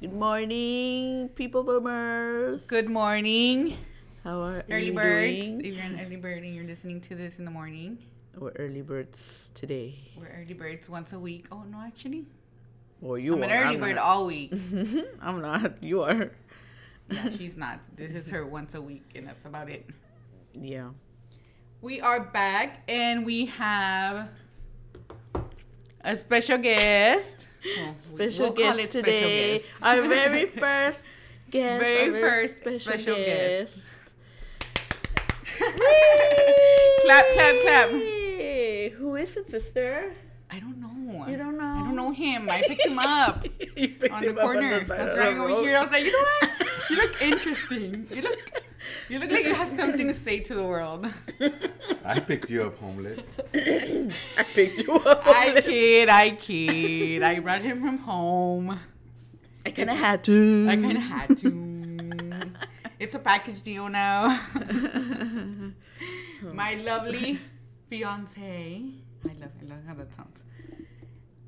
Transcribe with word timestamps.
Good 0.00 0.12
morning, 0.12 1.28
people 1.34 1.64
boomers. 1.64 2.62
Good 2.66 2.88
morning, 2.88 3.76
How 4.22 4.40
are 4.42 4.62
early 4.70 4.90
birds. 4.92 5.40
doing? 5.44 5.60
If 5.64 5.74
you're 5.74 5.84
an 5.84 6.00
early 6.00 6.16
bird 6.16 6.42
and 6.44 6.54
you're 6.54 6.64
listening 6.66 7.00
to 7.02 7.14
this 7.16 7.38
in 7.38 7.44
the 7.44 7.50
morning, 7.50 7.98
We're 8.38 8.52
early 8.52 8.82
birds 8.82 9.50
today. 9.54 9.98
we're 10.16 10.28
early 10.30 10.54
birds 10.54 10.88
once 10.88 11.12
a 11.12 11.18
week. 11.18 11.46
Oh 11.50 11.64
no, 11.64 11.80
actually, 11.84 12.26
Well, 13.00 13.18
you 13.18 13.34
are. 13.34 13.42
I'm 13.42 13.50
are. 13.50 13.54
an 13.54 13.62
early 13.66 13.74
I'm 13.74 13.80
bird 13.80 13.96
not. 13.96 14.04
all 14.04 14.26
week. 14.26 14.52
I'm 15.20 15.40
not. 15.42 15.82
You 15.82 16.02
are. 16.02 16.30
Yeah, 17.10 17.30
she's 17.36 17.56
not. 17.56 17.80
This 17.96 18.12
is 18.12 18.28
her 18.28 18.46
once 18.46 18.74
a 18.74 18.80
week, 18.80 19.02
and 19.16 19.26
that's 19.26 19.44
about 19.46 19.68
it. 19.68 19.84
Yeah. 20.54 20.90
We 21.80 22.00
are 22.00 22.20
back, 22.20 22.82
and 22.88 23.24
we 23.26 23.46
have 23.46 24.28
a 26.02 26.16
special 26.16 26.58
guest. 26.58 27.47
Special 28.14 28.44
we'll 28.46 28.52
guest 28.52 28.78
it 28.78 28.90
special 28.90 29.02
today. 29.04 29.58
guest. 29.58 29.72
Our 29.82 30.02
very 30.08 30.46
first 30.46 31.04
guest. 31.50 31.80
Very 31.80 32.14
our 32.14 32.20
first 32.20 32.56
special, 32.60 32.78
special 32.78 33.16
guest. 33.16 33.74
guest. 33.76 33.86
Clap, 37.04 37.24
clap, 37.32 37.60
clap. 37.62 37.88
Who 37.90 39.16
is 39.16 39.36
it, 39.36 39.50
sister? 39.50 40.12
I 40.50 40.60
don't 40.60 40.78
know. 40.80 41.26
You 41.26 41.36
don't 41.36 41.56
know? 41.58 41.64
I 41.64 41.78
don't 41.80 41.96
know 41.96 42.10
him. 42.12 42.48
I 42.50 42.62
picked 42.62 42.84
him 42.86 42.98
up. 42.98 43.42
Picked 43.42 44.10
on 44.10 44.20
the 44.22 44.28
him 44.30 44.38
up 44.38 44.44
corner. 44.44 44.80
the 44.80 44.86
That's 44.86 45.12
of 45.12 45.18
right 45.18 45.36
over 45.36 45.62
here. 45.62 45.78
I 45.78 45.82
was 45.82 45.90
like, 45.90 46.04
you 46.04 46.12
know 46.12 46.24
what? 46.40 46.50
You 46.90 46.96
look 46.96 47.22
interesting. 47.22 48.06
You 48.14 48.22
look, 48.22 48.38
you 49.08 49.18
look 49.18 49.30
like 49.30 49.44
you 49.44 49.54
have 49.54 49.68
something 49.68 50.06
to 50.08 50.14
say 50.14 50.40
to 50.40 50.54
the 50.54 50.62
world. 50.62 51.06
I 52.04 52.20
picked 52.20 52.50
you 52.50 52.64
up 52.64 52.78
homeless. 52.78 53.26
I 53.54 54.42
picked 54.54 54.78
you 54.78 54.94
up. 54.96 55.26
I 55.26 55.60
kid, 55.60 56.08
I 56.08 56.30
kid. 56.30 57.22
I 57.22 57.40
brought 57.40 57.62
him 57.62 57.80
from 57.80 57.98
home. 57.98 58.78
I 59.66 59.70
kind 59.70 59.90
of 59.90 59.96
had 59.96 60.24
to. 60.24 60.66
I 60.68 60.76
kind 60.76 60.96
of 60.96 61.02
had 61.02 61.36
to. 61.38 62.52
It's 62.98 63.14
a 63.14 63.18
package 63.18 63.62
deal 63.62 63.88
now. 63.88 64.40
My 66.42 66.74
lovely 66.74 67.38
fiance. 67.88 68.82
I 69.24 69.28
love, 69.40 69.50
I 69.60 69.64
love 69.64 69.78
how 69.86 69.94
that 69.94 70.14
sounds. 70.14 70.44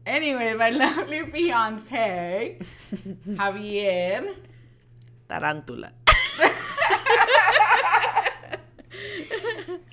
Anyway, 0.07 0.55
my 0.55 0.71
lovely 0.71 1.23
fiance, 1.27 2.59
Javier. 3.29 4.35
Tarantula. 5.29 5.93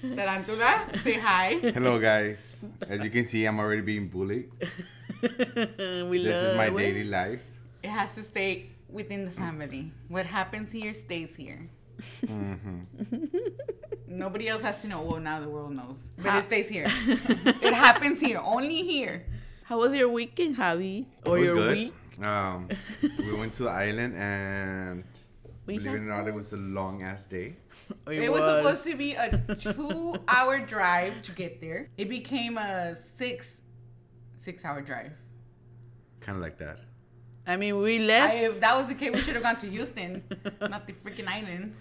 Tarantula, 0.02 0.88
say 1.04 1.14
hi. 1.20 1.58
Hello, 1.74 2.00
guys. 2.00 2.66
As 2.88 3.04
you 3.04 3.10
can 3.10 3.26
see, 3.26 3.46
I'm 3.46 3.60
already 3.60 3.82
being 3.82 4.08
bullied. 4.08 4.50
we 5.22 6.24
This 6.24 6.36
love 6.36 6.52
is 6.52 6.58
my 6.58 6.68
it. 6.68 6.78
daily 6.78 7.04
life. 7.06 7.42
It 7.84 7.90
has 7.90 8.14
to 8.16 8.24
stay 8.24 8.68
within 8.90 9.26
the 9.26 9.32
family. 9.32 9.92
What 10.08 10.26
happens 10.26 10.72
here 10.72 10.94
stays 10.94 11.36
here. 11.36 11.70
Nobody 14.08 14.48
else 14.48 14.62
has 14.62 14.78
to 14.84 14.88
know. 14.88 15.02
Well, 15.02 15.20
now 15.20 15.40
the 15.40 15.50
world 15.50 15.76
knows, 15.76 16.10
but 16.18 16.28
Ha- 16.30 16.40
it 16.40 16.46
stays 16.46 16.70
here. 16.70 16.86
it 17.62 17.74
happens 17.74 18.20
here, 18.22 18.40
only 18.44 18.84
here. 18.84 19.26
How 19.64 19.80
was 19.80 19.94
your 19.94 20.10
weekend, 20.10 20.58
Javi? 20.58 21.06
Or 21.26 21.38
It 21.38 21.40
was 21.42 21.48
your 21.48 21.56
good. 21.56 21.78
week? 21.78 21.94
Um, 22.24 22.70
we 23.02 23.34
went 23.34 23.54
to 23.56 23.64
the 23.64 23.70
island, 23.70 24.16
and 24.16 25.04
We 25.68 25.78
believe 25.78 25.94
it 25.94 25.98
or 25.98 26.00
not, 26.16 26.28
it 26.28 26.34
was 26.34 26.52
a 26.54 26.58
long 26.58 27.04
ass 27.04 27.26
day. 27.26 27.58
It 28.08 28.32
was 28.32 28.42
supposed 28.44 28.84
to 28.86 28.96
be 28.96 29.14
a 29.14 29.30
two-hour 29.64 30.60
drive 30.66 31.22
to 31.24 31.32
get 31.34 31.60
there. 31.62 31.90
It 31.98 32.10
became 32.10 32.58
a 32.58 32.96
six, 33.16 33.46
six-hour 34.40 34.82
drive. 34.82 35.14
Kind 36.22 36.38
of 36.38 36.42
like 36.42 36.58
that. 36.60 36.80
I 37.46 37.56
mean, 37.58 37.78
we 37.78 38.00
I, 38.02 38.06
left. 38.06 38.36
if 38.36 38.60
that 38.62 38.76
was 38.78 38.88
the 38.88 38.96
case, 38.96 39.14
we 39.14 39.22
should 39.22 39.36
have 39.36 39.44
gone 39.44 39.58
to 39.60 39.70
Houston, 39.70 40.24
not 40.62 40.88
the 40.88 40.94
freaking 40.94 41.28
island. 41.28 41.76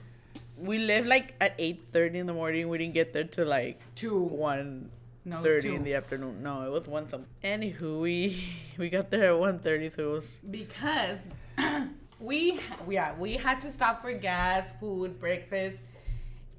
we 0.57 0.79
left 0.79 1.07
like 1.07 1.35
at 1.41 1.55
eight 1.59 1.81
thirty 1.93 2.19
in 2.19 2.27
the 2.27 2.35
morning. 2.35 2.69
We 2.69 2.79
didn't 2.79 2.95
get 2.95 3.13
there 3.13 3.25
till 3.25 3.47
like 3.47 3.81
Two. 3.95 4.19
one 4.21 4.91
No, 5.25 5.37
it 5.37 5.39
was 5.43 5.47
thirty 5.47 5.69
two. 5.71 5.75
in 5.75 5.83
the 5.85 5.95
afternoon. 5.95 6.43
No, 6.43 6.63
it 6.67 6.71
was 6.73 6.87
one 6.87 7.09
some. 7.09 7.27
Anywho, 7.43 8.01
we 8.01 8.19
we 8.79 8.89
got 8.91 9.11
there 9.11 9.25
at 9.35 9.39
one 9.39 9.59
thirty, 9.59 9.91
so 9.91 9.99
it 10.11 10.13
was 10.19 10.29
because 10.51 11.19
we 12.19 12.59
yeah 12.89 13.15
we 13.19 13.35
had 13.35 13.61
to 13.61 13.71
stop 13.71 14.01
for 14.03 14.13
gas 14.13 14.67
food 14.81 15.19
breakfast 15.21 15.79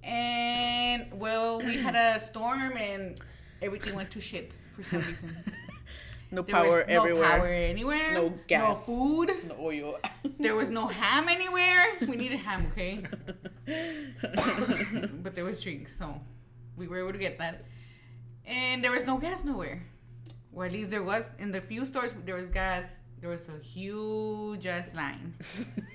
and 0.03 1.07
well 1.19 1.59
we 1.59 1.77
had 1.77 1.95
a 1.95 2.19
storm 2.23 2.77
and 2.77 3.19
everything 3.61 3.95
went 3.95 4.11
to 4.11 4.21
shit 4.21 4.57
for 4.75 4.83
some 4.83 5.01
reason. 5.01 5.35
No 6.29 6.41
there 6.41 6.55
power 6.55 6.85
no 6.85 6.93
everywhere. 6.93 7.23
power 7.23 7.47
anywhere 7.47 8.13
No 8.15 8.33
gas. 8.47 8.61
no 8.67 8.75
food. 8.81 9.31
No 9.47 9.55
oil. 9.61 9.97
there 10.39 10.55
was 10.55 10.69
no 10.69 10.85
ham 10.87 11.29
anywhere. 11.29 11.85
We 12.01 12.17
needed 12.17 12.39
ham 12.39 12.67
okay? 12.73 13.05
But 15.23 15.35
there 15.35 15.45
was 15.45 15.61
drinks 15.61 15.97
so 15.97 16.19
we 16.75 16.89
were 16.89 16.99
able 16.99 17.13
to 17.13 17.17
get 17.17 17.37
that. 17.37 17.63
And 18.45 18.83
there 18.83 18.91
was 18.91 19.05
no 19.05 19.17
gas 19.17 19.45
nowhere. 19.45 19.83
Well, 20.51 20.65
at 20.65 20.73
least 20.73 20.89
there 20.89 21.01
was 21.03 21.29
in 21.39 21.53
the 21.53 21.61
few 21.61 21.85
stores 21.85 22.13
there 22.25 22.35
was 22.35 22.49
gas 22.49 22.83
there 23.19 23.29
was 23.29 23.49
a 23.49 23.57
huge 23.63 24.65
ass 24.65 24.93
line 24.93 25.33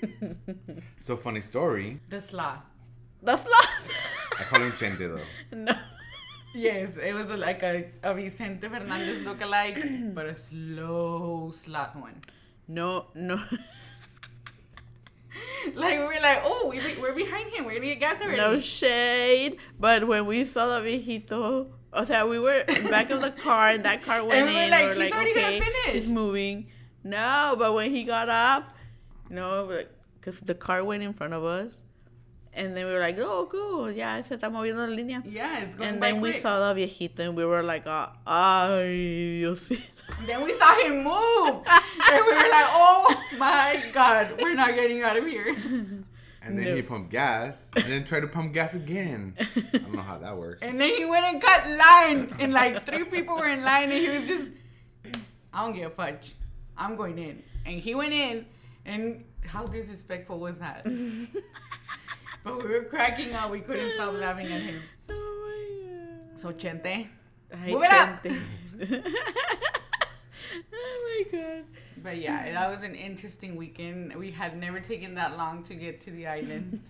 So, 0.99 1.17
funny 1.17 1.41
story. 1.41 2.01
the 2.09 2.21
sloth 2.21 2.65
The 3.23 3.37
not. 3.37 3.69
I 4.39 4.43
call 4.45 4.61
him 4.63 4.73
Chente, 4.73 4.99
though. 4.99 5.21
no. 5.57 5.73
yes 6.55 6.97
it 6.97 7.15
was 7.15 7.31
a, 7.31 7.37
like 7.37 7.63
a, 7.63 7.87
a 8.03 8.15
vicente 8.15 8.69
fernandez 8.69 9.19
lookalike 9.27 10.15
but 10.19 10.27
a 10.27 10.35
slow 10.35 11.53
sloth 11.55 11.95
one 11.97 12.21
No, 12.69 13.07
no. 13.15 13.37
like 15.75 15.99
we 15.99 16.05
were 16.05 16.19
like 16.21 16.43
oh 16.45 16.69
we, 16.69 16.79
we're 17.01 17.15
behind 17.15 17.51
him 17.51 17.65
we're 17.65 17.75
gonna 17.75 17.87
get 17.87 18.01
gas 18.01 18.21
already 18.21 18.37
No 18.37 18.61
shade. 18.61 19.57
But 19.79 20.07
when 20.07 20.27
we 20.27 20.45
saw 20.45 20.79
the 20.79 20.85
viejito, 20.87 21.69
o 21.93 22.05
sea, 22.05 22.25
we 22.27 22.39
were 22.39 22.65
back 22.91 23.11
of 23.11 23.21
the 23.23 23.31
car 23.31 23.71
and 23.71 23.85
that 23.85 24.03
car 24.03 24.23
went 24.25 24.41
And 24.41 24.47
we 24.49 24.55
were 24.55 24.63
in. 24.63 24.71
like, 24.71 24.83
we 24.83 24.89
were 24.89 24.95
"He's 24.95 25.01
like, 25.11 25.15
already 25.15 25.35
gonna 25.35 25.47
okay, 25.47 25.61
finish." 25.61 25.95
it's 26.03 26.07
moving. 26.07 26.67
No, 27.05 27.55
but 27.59 27.73
when 27.75 27.91
he 27.91 28.05
got 28.05 28.29
up, 28.29 28.75
you 29.29 29.37
know, 29.37 29.85
because 30.21 30.41
the 30.41 30.55
car 30.55 30.85
went 30.85 31.03
in 31.03 31.13
front 31.13 31.33
of 31.35 31.45
us. 31.45 31.73
And 32.55 32.77
then 32.77 32.85
we 32.87 32.93
were 32.93 33.01
like, 33.01 33.19
oh, 33.19 33.49
cool. 33.51 33.91
Yeah, 33.91 34.21
se 34.23 34.37
está 34.37 34.51
moviendo 34.51 34.87
la 34.87 34.95
línea. 34.95 35.23
yeah 35.25 35.61
it's 35.61 35.75
going 35.75 35.89
And 35.89 36.01
by 36.01 36.13
then 36.13 36.21
we 36.21 36.35
saw 36.35 36.73
the 36.75 36.79
viejito 36.87 37.21
and 37.21 37.35
we 37.35 37.47
were 37.47 37.63
like, 37.63 37.85
ah, 37.87 38.13
ay, 38.27 38.89
Dios. 39.41 39.73
Then 40.27 40.43
we 40.45 40.53
saw 40.53 40.75
him 40.85 41.03
move. 41.03 41.65
and 41.67 42.27
we 42.27 42.33
were 42.33 42.49
like, 42.51 42.69
oh 42.77 43.23
my 43.39 43.83
God, 43.95 44.35
we're 44.39 44.55
not 44.55 44.75
getting 44.75 45.03
out 45.03 45.17
of 45.17 45.27
here. 45.27 45.57
And 46.45 46.59
then 46.59 46.65
No. 46.65 46.75
he 46.75 46.83
pumped 46.83 47.11
gas, 47.11 47.71
and 47.77 47.85
then 47.85 48.03
tried 48.05 48.23
to 48.23 48.27
pump 48.27 48.53
gas 48.53 48.75
again. 48.75 49.37
I 49.39 49.79
don't 49.79 49.93
know 49.95 50.03
how 50.03 50.19
that 50.19 50.37
works. 50.37 50.59
And 50.61 50.81
then 50.81 50.93
he 50.93 51.05
went 51.05 51.25
and 51.25 51.41
cut 51.41 51.71
line. 51.71 52.35
And 52.41 52.53
like 52.53 52.85
three 52.85 53.05
people 53.05 53.37
were 53.37 53.47
in 53.47 53.63
line 53.63 53.93
and 53.93 53.99
he 54.03 54.09
was 54.09 54.27
just, 54.27 54.51
I 55.55 55.63
don't 55.65 55.73
give 55.73 55.87
a 55.93 55.95
fudge. 55.95 56.35
I'm 56.83 56.97
going 56.97 57.19
in. 57.19 57.43
And 57.65 57.79
he 57.81 57.95
went 57.95 58.13
in. 58.13 58.45
And 58.85 59.25
how 59.47 59.67
disrespectful 59.67 60.39
was 60.41 60.59
that? 60.59 60.85
but 62.45 62.63
we 62.63 62.69
were 62.69 62.85
cracking 62.85 63.33
up. 63.35 63.51
We 63.51 63.61
couldn't 63.61 63.93
stop 63.95 64.15
laughing 64.15 64.47
at 64.47 64.63
him. 64.63 64.83
Oh 65.09 65.51
So, 66.37 66.53
Chente. 66.53 67.07
my 67.53 67.59
god. 67.59 67.69
Move 67.69 67.83
it 67.85 67.93
up. 67.93 69.03
Oh 70.75 71.25
my 71.33 71.39
god. 71.39 71.65
But 72.03 72.19
yeah, 72.19 72.53
that 72.53 72.69
was 72.69 72.83
an 72.83 72.95
interesting 72.95 73.57
weekend. 73.57 74.15
We 74.17 74.31
had 74.31 74.59
never 74.59 74.81
taken 74.81 75.15
that 75.15 75.37
long 75.39 75.63
to 75.65 75.75
get 75.75 76.01
to 76.03 76.11
the 76.11 76.27
island. 76.27 76.81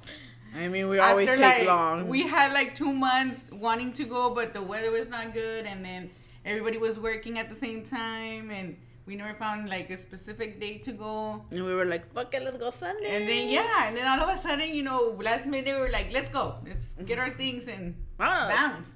I 0.56 0.68
mean, 0.68 0.88
we 0.88 0.98
always 0.98 1.28
After, 1.28 1.40
take 1.40 1.58
like, 1.58 1.66
long. 1.66 2.08
We 2.08 2.26
had 2.26 2.52
like 2.52 2.74
two 2.74 2.92
months 2.92 3.40
wanting 3.52 3.92
to 3.94 4.04
go, 4.04 4.34
but 4.34 4.52
the 4.54 4.62
weather 4.62 4.90
was 4.90 5.08
not 5.08 5.32
good, 5.34 5.66
and 5.66 5.84
then 5.84 6.10
everybody 6.44 6.78
was 6.78 6.98
working 6.98 7.38
at 7.38 7.48
the 7.48 7.54
same 7.54 7.84
time, 7.84 8.50
and 8.50 8.76
we 9.06 9.14
never 9.16 9.34
found 9.34 9.68
like 9.68 9.88
a 9.90 9.96
specific 9.96 10.60
date 10.60 10.82
to 10.84 10.92
go. 10.92 11.44
and 11.50 11.64
we 11.64 11.72
were 11.74 11.84
like, 11.84 12.12
fuck 12.12 12.34
it, 12.34 12.42
let's 12.42 12.56
go 12.58 12.70
Sunday. 12.70 13.10
And 13.16 13.28
then 13.28 13.48
yeah, 13.48 13.86
and 13.88 13.96
then 13.96 14.06
all 14.06 14.20
of 14.28 14.36
a 14.36 14.40
sudden, 14.40 14.74
you 14.74 14.82
know, 14.82 15.16
last 15.22 15.46
minute 15.46 15.74
we 15.74 15.80
were 15.80 15.90
like, 15.90 16.12
let's 16.12 16.28
go, 16.30 16.56
let's 16.66 16.86
get 17.04 17.18
our 17.18 17.30
things 17.30 17.68
and 17.68 17.94
Vámonos. 18.18 18.48
bounce. 18.48 18.88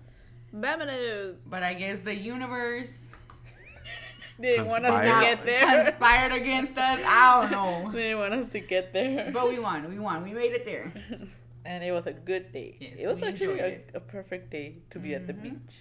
Vámonos. 0.54 1.36
But 1.46 1.62
I 1.62 1.74
guess 1.74 2.00
the 2.00 2.14
universe 2.14 2.92
They 4.38 4.52
didn't 4.56 4.66
want 4.66 4.86
us 4.86 5.04
to 5.04 5.20
get 5.26 5.44
there. 5.44 5.84
conspired 5.84 6.32
against 6.32 6.76
us. 6.78 6.98
I 7.04 7.40
don't 7.42 7.50
know, 7.52 7.90
they 7.92 8.02
didn't 8.08 8.18
want 8.20 8.34
us 8.34 8.48
to 8.50 8.60
get 8.60 8.92
there. 8.92 9.30
but 9.32 9.48
we 9.48 9.58
won. 9.58 9.88
We 9.90 9.98
won. 9.98 10.24
We 10.24 10.32
made 10.32 10.52
it 10.52 10.64
there. 10.64 10.92
and 11.64 11.84
it 11.84 11.92
was 11.92 12.06
a 12.06 12.12
good 12.12 12.50
day. 12.52 12.76
Yes, 12.80 12.96
it 12.98 13.06
was 13.06 13.20
we 13.20 13.28
actually 13.28 13.60
a, 13.60 13.66
it. 13.66 13.90
a 13.94 14.00
perfect 14.00 14.50
day 14.50 14.78
to 14.90 14.98
be 14.98 15.14
at 15.14 15.26
the 15.26 15.34
Mhm. 15.34 15.42
beach. 15.42 15.74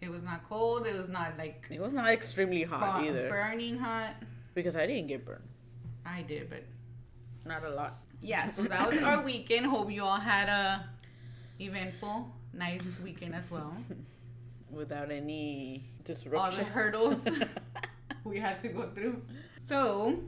It 0.00 0.10
was 0.10 0.22
not 0.22 0.48
cold. 0.48 0.86
It 0.86 0.94
was 0.96 1.08
not 1.08 1.36
like 1.38 1.64
It 1.70 1.80
was 1.80 1.92
not 1.92 2.08
extremely 2.08 2.62
hot 2.62 3.00
bu- 3.02 3.08
either. 3.08 3.28
burning 3.28 3.78
hot. 3.78 4.14
Because 4.54 4.76
I 4.76 4.86
didn't 4.86 5.08
get 5.08 5.24
burned. 5.24 5.42
I 6.06 6.22
did, 6.22 6.48
but 6.50 6.62
Not 7.44 7.64
a 7.64 7.70
lot. 7.70 7.98
yeah. 8.20 8.50
So 8.50 8.62
that 8.62 8.90
was 8.90 9.02
our 9.02 9.22
weekend. 9.22 9.66
Hope 9.66 9.90
you 9.90 10.02
all 10.04 10.16
had 10.18 10.48
a 10.48 10.88
eventful, 11.60 12.32
nice 12.52 12.82
weekend 13.02 13.34
as 13.34 13.50
well. 13.50 13.76
Without 14.70 15.10
any 15.10 15.84
disruption. 16.04 16.38
All 16.38 16.50
the 16.50 16.64
hurdles 16.64 17.20
we 18.24 18.38
had 18.38 18.60
to 18.60 18.68
go 18.68 18.90
through. 18.94 19.22
So 19.68 20.18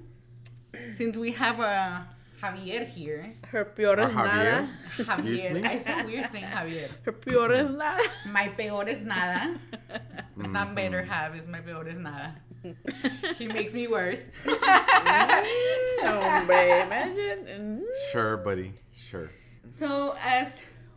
since 0.94 1.16
we 1.16 1.30
have 1.32 1.60
a 1.60 2.06
Javier 2.42 2.86
here, 2.88 3.34
Her 3.50 3.64
peor 3.66 4.00
es 4.00 4.14
nada. 4.14 4.68
Javier. 4.96 5.08
Excuse 5.16 5.42
Javier, 5.42 5.52
me? 5.52 5.64
I 5.68 5.78
so 5.78 6.04
weird 6.06 6.30
saying 6.30 6.44
Javier. 6.44 6.88
Her 7.04 7.12
peor 7.12 7.52
es 7.52 7.70
nada. 7.70 8.02
My 8.26 8.48
peor 8.48 8.88
es 8.88 9.00
nada. 9.02 9.58
It's 9.72 10.48
not 10.48 10.68
Mm-hmm. 10.68 10.74
better 10.74 11.02
have, 11.02 11.36
is 11.36 11.46
my 11.46 11.60
peor 11.60 11.86
es 11.88 11.96
nada. 11.98 12.34
he 13.36 13.46
makes 13.46 13.72
me 13.74 13.86
worse. 13.88 14.22
Hombre, 16.02 16.82
imagine. 16.86 17.84
Sure, 18.12 18.36
buddy. 18.38 18.72
Sure. 18.94 19.30
So, 19.70 20.14
as 20.24 20.48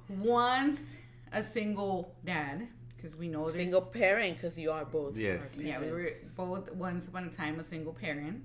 once 0.10 0.96
a 1.32 1.42
single 1.44 2.14
dad, 2.26 2.68
because 2.96 3.16
we 3.18 3.28
know 3.28 3.44
there's 3.46 3.56
Single 3.56 3.82
parent, 3.82 4.38
because 4.38 4.58
you 4.58 4.72
are 4.72 4.86
both. 4.86 5.18
Yes. 5.18 5.60
Yeah, 5.62 5.82
we 5.82 5.92
were 5.92 6.10
both 6.36 6.72
once 6.74 7.08
upon 7.08 7.26
a 7.26 7.30
time 7.30 7.60
a 7.60 7.64
single 7.64 7.94
parent. 7.94 8.44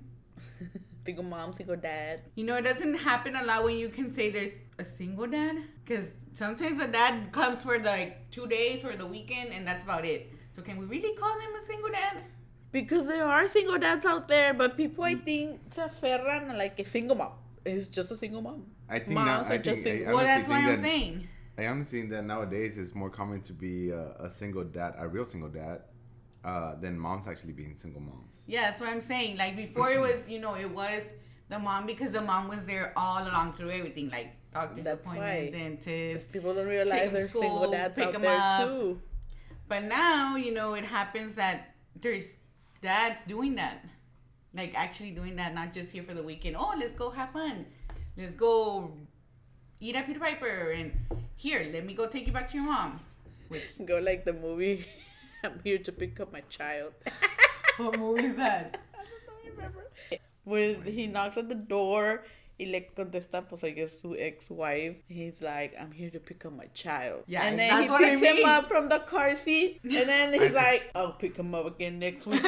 Single 1.05 1.23
mom, 1.23 1.53
single 1.53 1.75
dad. 1.77 2.21
You 2.35 2.43
know, 2.45 2.55
it 2.57 2.61
doesn't 2.63 2.93
happen 2.95 3.35
a 3.35 3.43
lot 3.43 3.63
when 3.63 3.77
you 3.77 3.89
can 3.89 4.11
say 4.11 4.29
there's 4.29 4.51
a 4.77 4.83
single 4.83 5.27
dad. 5.27 5.57
Because 5.85 6.07
sometimes 6.35 6.79
a 6.79 6.87
dad 6.87 7.31
comes 7.31 7.63
for 7.63 7.79
like 7.79 8.29
two 8.31 8.47
days 8.47 8.83
or 8.85 8.95
the 8.95 9.05
weekend 9.05 9.51
and 9.51 9.67
that's 9.67 9.83
about 9.83 10.05
it. 10.05 10.29
So, 10.51 10.61
can 10.61 10.77
we 10.77 10.85
really 10.85 11.15
call 11.15 11.33
him 11.39 11.49
a 11.59 11.65
single 11.65 11.89
dad? 11.89 12.23
Because 12.71 13.07
there 13.07 13.25
are 13.25 13.47
single 13.47 13.79
dads 13.79 14.05
out 14.05 14.27
there, 14.27 14.53
but 14.53 14.77
people 14.77 15.03
I 15.03 15.15
think 15.15 15.59
se 15.73 15.81
aferran 15.81 16.55
like 16.57 16.79
a 16.79 16.83
single 16.85 17.15
mom. 17.15 17.31
It's 17.65 17.87
just 17.87 18.11
a 18.11 18.17
single 18.17 18.41
mom. 18.41 18.65
I 18.87 18.99
think 18.99 19.11
Moms 19.11 19.47
now, 19.47 19.53
I 19.53 19.57
are 19.57 19.61
just 19.61 19.81
think, 19.81 19.95
single- 19.97 20.09
I 20.09 20.13
Well, 20.13 20.25
that's 20.25 20.47
what 20.47 20.55
think 20.57 20.67
I'm 20.69 20.75
that- 20.75 20.81
saying. 20.81 21.27
I 21.57 21.67
honestly 21.67 21.99
think 21.99 22.11
that 22.11 22.23
nowadays 22.23 22.77
it's 22.77 22.95
more 22.95 23.09
common 23.09 23.41
to 23.41 23.53
be 23.53 23.89
a, 23.89 24.13
a 24.19 24.29
single 24.29 24.63
dad, 24.63 24.93
a 24.97 25.07
real 25.07 25.25
single 25.25 25.49
dad, 25.49 25.81
uh, 26.43 26.75
than 26.75 26.97
moms 26.97 27.27
actually 27.27 27.53
being 27.53 27.75
single 27.75 28.01
moms. 28.01 28.43
Yeah, 28.47 28.69
that's 28.69 28.81
what 28.81 28.89
I'm 28.89 29.01
saying. 29.01 29.37
Like 29.37 29.55
before, 29.55 29.91
it 29.91 29.99
was 29.99 30.27
you 30.27 30.39
know 30.39 30.55
it 30.55 30.69
was 30.69 31.03
the 31.49 31.59
mom 31.59 31.85
because 31.85 32.11
the 32.11 32.21
mom 32.21 32.47
was 32.47 32.65
there 32.65 32.93
all 32.95 33.21
along 33.23 33.53
through 33.53 33.71
everything, 33.71 34.09
like 34.09 34.33
doctor's 34.53 34.83
That's 34.85 35.01
appointment, 35.05 35.53
why. 35.53 35.59
dentist. 35.59 36.31
People 36.31 36.53
don't 36.53 36.67
realize 36.67 36.91
realize 36.93 37.07
'em 37.09 37.13
there's 37.13 37.29
school, 37.29 37.41
single 37.41 37.71
dads 37.71 37.95
pick 37.95 38.07
out 38.07 38.15
'em 38.15 38.21
there 38.21 38.37
up. 38.39 38.67
too. 38.67 39.01
But 39.67 39.83
now 39.83 40.35
you 40.35 40.53
know 40.53 40.73
it 40.73 40.85
happens 40.85 41.35
that 41.35 41.75
there's 42.01 42.25
dads 42.81 43.21
doing 43.27 43.55
that, 43.55 43.83
like 44.53 44.73
actually 44.75 45.11
doing 45.11 45.35
that, 45.35 45.53
not 45.53 45.73
just 45.73 45.91
here 45.91 46.03
for 46.03 46.13
the 46.13 46.23
weekend. 46.23 46.55
Oh, 46.57 46.73
let's 46.77 46.95
go 46.95 47.09
have 47.11 47.31
fun. 47.31 47.65
Let's 48.17 48.35
go 48.35 48.91
eat 49.79 49.95
at 49.95 50.05
Peter 50.07 50.19
Piper, 50.19 50.71
and 50.71 50.91
here, 51.35 51.67
let 51.71 51.85
me 51.85 51.93
go 51.93 52.07
take 52.07 52.25
you 52.27 52.33
back 52.33 52.49
to 52.51 52.55
your 52.57 52.65
mom. 52.65 52.99
Which 53.49 53.63
Go 53.85 53.99
like 53.99 54.25
the 54.25 54.33
movie. 54.33 54.85
I'm 55.43 55.59
here 55.63 55.77
to 55.77 55.91
pick 55.91 56.19
up 56.19 56.33
my 56.33 56.41
child. 56.49 56.93
what 57.77 57.97
movie 57.97 58.25
is 58.25 58.37
that? 58.37 58.79
I 58.93 58.97
don't 58.97 59.07
know, 59.27 59.33
I 59.43 59.55
remember. 59.55 59.85
When 60.43 60.83
he 60.83 61.07
knocks 61.07 61.37
at 61.37 61.47
the 61.47 61.55
door, 61.55 62.23
y 62.59 62.65
le 62.65 62.81
contesta, 62.81 63.47
pues 63.47 63.63
I 63.63 63.71
guess 63.71 64.01
su 64.01 64.15
ex-wife. 64.17 64.97
He's 65.07 65.41
like, 65.41 65.75
I'm 65.79 65.91
here 65.91 66.09
to 66.09 66.19
pick 66.19 66.45
up 66.45 66.53
my 66.53 66.65
child. 66.73 67.23
Yeah, 67.27 67.43
and 67.43 67.57
then 67.57 67.83
he 67.83 67.89
I 67.89 67.97
picks 67.99 68.21
him 68.21 68.45
up 68.45 68.67
from 68.67 68.89
the 68.89 68.99
car 68.99 69.35
seat, 69.35 69.79
and 69.83 70.09
then 70.09 70.33
he's 70.33 70.51
like, 70.51 70.91
I'll 70.93 71.13
pick 71.13 71.37
him 71.37 71.55
up 71.55 71.67
again 71.67 71.99
next 71.99 72.25
week. 72.25 72.43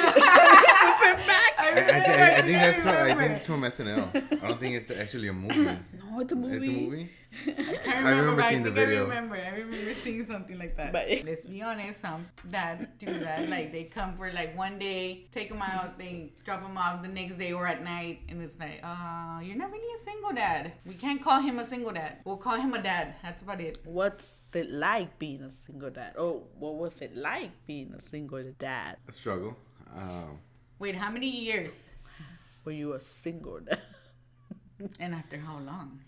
And 0.81 1.19
he 1.21 1.27
back. 1.27 1.53
I, 1.57 1.63
I, 1.63 1.71
I, 1.71 2.37
I 2.37 2.41
think 2.41 2.57
that's 2.57 2.85
what, 2.85 2.95
I 2.95 3.01
remember. 3.01 3.23
think 3.23 3.37
it's 3.37 3.45
from 3.45 3.61
SNL. 3.61 4.43
I 4.43 4.47
don't 4.47 4.59
think 4.59 4.75
it's 4.75 4.91
actually 4.91 5.27
a 5.27 5.33
movie. 5.33 5.77
No, 6.11 6.19
it's 6.19 6.33
a 6.33 6.35
movie. 6.35 6.57
It's 6.57 6.67
a 6.67 6.71
movie. 6.71 7.09
I 7.87 7.93
I 7.95 8.09
remember 8.09 8.35
but 8.41 8.45
seeing 8.49 8.63
the 8.63 8.69
think 8.71 8.79
I 8.79 8.85
video. 8.85 9.03
remember. 9.07 9.35
I 9.35 9.49
remember 9.59 9.93
seeing 9.93 10.25
something 10.25 10.59
like 10.59 10.75
that. 10.75 10.91
But- 10.91 11.07
let's 11.23 11.45
be 11.45 11.61
honest, 11.61 12.01
some 12.01 12.27
dads 12.49 12.87
do 12.99 13.05
that. 13.19 13.47
Like 13.47 13.71
they 13.71 13.85
come 13.85 14.17
for 14.17 14.29
like 14.31 14.57
one 14.57 14.77
day, 14.77 15.27
take 15.31 15.47
them 15.47 15.61
out, 15.61 15.97
they 15.97 16.33
drop 16.43 16.61
them 16.63 16.77
off 16.77 17.01
the 17.01 17.07
next 17.07 17.37
day 17.37 17.53
or 17.53 17.65
at 17.65 17.81
night, 17.81 18.19
and 18.27 18.41
it's 18.41 18.59
like, 18.59 18.81
uh, 18.83 19.39
you're 19.41 19.55
not 19.55 19.71
really 19.71 19.95
a 19.95 20.03
single 20.03 20.33
dad. 20.33 20.73
We 20.85 20.95
can't 20.95 21.23
call 21.23 21.39
him 21.39 21.59
a 21.59 21.65
single 21.65 21.93
dad. 21.93 22.17
We'll 22.25 22.35
call 22.37 22.57
him 22.57 22.73
a 22.73 22.81
dad. 22.83 23.15
That's 23.23 23.41
about 23.41 23.61
it. 23.61 23.77
What's 23.85 24.53
it 24.53 24.69
like 24.69 25.17
being 25.17 25.43
a 25.43 25.51
single 25.53 25.91
dad? 25.91 26.15
Oh, 26.17 26.43
what 26.59 26.75
was 26.75 27.01
it 27.01 27.15
like 27.15 27.51
being 27.65 27.93
a 27.93 28.01
single 28.01 28.43
dad? 28.59 28.97
A 29.07 29.13
struggle. 29.13 29.55
Um, 29.95 30.39
Wait, 30.81 30.95
how 30.95 31.11
many 31.11 31.29
years? 31.29 31.75
Were 32.65 32.71
you 32.71 32.93
a 32.93 32.99
single 32.99 33.59
dad? 33.59 33.77
And 34.99 35.13
after 35.13 35.37
how 35.37 35.59
long? 35.59 35.99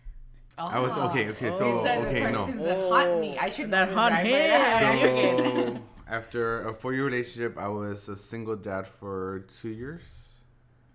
Oh, 0.57 0.65
I 0.65 0.79
was 0.79 0.97
okay. 0.97 1.29
Okay, 1.29 1.51
so 1.51 1.77
These 1.77 1.85
are 1.91 2.01
the 2.01 2.07
okay, 2.09 2.21
no. 2.31 2.41
questions 2.45 2.63
that 2.65 2.89
haunt 2.89 3.19
me. 3.21 3.37
I 3.37 3.49
should 3.51 3.69
That 3.69 3.89
haunt 3.93 4.13
right? 4.15 4.25
Him. 4.25 4.33
yeah, 4.33 4.93
you're 4.95 5.35
good. 5.37 5.75
So 5.75 5.79
after 6.07 6.67
a 6.67 6.73
four-year 6.73 7.05
relationship, 7.05 7.55
I 7.59 7.67
was 7.67 8.09
a 8.09 8.15
single 8.15 8.55
dad 8.55 8.87
for 8.87 9.45
two 9.61 9.69
years. 9.69 10.07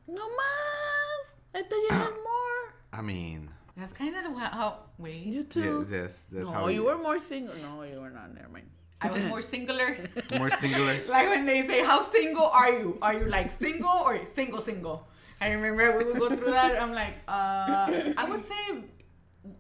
No 0.09 0.27
más. 0.27 1.23
I 1.55 1.63
thought 1.63 1.83
you 1.87 1.89
had 1.91 2.11
more. 2.31 2.59
I 2.93 3.01
mean, 3.03 3.49
That's 3.77 3.93
kind 3.93 4.11
of 4.17 4.25
how. 4.25 4.49
how 4.61 4.69
wait, 4.99 5.23
You 5.23 5.47
yeah, 5.47 5.55
too. 5.55 5.87
yes, 5.89 6.25
that's 6.33 6.51
no, 6.51 6.53
how 6.53 6.67
you 6.67 6.83
were 6.83 6.99
more 6.99 7.21
single. 7.21 7.55
No, 7.63 7.83
you 7.85 8.01
were 8.01 8.11
not. 8.11 8.35
Never 8.35 8.49
mind. 8.49 8.71
I 9.01 9.11
was 9.11 9.23
more 9.25 9.43
singular. 9.43 9.97
more 10.39 10.51
singular. 10.51 10.99
Like 11.09 11.29
when 11.29 11.47
they 11.47 11.63
say, 11.63 11.85
"How 11.85 12.03
single 12.03 12.47
are 12.47 12.71
you? 12.71 12.99
Are 13.01 13.15
you 13.15 13.27
like 13.27 13.53
single 13.59 13.91
or 14.05 14.21
single 14.35 14.61
single?" 14.61 15.07
I 15.41 15.53
remember 15.53 15.99
we 15.99 16.05
would 16.05 16.19
go 16.19 16.29
through 16.35 16.51
that. 16.51 16.83
I'm 16.83 16.93
like, 16.93 17.15
uh, 17.29 18.13
I 18.17 18.27
would 18.29 18.45
say, 18.45 18.83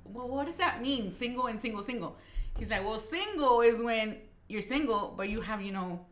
well, 0.04 0.28
what 0.28 0.46
does 0.46 0.56
that 0.56 0.82
mean, 0.82 1.12
single 1.12 1.46
and 1.46 1.60
single 1.60 1.84
single? 1.84 2.16
He's 2.58 2.68
like, 2.68 2.82
well, 2.84 2.98
single 2.98 3.60
is 3.60 3.80
when 3.80 4.16
you're 4.48 4.60
single, 4.62 5.14
but 5.16 5.28
you 5.28 5.40
have, 5.40 5.62
you 5.62 5.70
know, 5.70 6.04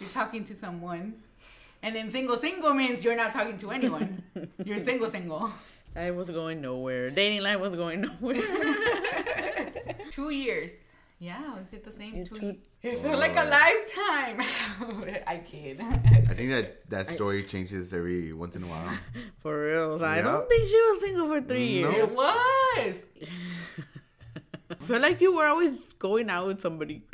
you're 0.00 0.08
talking 0.10 0.44
to 0.46 0.56
someone, 0.56 1.22
and 1.84 1.94
then 1.94 2.10
single 2.10 2.36
single 2.36 2.74
means 2.74 3.04
you're 3.04 3.14
not 3.14 3.32
talking 3.32 3.58
to 3.58 3.70
anyone. 3.70 4.22
You're 4.64 4.78
single 4.78 5.08
single. 5.08 5.52
I 5.94 6.10
was 6.10 6.30
going 6.30 6.60
nowhere. 6.60 7.10
Dating 7.10 7.42
life 7.42 7.60
was 7.60 7.76
going 7.76 8.00
nowhere. 8.00 8.42
Two 10.10 10.30
years. 10.30 10.72
Yeah, 11.22 11.56
it 11.58 11.66
hit 11.70 11.84
the 11.84 11.92
same 11.92 12.16
You 12.16 12.24
two. 12.24 12.34
two- 12.40 12.56
It 12.82 12.98
felt 12.98 13.20
like 13.20 13.36
a 13.36 13.46
Oh. 13.46 13.54
lifetime. 13.58 14.38
I 15.32 15.36
kid. 15.46 15.78
I 15.80 16.34
think 16.34 16.50
that 16.50 16.90
that 16.90 17.06
story 17.06 17.44
changes 17.44 17.94
every 17.94 18.32
once 18.32 18.56
in 18.56 18.64
a 18.64 18.66
while. 18.66 18.90
For 19.42 19.54
real. 19.66 20.02
I 20.02 20.20
don't 20.20 20.48
think 20.48 20.68
she 20.68 20.74
was 20.90 21.00
single 21.00 21.28
for 21.28 21.40
three 21.40 21.82
No. 21.82 21.90
years. 21.92 22.08
It 22.10 22.14
was. 22.22 22.94
I 24.72 24.74
feel 24.84 24.98
like 25.00 25.20
you 25.20 25.32
were 25.36 25.46
always 25.46 25.74
going 26.00 26.28
out 26.28 26.48
with 26.48 26.60
somebody. 26.60 27.04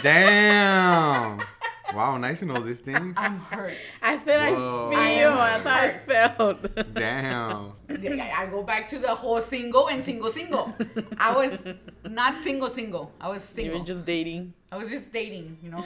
Damn! 0.00 1.42
Wow, 1.94 2.16
nice 2.16 2.40
to 2.40 2.46
know 2.46 2.60
these 2.60 2.80
things. 2.80 3.14
I'm 3.16 3.38
hurt. 3.38 3.76
I 4.02 4.18
said 4.24 4.52
Whoa. 4.52 4.90
I 4.94 5.16
feel. 5.16 5.34
That's 5.34 5.64
how 5.64 5.76
I 5.76 5.98
felt. 5.98 6.94
Damn. 6.94 7.72
I 7.88 8.32
I 8.36 8.46
go 8.46 8.62
back 8.62 8.88
to 8.90 8.98
the 8.98 9.14
whole 9.14 9.40
single 9.40 9.86
and 9.88 10.04
single 10.04 10.32
single. 10.32 10.74
I 11.18 11.34
was 11.34 11.52
not 12.08 12.42
single 12.42 12.68
single. 12.68 13.12
I 13.20 13.28
was 13.28 13.42
single. 13.42 13.64
You 13.64 13.70
single. 13.70 13.80
were 13.80 13.86
just 13.86 14.06
dating. 14.06 14.54
I 14.72 14.76
was 14.76 14.90
just 14.90 15.12
dating, 15.12 15.58
you 15.62 15.70
know, 15.70 15.84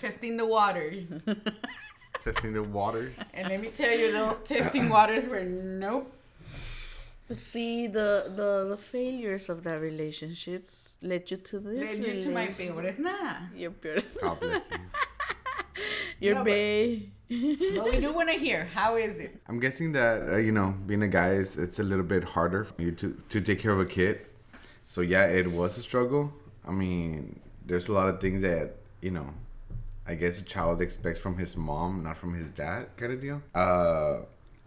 testing 0.00 0.36
the 0.38 0.46
waters. 0.46 1.08
Testing 2.24 2.52
the 2.54 2.62
waters. 2.62 3.16
And 3.34 3.48
let 3.48 3.60
me 3.60 3.68
tell 3.68 3.90
you, 3.90 4.10
those 4.12 4.38
testing 4.38 4.88
waters 4.88 5.26
were 5.28 5.42
nope. 5.42 6.10
See 7.34 7.86
the 7.86 8.30
the 8.36 8.66
the 8.68 8.76
failures 8.76 9.48
of 9.48 9.64
that 9.64 9.80
relationships 9.80 10.96
led 11.00 11.30
you 11.30 11.38
to 11.38 11.58
this. 11.60 11.80
Led 11.80 11.98
you 12.06 12.20
to 12.22 12.28
my 12.28 12.42
relation- 12.42 12.54
favorite 12.54 12.98
nada. 12.98 13.48
Your 13.56 13.70
beautiful. 13.70 14.20
God 14.22 14.40
bless 14.40 14.70
you. 14.70 14.76
Your 16.20 16.34
No, 16.36 16.44
but- 16.44 16.52
But 17.28 17.84
we 17.90 17.98
do 18.00 18.12
want 18.12 18.30
to 18.30 18.38
hear 18.38 18.66
how 18.74 18.96
is 18.96 19.18
it? 19.18 19.40
I'm 19.48 19.58
guessing 19.58 19.92
that 19.92 20.28
uh, 20.28 20.36
you 20.36 20.52
know, 20.52 20.74
being 20.86 21.02
a 21.02 21.08
guy 21.08 21.30
is 21.30 21.56
it's 21.56 21.78
a 21.78 21.82
little 21.82 22.04
bit 22.04 22.24
harder 22.24 22.64
for 22.64 22.80
you 22.82 22.92
to 22.92 23.16
to 23.30 23.40
take 23.40 23.58
care 23.58 23.72
of 23.72 23.80
a 23.80 23.86
kid. 23.86 24.20
So 24.84 25.00
yeah, 25.00 25.24
it 25.26 25.50
was 25.50 25.78
a 25.78 25.82
struggle. 25.82 26.32
I 26.68 26.72
mean, 26.72 27.40
there's 27.64 27.88
a 27.88 27.92
lot 27.92 28.08
of 28.10 28.20
things 28.20 28.42
that 28.42 28.76
you 29.00 29.10
know, 29.10 29.28
I 30.06 30.14
guess 30.14 30.40
a 30.40 30.44
child 30.44 30.82
expects 30.82 31.18
from 31.18 31.38
his 31.38 31.56
mom, 31.56 32.02
not 32.04 32.18
from 32.18 32.34
his 32.34 32.50
dad, 32.50 32.88
kind 32.98 33.12
of 33.14 33.20
deal. 33.22 33.40
Uh, 33.54 34.26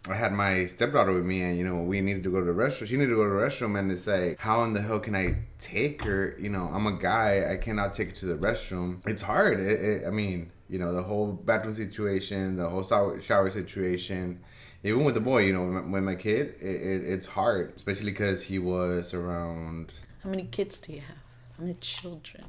I 0.10 0.14
had 0.16 0.34
my 0.34 0.66
stepdaughter 0.66 1.14
with 1.14 1.26
me, 1.26 1.42
and 1.44 1.58
you 1.60 1.66
know, 1.70 1.84
we 1.84 2.02
needed 2.02 2.24
to 2.24 2.32
go 2.32 2.40
to 2.40 2.46
the 2.46 2.52
restroom. 2.64 2.88
She 2.88 2.96
needed 2.98 3.10
to 3.10 3.16
go 3.16 3.24
to 3.26 3.30
the 3.30 3.36
restroom, 3.48 3.78
and 3.78 3.92
it's 3.92 4.08
like, 4.08 4.40
how 4.40 4.64
in 4.64 4.74
the 4.74 4.82
hell 4.82 5.00
can 5.00 5.16
I 5.16 5.38
take 5.60 6.04
her? 6.04 6.36
You 6.40 6.50
know, 6.50 6.70
I'm 6.74 6.86
a 6.88 6.94
guy. 6.98 7.46
I 7.54 7.58
cannot 7.58 7.94
take 7.94 8.10
her 8.10 8.16
to 8.16 8.26
the 8.26 8.36
restroom. 8.36 9.06
It's 9.08 9.22
hard. 9.22 9.60
It, 9.60 9.80
it, 9.84 10.08
I 10.08 10.10
mean, 10.12 10.52
you 10.70 10.80
know, 10.80 10.94
the 10.94 11.04
whole 11.04 11.32
bathroom 11.34 11.74
situation, 11.74 12.58
the 12.58 12.70
whole 12.70 12.84
shower, 12.84 13.22
shower 13.22 13.50
situation. 13.50 14.40
Even 14.84 15.04
with 15.04 15.16
the 15.16 15.22
boy, 15.22 15.40
you 15.40 15.54
know, 15.54 15.82
with 15.90 16.04
my, 16.04 16.16
kid, 16.16 16.56
it, 16.62 16.66
it, 16.68 17.04
it's 17.04 17.26
hard, 17.26 17.74
especially 17.76 18.12
because 18.12 18.44
he 18.44 18.60
was 18.60 19.14
around. 19.14 19.92
How 20.24 20.30
many 20.30 20.44
kids 20.44 20.80
do 20.80 20.94
you 20.94 21.02
have? 21.02 21.18
How 21.58 21.64
many 21.64 21.76
children? 21.82 22.44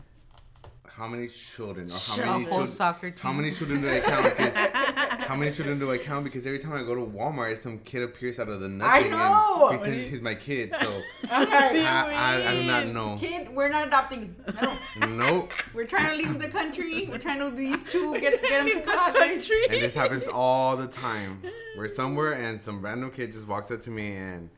How 0.86 1.06
many 1.06 1.28
children? 1.28 1.90
Or 1.90 1.94
how 1.94 2.14
Sure. 2.14 2.26
many 2.26 2.44
A 2.44 2.48
whole 2.50 2.58
chil- 2.64 2.66
soccer 2.74 3.14
How 3.20 3.32
many 3.32 3.52
children 3.52 3.80
do 3.82 3.88
I 3.90 4.00
count? 4.00 4.34
'Cause 5.26 5.34
how 5.34 5.36
many 5.36 5.52
children 5.52 5.78
do 5.78 5.90
I 5.90 5.98
count? 5.98 6.24
Because 6.24 6.46
every 6.46 6.58
time 6.58 6.72
I 6.74 6.82
go 6.82 6.94
to 6.94 7.00
Walmart, 7.00 7.58
some 7.58 7.78
kid 7.80 8.02
appears 8.02 8.38
out 8.38 8.48
of 8.48 8.60
the 8.60 8.68
nothing 8.68 9.10
know! 9.10 9.68
and 9.70 9.80
pretends 9.80 10.06
he's 10.06 10.20
my 10.20 10.34
kid. 10.34 10.72
So 10.80 11.02
Okay. 11.24 11.84
I, 11.84 12.12
I, 12.44 12.48
I 12.50 12.54
do 12.54 12.62
not 12.64 12.86
know. 12.86 13.16
Kid, 13.18 13.54
we're 13.54 13.68
not 13.68 13.88
adopting. 13.88 14.36
No. 15.00 15.06
Nope. 15.08 15.52
We're 15.74 15.86
trying 15.86 16.10
to 16.10 16.16
leave 16.16 16.38
the 16.38 16.48
country. 16.48 17.06
We're 17.10 17.18
trying 17.18 17.38
to 17.40 17.50
these 17.50 17.78
two 17.90 18.12
get 18.20 18.40
get 18.40 18.42
them 18.42 18.66
to 18.66 18.72
In 18.72 18.78
the 18.86 18.92
college. 18.92 19.14
country. 19.16 19.64
And 19.70 19.82
this 19.82 19.94
happens 19.94 20.28
all 20.28 20.76
the 20.76 20.86
time. 20.86 21.42
we're 21.76 21.88
somewhere 21.88 22.32
and 22.34 22.60
some 22.60 22.80
random 22.80 23.10
kid 23.10 23.32
just 23.32 23.46
walks 23.48 23.70
up 23.70 23.80
to 23.82 23.90
me 23.90 24.14
and 24.16 24.48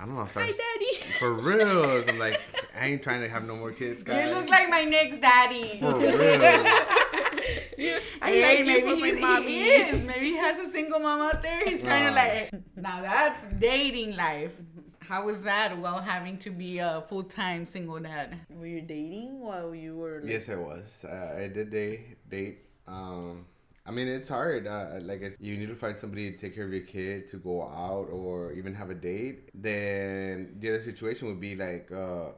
I 0.00 0.04
don't 0.04 0.14
know, 0.16 0.26
starts 0.26 0.56
Daddy. 0.56 1.12
for 1.18 1.32
real. 1.34 2.04
I'm 2.08 2.18
like, 2.20 2.40
I 2.80 2.86
ain't 2.86 3.02
trying 3.02 3.20
to 3.22 3.28
have 3.28 3.44
no 3.44 3.56
more 3.56 3.72
kids, 3.72 4.04
guys. 4.04 4.28
You 4.28 4.34
look 4.36 4.48
like 4.48 4.68
my 4.68 4.84
next 4.84 5.20
daddy. 5.20 5.78
for 5.80 5.98
real. 5.98 6.64
I 8.22 8.30
Hey, 8.30 8.42
like 8.56 8.66
maybe 8.66 8.80
for 8.82 8.96
my 8.96 9.06
he's- 9.08 9.20
mommy. 9.20 9.52
He 9.52 9.68
is. 9.70 10.04
Maybe 10.04 10.26
he 10.26 10.36
has 10.36 10.58
a 10.58 10.70
single 10.70 10.98
mom 11.00 11.20
out 11.20 11.42
there. 11.42 11.64
He's 11.64 11.82
trying 11.82 12.06
to 12.06 12.12
like. 12.12 12.52
Now 12.76 13.00
that's 13.02 13.44
dating 13.58 14.16
life. 14.16 14.52
How 15.00 15.24
was 15.24 15.42
that 15.44 15.78
while 15.78 16.00
having 16.02 16.36
to 16.38 16.50
be 16.50 16.78
a 16.78 17.02
full 17.08 17.22
time 17.22 17.64
single 17.64 17.98
dad? 17.98 18.38
Were 18.50 18.66
you 18.66 18.82
dating 18.82 19.40
while 19.40 19.74
you 19.74 19.96
were? 19.96 20.20
Like, 20.20 20.30
Yes, 20.30 20.48
I 20.48 20.56
was. 20.56 21.04
Uh, 21.08 21.34
I 21.44 21.48
did 21.48 21.70
date. 21.70 22.28
Date. 22.28 22.58
Um, 22.86 23.46
I 23.86 23.90
mean, 23.90 24.06
it's 24.06 24.28
hard. 24.28 24.66
Uh, 24.66 24.98
like 25.00 25.22
I 25.24 25.30
said, 25.30 25.38
you 25.40 25.56
need 25.56 25.68
to 25.68 25.74
find 25.74 25.96
somebody 25.96 26.30
to 26.30 26.36
take 26.36 26.54
care 26.54 26.66
of 26.66 26.72
your 26.72 26.82
kid, 26.82 27.26
to 27.28 27.38
go 27.38 27.62
out, 27.62 28.08
or 28.12 28.52
even 28.52 28.74
have 28.74 28.90
a 28.90 28.94
date. 28.94 29.48
Then 29.54 30.56
the 30.58 30.68
other 30.74 30.82
situation 30.82 31.28
would 31.28 31.40
be 31.40 31.56
like, 31.56 31.90
uh, 31.90 32.32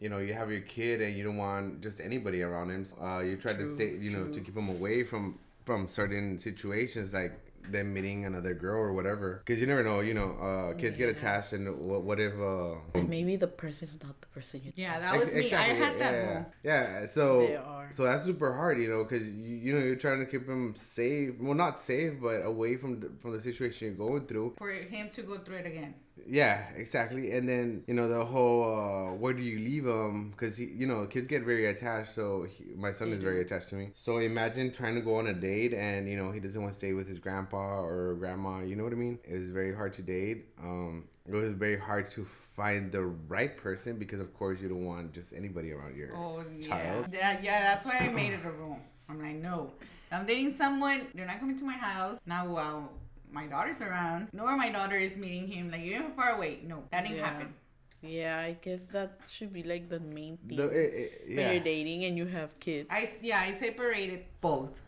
you 0.00 0.08
know, 0.08 0.18
you 0.18 0.34
have 0.34 0.50
your 0.50 0.60
kid 0.60 1.00
and 1.00 1.16
you 1.16 1.24
don't 1.24 1.36
want 1.36 1.80
just 1.82 2.00
anybody 2.00 2.42
around 2.42 2.70
him. 2.70 2.86
Uh, 3.00 3.20
you 3.20 3.36
try 3.36 3.54
to 3.54 3.70
stay, 3.70 3.96
you 3.96 4.10
know, 4.10 4.26
to 4.28 4.40
keep 4.40 4.56
him 4.56 4.68
away 4.68 5.04
from 5.04 5.38
from 5.64 5.88
certain 5.88 6.38
situations 6.38 7.12
like 7.12 7.40
them 7.70 7.92
meeting 7.92 8.24
another 8.24 8.54
girl 8.54 8.80
or 8.80 8.92
whatever. 8.92 9.42
Because 9.44 9.60
you 9.60 9.66
never 9.66 9.82
know. 9.82 10.00
You 10.00 10.14
know, 10.14 10.30
uh, 10.38 10.78
kids 10.78 10.96
get 10.96 11.08
attached, 11.08 11.52
and 11.52 11.76
what, 11.78 12.02
what 12.02 12.20
if? 12.20 12.34
Uh, 12.34 13.00
Maybe 13.02 13.36
the 13.36 13.48
person's 13.48 13.96
not 14.02 14.20
the 14.20 14.26
person 14.28 14.60
you. 14.64 14.72
Yeah, 14.76 15.00
that 15.00 15.18
was 15.18 15.28
Ex- 15.28 15.34
me. 15.34 15.44
exactly, 15.44 15.74
I 15.74 15.84
had 15.86 15.98
that 15.98 16.12
yeah, 16.12 16.28
rule. 16.34 16.46
Yeah, 16.62 17.06
so 17.06 17.40
They 17.40 17.56
are. 17.56 17.88
so 17.90 18.04
that's 18.04 18.24
super 18.24 18.54
hard, 18.54 18.78
you 18.78 18.88
know, 18.88 19.02
because 19.02 19.26
you, 19.26 19.56
you 19.56 19.72
know 19.74 19.84
you're 19.84 19.96
trying 19.96 20.20
to 20.20 20.26
keep 20.26 20.46
him 20.48 20.74
safe. 20.76 21.32
Well, 21.40 21.54
not 21.54 21.80
safe, 21.80 22.14
but 22.20 22.42
away 22.44 22.76
from 22.76 23.00
the, 23.00 23.10
from 23.20 23.32
the 23.32 23.40
situation 23.40 23.88
you're 23.88 24.08
going 24.08 24.26
through. 24.26 24.54
For 24.58 24.70
him 24.70 25.10
to 25.14 25.22
go 25.22 25.38
through 25.38 25.56
it 25.56 25.66
again. 25.66 25.94
Yeah, 26.26 26.64
exactly. 26.74 27.32
And 27.32 27.48
then 27.48 27.84
you 27.86 27.94
know 27.94 28.08
the 28.08 28.24
whole 28.24 28.62
uh, 28.64 29.14
where 29.14 29.32
do 29.34 29.42
you 29.42 29.58
leave 29.58 29.86
him? 29.86 30.30
Because 30.30 30.58
you 30.58 30.86
know 30.86 31.06
kids 31.06 31.28
get 31.28 31.42
very 31.44 31.66
attached. 31.66 32.14
So 32.14 32.44
he, 32.48 32.64
my 32.74 32.92
son 32.92 33.12
is 33.12 33.22
very 33.22 33.40
attached 33.42 33.68
to 33.70 33.74
me. 33.74 33.90
So 33.94 34.18
imagine 34.18 34.72
trying 34.72 34.94
to 34.94 35.00
go 35.02 35.16
on 35.16 35.26
a 35.26 35.34
date 35.34 35.74
and 35.74 36.08
you 36.08 36.16
know 36.16 36.32
he 36.32 36.40
doesn't 36.40 36.60
want 36.60 36.72
to 36.72 36.78
stay 36.78 36.92
with 36.94 37.08
his 37.08 37.18
grandpa 37.18 37.80
or 37.82 38.14
grandma. 38.14 38.60
You 38.60 38.76
know 38.76 38.84
what 38.84 38.92
I 38.92 38.96
mean? 38.96 39.18
It 39.24 39.34
was 39.34 39.50
very 39.50 39.74
hard 39.74 39.92
to 39.94 40.02
date. 40.02 40.46
Um, 40.62 41.04
it 41.28 41.34
was 41.34 41.52
very 41.54 41.78
hard 41.78 42.08
to 42.10 42.26
find 42.56 42.90
the 42.90 43.02
right 43.04 43.54
person 43.56 43.96
because 43.96 44.18
of 44.18 44.32
course 44.32 44.60
you 44.62 44.68
don't 44.68 44.86
want 44.86 45.12
just 45.12 45.34
anybody 45.34 45.72
around 45.72 45.94
your 45.96 46.16
Oh 46.16 46.42
yeah. 46.58 46.66
child. 46.66 47.08
yeah, 47.12 47.38
yeah. 47.42 47.60
That's 47.74 47.84
why 47.86 47.98
I 47.98 48.08
made 48.08 48.32
it 48.32 48.40
a 48.44 48.50
rule. 48.62 48.78
I'm 49.08 49.20
like, 49.22 49.36
no, 49.36 49.70
I'm 50.10 50.24
dating 50.26 50.56
someone. 50.56 51.06
They're 51.14 51.26
not 51.26 51.38
coming 51.38 51.58
to 51.58 51.64
my 51.64 51.74
house 51.74 52.18
now. 52.26 52.48
While 52.48 52.90
my 53.30 53.46
daughter's 53.46 53.80
around, 53.80 54.28
nor 54.32 54.56
my 54.56 54.70
daughter 54.70 54.96
is 54.96 55.16
meeting 55.16 55.48
him. 55.48 55.70
Like 55.70 55.82
you're 55.82 56.08
far 56.10 56.30
away. 56.36 56.60
No, 56.66 56.84
that 56.90 57.02
didn't 57.04 57.18
Yeah. 57.18 57.26
happen. 57.26 57.54
Yeah, 58.02 58.38
I 58.38 58.52
guess 58.60 58.84
that 58.92 59.20
should 59.30 59.52
be 59.52 59.62
like 59.62 59.88
the 59.88 59.98
main 60.00 60.36
thing. 60.46 60.58
The, 60.58 60.68
it, 60.68 61.22
it, 61.26 61.36
When 61.36 61.50
you're 61.52 61.64
dating 61.64 62.04
and 62.04 62.16
you 62.16 62.26
have 62.26 62.58
kids, 62.60 62.88
I 62.90 63.08
yeah, 63.22 63.40
I 63.40 63.52
separated 63.52 64.24
both. 64.40 64.80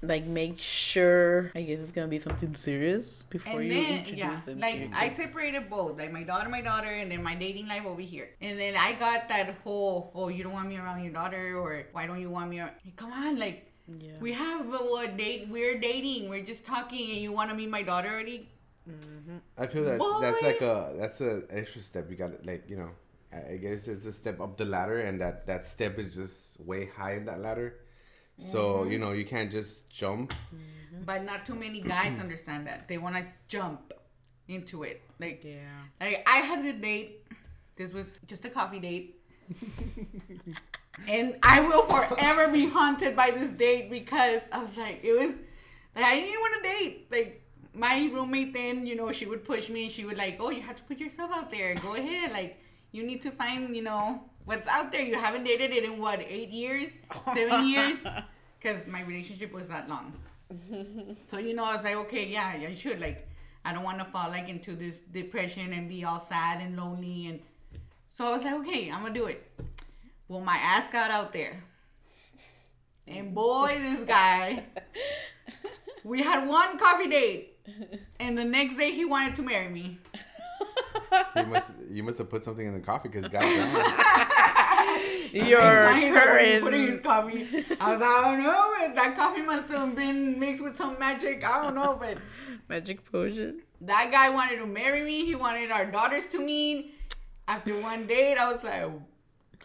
like 0.00 0.24
make 0.26 0.58
sure. 0.58 1.50
I 1.54 1.62
guess 1.62 1.80
it's 1.80 1.92
gonna 1.92 2.08
be 2.08 2.18
something 2.18 2.54
serious 2.54 3.22
before 3.28 3.60
and 3.60 3.68
you 3.68 3.74
then 3.74 3.98
introduce 3.98 4.18
yeah, 4.18 4.40
them. 4.46 4.56
to 4.56 4.60
like 4.62 4.78
your 4.80 4.88
I 4.94 5.12
separated 5.12 5.68
both, 5.68 5.98
like 5.98 6.12
my 6.12 6.22
daughter, 6.22 6.48
my 6.48 6.60
daughter, 6.62 6.88
and 6.88 7.10
then 7.10 7.22
my 7.22 7.34
dating 7.34 7.66
life 7.66 7.84
over 7.84 8.00
here. 8.00 8.30
And 8.40 8.58
then 8.58 8.74
I 8.76 8.94
got 8.94 9.28
that 9.28 9.54
whole, 9.64 10.10
oh, 10.14 10.28
you 10.28 10.42
don't 10.42 10.52
want 10.54 10.68
me 10.68 10.78
around 10.78 11.02
your 11.04 11.12
daughter, 11.12 11.58
or 11.58 11.84
why 11.92 12.06
don't 12.06 12.20
you 12.20 12.30
want 12.30 12.48
me? 12.50 12.60
Around? 12.60 12.72
Come 12.96 13.12
on, 13.12 13.38
like 13.38 13.71
Yeah. 14.00 14.12
we 14.20 14.32
have 14.32 14.66
a 14.66 14.78
what 14.78 15.16
date? 15.16 15.48
We're 15.50 15.78
dating, 15.78 16.28
we're 16.28 16.44
just 16.44 16.64
talking, 16.64 17.10
and 17.10 17.20
you 17.20 17.32
want 17.32 17.50
to 17.50 17.56
meet 17.56 17.70
my 17.70 17.82
daughter 17.82 18.08
already? 18.08 18.48
Mm-hmm. 18.88 19.38
I 19.56 19.66
feel 19.66 19.84
that's 19.84 20.04
that's 20.20 20.42
like 20.42 20.60
a 20.60 20.94
that's 20.98 21.20
a 21.20 21.42
extra 21.50 21.80
step. 21.80 22.10
You 22.10 22.16
got 22.16 22.42
to 22.42 22.46
like 22.46 22.64
you 22.68 22.76
know. 22.76 22.90
I 23.32 23.52
I 23.52 23.56
guess 23.56 23.88
it's 23.88 24.06
a 24.06 24.12
step 24.12 24.40
up 24.40 24.56
the 24.56 24.64
ladder, 24.64 24.98
and 25.00 25.20
that 25.20 25.46
that 25.46 25.66
step 25.66 25.98
is 25.98 26.14
just 26.14 26.60
way 26.60 26.90
high 26.96 27.14
in 27.14 27.24
that 27.26 27.40
ladder. 27.40 27.76
So 28.38 28.60
mm-hmm. 28.60 28.92
you 28.92 28.98
know 28.98 29.12
you 29.12 29.24
can't 29.24 29.50
just 29.50 29.88
jump. 29.88 30.32
Mm-hmm. 30.32 31.04
But 31.04 31.24
not 31.24 31.46
too 31.46 31.54
many 31.54 31.80
guys 31.80 32.18
understand 32.18 32.66
that. 32.66 32.88
They 32.88 32.98
want 32.98 33.16
to 33.16 33.24
jump 33.48 33.92
into 34.48 34.82
it. 34.82 35.02
Like, 35.18 35.44
Yeah. 35.44 35.60
like 36.00 36.22
I 36.26 36.38
had 36.38 36.64
a 36.64 36.72
date. 36.72 37.24
This 37.76 37.92
was 37.92 38.18
just 38.26 38.44
a 38.44 38.50
coffee 38.50 38.80
date. 38.80 39.20
and 41.08 41.36
I 41.42 41.60
will 41.60 41.82
forever 41.82 42.48
be 42.48 42.68
haunted 42.68 43.16
by 43.16 43.30
this 43.30 43.50
date 43.50 43.90
because 43.90 44.42
I 44.52 44.58
was 44.58 44.76
like, 44.76 45.00
it 45.02 45.12
was 45.12 45.34
like 45.94 46.04
I 46.04 46.14
didn't 46.16 46.40
want 46.40 46.62
to 46.62 46.68
date. 46.68 47.06
Like 47.10 47.42
my 47.74 48.10
roommate 48.12 48.52
then, 48.52 48.86
you 48.86 48.94
know, 48.94 49.10
she 49.12 49.26
would 49.26 49.44
push 49.44 49.68
me 49.68 49.84
and 49.84 49.92
she 49.92 50.04
would 50.04 50.16
like, 50.16 50.36
oh, 50.40 50.50
you 50.50 50.62
have 50.62 50.76
to 50.76 50.82
put 50.82 50.98
yourself 50.98 51.30
out 51.32 51.50
there. 51.50 51.74
Go 51.76 51.94
ahead. 51.94 52.32
Like 52.32 52.58
you 52.92 53.02
need 53.04 53.22
to 53.22 53.30
find, 53.30 53.74
you 53.74 53.82
know, 53.82 54.22
what's 54.44 54.68
out 54.68 54.92
there. 54.92 55.02
You 55.02 55.16
haven't 55.16 55.44
dated 55.44 55.72
it 55.72 55.84
in 55.84 55.98
what 55.98 56.20
eight 56.20 56.50
years, 56.50 56.90
seven 57.34 57.66
years, 57.68 57.98
because 58.60 58.86
my 58.86 59.02
relationship 59.02 59.52
was 59.52 59.68
that 59.68 59.88
long. 59.88 60.12
So 61.26 61.38
you 61.38 61.54
know, 61.54 61.64
I 61.64 61.74
was 61.76 61.84
like, 61.84 61.96
okay, 61.96 62.26
yeah, 62.26 62.54
I 62.68 62.74
should 62.74 63.00
like. 63.00 63.26
I 63.64 63.72
don't 63.72 63.84
want 63.84 64.00
to 64.00 64.04
fall 64.04 64.28
like 64.28 64.48
into 64.48 64.74
this 64.74 64.98
depression 64.98 65.72
and 65.72 65.88
be 65.88 66.04
all 66.04 66.20
sad 66.20 66.60
and 66.60 66.76
lonely 66.76 67.28
and. 67.28 67.40
So 68.12 68.26
I 68.26 68.32
was 68.34 68.44
like, 68.44 68.54
okay, 68.56 68.90
I'm 68.90 69.00
gonna 69.00 69.14
do 69.14 69.24
it. 69.24 69.50
Well, 70.32 70.40
my 70.40 70.56
ass 70.56 70.88
got 70.88 71.10
out 71.10 71.34
there, 71.34 71.62
and 73.06 73.34
boy, 73.34 73.78
this 73.82 74.02
guy. 74.08 74.64
We 76.04 76.22
had 76.22 76.48
one 76.48 76.78
coffee 76.78 77.06
date, 77.06 77.58
and 78.18 78.38
the 78.38 78.44
next 78.44 78.78
day 78.78 78.92
he 78.92 79.04
wanted 79.04 79.36
to 79.36 79.42
marry 79.42 79.68
me. 79.68 79.98
You 81.36 81.44
must 81.44 81.70
you 81.90 82.02
must 82.02 82.16
have 82.16 82.30
put 82.30 82.44
something 82.44 82.66
in 82.66 82.72
the 82.72 82.80
coffee 82.80 83.10
because 83.10 83.28
goddamn. 83.28 83.74
Your 85.34 85.94
He's 85.94 86.14
like, 86.14 86.14
"What 86.14 86.40
are 86.40 86.60
putting 86.62 86.86
his 86.86 87.00
coffee. 87.02 87.46
I 87.78 87.90
was 87.90 88.00
like, 88.00 88.08
I 88.08 88.22
don't 88.22 88.42
know, 88.42 88.72
but 88.80 88.94
that 88.94 89.14
coffee 89.14 89.42
must 89.42 89.68
have 89.68 89.94
been 89.94 90.40
mixed 90.40 90.64
with 90.64 90.78
some 90.78 90.98
magic. 90.98 91.44
I 91.44 91.62
don't 91.62 91.74
know, 91.74 91.98
but 92.00 92.16
Magic 92.70 93.04
potion. 93.12 93.60
that 93.82 94.10
guy 94.10 94.30
wanted 94.30 94.56
to 94.56 94.66
marry 94.66 95.02
me. 95.02 95.26
He 95.26 95.34
wanted 95.34 95.70
our 95.70 95.84
daughters 95.84 96.24
to 96.28 96.38
meet. 96.38 96.94
After 97.46 97.78
one 97.80 98.06
date, 98.06 98.38
I 98.38 98.50
was 98.50 98.64
like, 98.64 98.90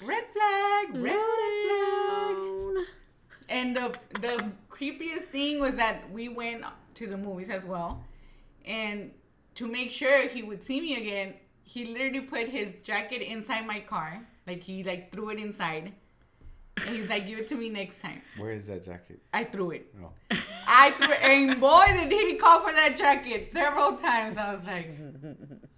red 0.01 0.23
flag, 0.33 1.03
red 1.03 1.19
flag. 1.65 2.85
And 3.49 3.75
the 3.75 3.95
the 4.19 4.51
creepiest 4.69 5.25
thing 5.31 5.59
was 5.59 5.75
that 5.75 6.11
we 6.11 6.29
went 6.29 6.63
to 6.95 7.07
the 7.07 7.17
movies 7.17 7.49
as 7.49 7.65
well, 7.65 8.03
and 8.65 9.11
to 9.55 9.67
make 9.67 9.91
sure 9.91 10.27
he 10.27 10.43
would 10.43 10.63
see 10.63 10.81
me 10.81 10.97
again, 10.97 11.33
he 11.63 11.85
literally 11.85 12.21
put 12.21 12.49
his 12.49 12.73
jacket 12.83 13.21
inside 13.21 13.65
my 13.65 13.79
car, 13.79 14.21
like 14.45 14.61
he 14.61 14.83
like 14.83 15.11
threw 15.11 15.29
it 15.29 15.39
inside, 15.39 15.93
and 16.85 16.95
he's 16.95 17.09
like, 17.09 17.25
"Give 17.25 17.39
it 17.39 17.47
to 17.47 17.55
me 17.55 17.69
next 17.69 18.01
time." 18.01 18.21
Where 18.37 18.51
is 18.51 18.67
that 18.67 18.85
jacket? 18.85 19.21
I 19.33 19.45
threw 19.45 19.71
it. 19.71 19.93
Oh. 20.03 20.11
I 20.67 20.91
threw 20.91 21.13
it, 21.13 21.21
and 21.23 21.59
boy, 21.59 21.85
did 22.09 22.11
he 22.11 22.35
call 22.35 22.59
for 22.59 22.73
that 22.73 22.97
jacket 22.97 23.51
several 23.53 23.95
times. 23.97 24.35
I 24.37 24.53
was 24.53 24.63
like, 24.65 24.91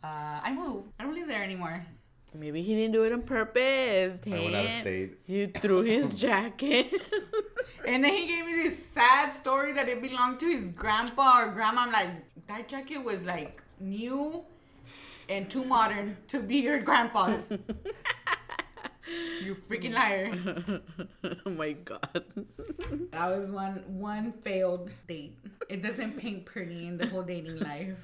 uh, 0.03 0.39
"I 0.43 0.51
moved. 0.53 0.89
I 0.99 1.03
don't 1.03 1.13
live 1.13 1.27
there 1.27 1.43
anymore." 1.43 1.85
Maybe 2.33 2.61
he 2.61 2.75
didn't 2.75 2.93
do 2.93 3.03
it 3.03 3.11
on 3.11 3.23
purpose. 3.23 4.19
I 4.25 4.29
went 4.29 4.55
out 4.55 4.65
of 4.65 4.71
state. 4.71 5.17
You 5.25 5.47
threw 5.47 5.81
his 5.81 6.13
jacket. 6.25 6.93
And 7.87 8.03
then 8.03 8.13
he 8.13 8.27
gave 8.27 8.45
me 8.45 8.53
this 8.63 8.85
sad 8.87 9.33
story 9.33 9.73
that 9.73 9.87
it 9.89 10.01
belonged 10.01 10.39
to 10.41 10.47
his 10.47 10.69
grandpa 10.69 11.41
or 11.41 11.51
grandma. 11.51 11.83
I'm 11.83 11.91
like, 11.91 12.09
that 12.47 12.67
jacket 12.67 12.99
was 12.99 13.23
like 13.23 13.63
new 13.79 14.43
and 15.27 15.49
too 15.49 15.63
modern 15.63 16.17
to 16.27 16.39
be 16.39 16.57
your 16.57 16.79
grandpa's. 16.81 17.49
you 19.43 19.55
freaking 19.67 19.93
liar. 19.93 20.81
oh 21.45 21.49
my 21.49 21.71
god. 21.71 22.23
That 23.11 23.29
was 23.35 23.49
one 23.49 23.83
one 23.87 24.33
failed 24.43 24.91
date. 25.07 25.37
It 25.67 25.81
doesn't 25.81 26.19
paint 26.19 26.45
pretty 26.45 26.85
in 26.85 26.97
the 26.97 27.07
whole 27.07 27.23
dating 27.23 27.59
life. 27.59 27.97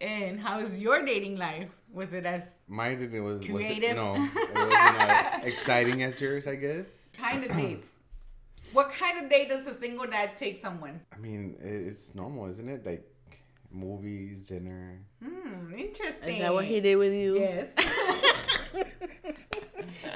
And 0.00 0.38
how's 0.38 0.76
your 0.78 1.04
dating 1.04 1.36
life? 1.38 1.70
Was 1.92 2.12
it 2.12 2.24
as 2.24 2.54
Mine 2.68 2.98
didn't 3.00 3.24
was, 3.24 3.38
was 3.40 3.46
it, 3.48 3.52
Creative? 3.52 3.96
no, 3.96 4.14
it 4.14 4.54
wasn't 4.54 4.72
as 4.74 5.44
exciting 5.44 6.02
as 6.02 6.20
yours, 6.20 6.46
I 6.46 6.54
guess. 6.54 7.10
kind 7.16 7.44
of 7.44 7.56
dates? 7.56 7.88
What 8.72 8.92
kind 8.92 9.24
of 9.24 9.28
date 9.28 9.48
does 9.48 9.66
a 9.66 9.74
single 9.74 10.06
dad 10.06 10.36
take 10.36 10.60
someone? 10.62 11.00
I 11.12 11.18
mean, 11.18 11.56
it's 11.60 12.14
normal, 12.14 12.46
isn't 12.50 12.68
it? 12.68 12.86
Like 12.86 13.04
movies, 13.72 14.48
dinner. 14.48 15.00
Hmm, 15.22 15.74
interesting. 15.74 16.36
Is 16.36 16.42
that 16.42 16.52
what 16.52 16.64
he 16.64 16.80
did 16.80 16.96
with 16.96 17.12
you? 17.12 17.38
Yes. 17.38 17.68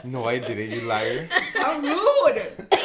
No, 0.05 0.25
I 0.25 0.39
didn't. 0.39 0.71
You 0.71 0.83
liar. 0.83 1.29
How 1.55 1.79
rude! 1.79 2.43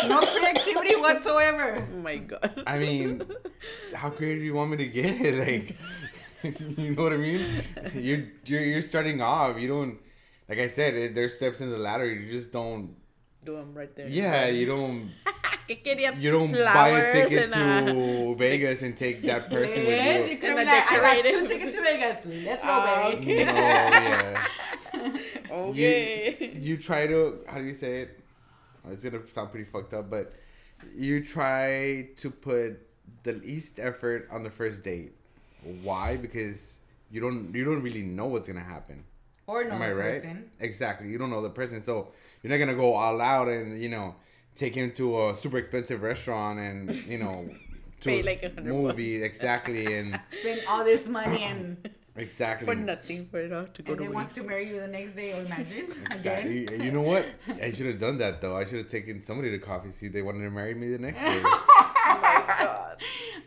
No 0.08 0.20
creativity 0.22 0.96
whatsoever. 0.96 1.86
Oh 1.94 1.98
my 1.98 2.18
god. 2.18 2.64
I 2.66 2.78
mean, 2.80 3.22
how 3.94 4.10
creative 4.10 4.40
do 4.40 4.46
you 4.46 4.54
want 4.54 4.72
me 4.72 4.78
to 4.78 4.88
get? 4.88 5.36
Like, 5.48 5.76
you 6.78 6.92
know 6.96 7.04
what 7.04 7.14
I 7.14 7.18
mean? 7.18 7.64
You're 7.94 8.24
you're, 8.46 8.62
you're 8.62 8.82
starting 8.82 9.22
off. 9.22 9.60
You 9.60 9.68
don't, 9.68 9.98
like 10.48 10.60
I 10.60 10.68
said, 10.68 10.94
it, 10.96 11.16
there's 11.16 11.36
steps 11.36 11.62
in 11.62 11.70
the 11.70 11.78
ladder. 11.78 12.06
You 12.08 12.30
just 12.32 12.52
don't. 12.52 12.96
do 13.46 13.56
him 13.58 13.74
right 13.74 13.94
there. 13.96 14.08
Yeah, 14.08 14.48
you 14.48 14.66
don't 14.66 15.12
You 15.70 16.32
don't 16.32 16.52
buy 16.52 16.90
a 16.90 17.12
ticket 17.14 17.54
and, 17.54 17.88
to 17.88 18.36
Vegas 18.36 18.82
and 18.82 18.98
take 18.98 19.22
that 19.24 19.50
person 19.56 19.86
Yes, 19.86 20.20
with 20.22 20.28
you 20.30 20.34
you. 20.36 20.42
could 20.42 20.50
And 20.50 20.68
like, 20.68 20.68
I 20.68 20.80
got 20.80 20.90
decorated- 20.90 21.32
two 21.32 21.48
tickets 21.48 21.76
to 21.76 21.82
Vegas. 21.84 22.18
Let's 22.46 22.64
go, 22.64 22.70
Ah, 22.70 23.10
baby. 23.12 23.34
okay. 23.34 23.46
No, 23.46 23.54
yeah. 23.54 24.48
Okay. 25.52 26.38
You, 26.54 26.60
you 26.62 26.78
try 26.78 27.08
to 27.08 27.40
how 27.48 27.58
do 27.60 27.66
you 27.66 27.74
say 27.74 28.02
it? 28.02 28.20
Oh, 28.86 28.92
It's 28.92 29.04
gonna 29.04 29.22
sound 29.30 29.52
pretty 29.52 29.70
fucked 29.70 29.94
up, 29.94 30.10
but 30.10 30.34
you 30.96 31.24
try 31.24 32.10
to 32.18 32.30
put 32.32 32.80
the 33.24 33.34
least 33.34 33.80
effort 33.80 34.28
on 34.32 34.44
the 34.44 34.50
first 34.50 34.84
date. 34.84 35.14
Why? 35.84 36.18
Because 36.18 36.78
you 37.12 37.22
don't 37.22 37.54
you 37.54 37.66
don't 37.66 37.82
really 37.82 38.04
know 38.04 38.28
what's 38.28 38.48
gonna 38.48 38.60
happen. 38.64 39.04
Or 39.48 39.64
no 39.64 39.72
Am 39.72 39.82
I 39.82 39.92
right? 39.92 40.22
person. 40.22 40.52
Exactly. 40.60 41.10
You 41.10 41.18
don't 41.18 41.30
know 41.30 41.42
the 41.42 41.50
person, 41.50 41.82
so 41.82 42.10
you're 42.44 42.52
not 42.52 42.58
gonna 42.58 42.78
go 42.78 42.94
all 42.94 43.20
out 43.22 43.48
and 43.48 43.82
you 43.82 43.90
know 43.90 44.16
take 44.56 44.76
him 44.76 44.92
to 44.92 45.30
a 45.30 45.36
super 45.36 45.58
expensive 45.58 46.02
restaurant 46.02 46.60
and 46.60 46.94
you 47.06 47.18
know 47.18 47.50
to 48.02 48.10
Pay 48.10 48.20
a 48.20 48.24
like 48.24 48.64
movie 48.64 49.22
exactly 49.24 49.98
and 49.98 50.20
Spend 50.40 50.62
all 50.68 50.84
this 50.84 51.08
money 51.08 51.44
and 51.44 51.90
exactly 52.20 52.66
For 52.66 52.76
nothing, 52.76 53.28
for 53.28 53.40
it 53.40 53.52
all 53.54 53.66
to 53.66 53.82
go 53.82 53.88
to. 53.88 53.92
and 53.94 53.98
to 54.00 54.04
then 54.06 54.14
wants 54.14 54.36
to 54.36 54.44
marry 54.44 54.68
you 54.70 54.80
the 54.80 54.88
next 54.88 55.16
day. 55.16 55.34
Or 55.34 55.44
imagine 55.46 55.92
again. 55.92 56.08
Exactly. 56.12 56.60
You, 56.78 56.84
you 56.84 56.92
know 56.92 57.02
what? 57.02 57.26
I 57.62 57.72
should 57.72 57.88
have 57.88 58.00
done 58.00 58.18
that 58.20 58.42
though. 58.42 58.56
I 58.58 58.66
should 58.66 58.80
have 58.80 58.88
taken 58.88 59.22
somebody 59.22 59.52
to 59.52 59.60
coffee 59.60 59.92
see 59.92 60.08
if 60.08 60.14
they 60.14 60.22
wanted 60.22 60.40
to 60.44 60.50
marry 60.52 60.74
me 60.74 60.90
the 60.90 61.00
next 61.00 61.22
day. 61.22 61.42
Oh 62.62 62.96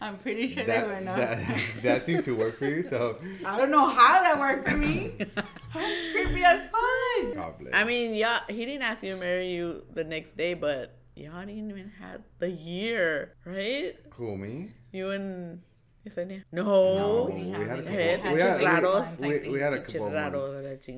I'm 0.01 0.17
pretty 0.19 0.49
sure 0.49 0.65
that, 0.65 0.87
they 0.89 0.95
would 0.95 1.05
not. 1.05 1.17
that, 1.17 1.47
that 1.83 2.07
seemed 2.07 2.25
to 2.25 2.35
work 2.35 2.57
for 2.57 2.65
you. 2.67 2.83
So 2.83 3.19
I 3.47 3.57
don't 3.59 3.71
know 3.71 3.89
how 3.89 4.21
that 4.21 4.39
worked 4.39 4.69
for 4.69 4.77
me. 4.77 5.13
That's 5.19 6.13
creepy 6.13 6.43
as 6.43 6.63
fun. 6.65 7.35
God 7.35 7.59
bless. 7.59 7.75
I 7.75 7.85
mean, 7.85 8.15
yeah, 8.15 8.41
he 8.49 8.65
didn't 8.65 8.83
ask 8.83 9.03
you 9.03 9.15
to 9.15 9.21
marry 9.21 9.53
you 9.53 9.85
the 9.93 10.05
next 10.05 10.37
day, 10.37 10.55
but 10.55 10.97
y'all 11.15 11.41
didn't 11.41 11.71
even 11.71 11.93
have 12.01 12.23
the 12.39 12.51
year, 12.51 13.35
right? 13.45 13.95
who 14.11 14.37
me? 14.37 14.73
You 14.93 15.11
and 15.11 15.61
Yesenia? 16.07 16.43
No, 16.53 16.65
No. 16.65 17.25
we 17.33 17.43
didn't 17.43 17.59
we 17.59 17.65
had 17.67 17.79
a 17.79 17.83
it. 17.83 18.23
couple. 18.23 18.35
We 18.35 18.41
had 18.41 18.59
We 18.59 18.65
had, 18.65 18.83
chicharrados. 18.83 19.19
we, 19.21 19.29
we, 19.29 19.49
we 19.51 19.61
had 19.61 19.73
a 19.73 19.81
couple 19.81 20.07
of 20.07 20.13
Chirraro 20.13 20.87
de 20.87 20.93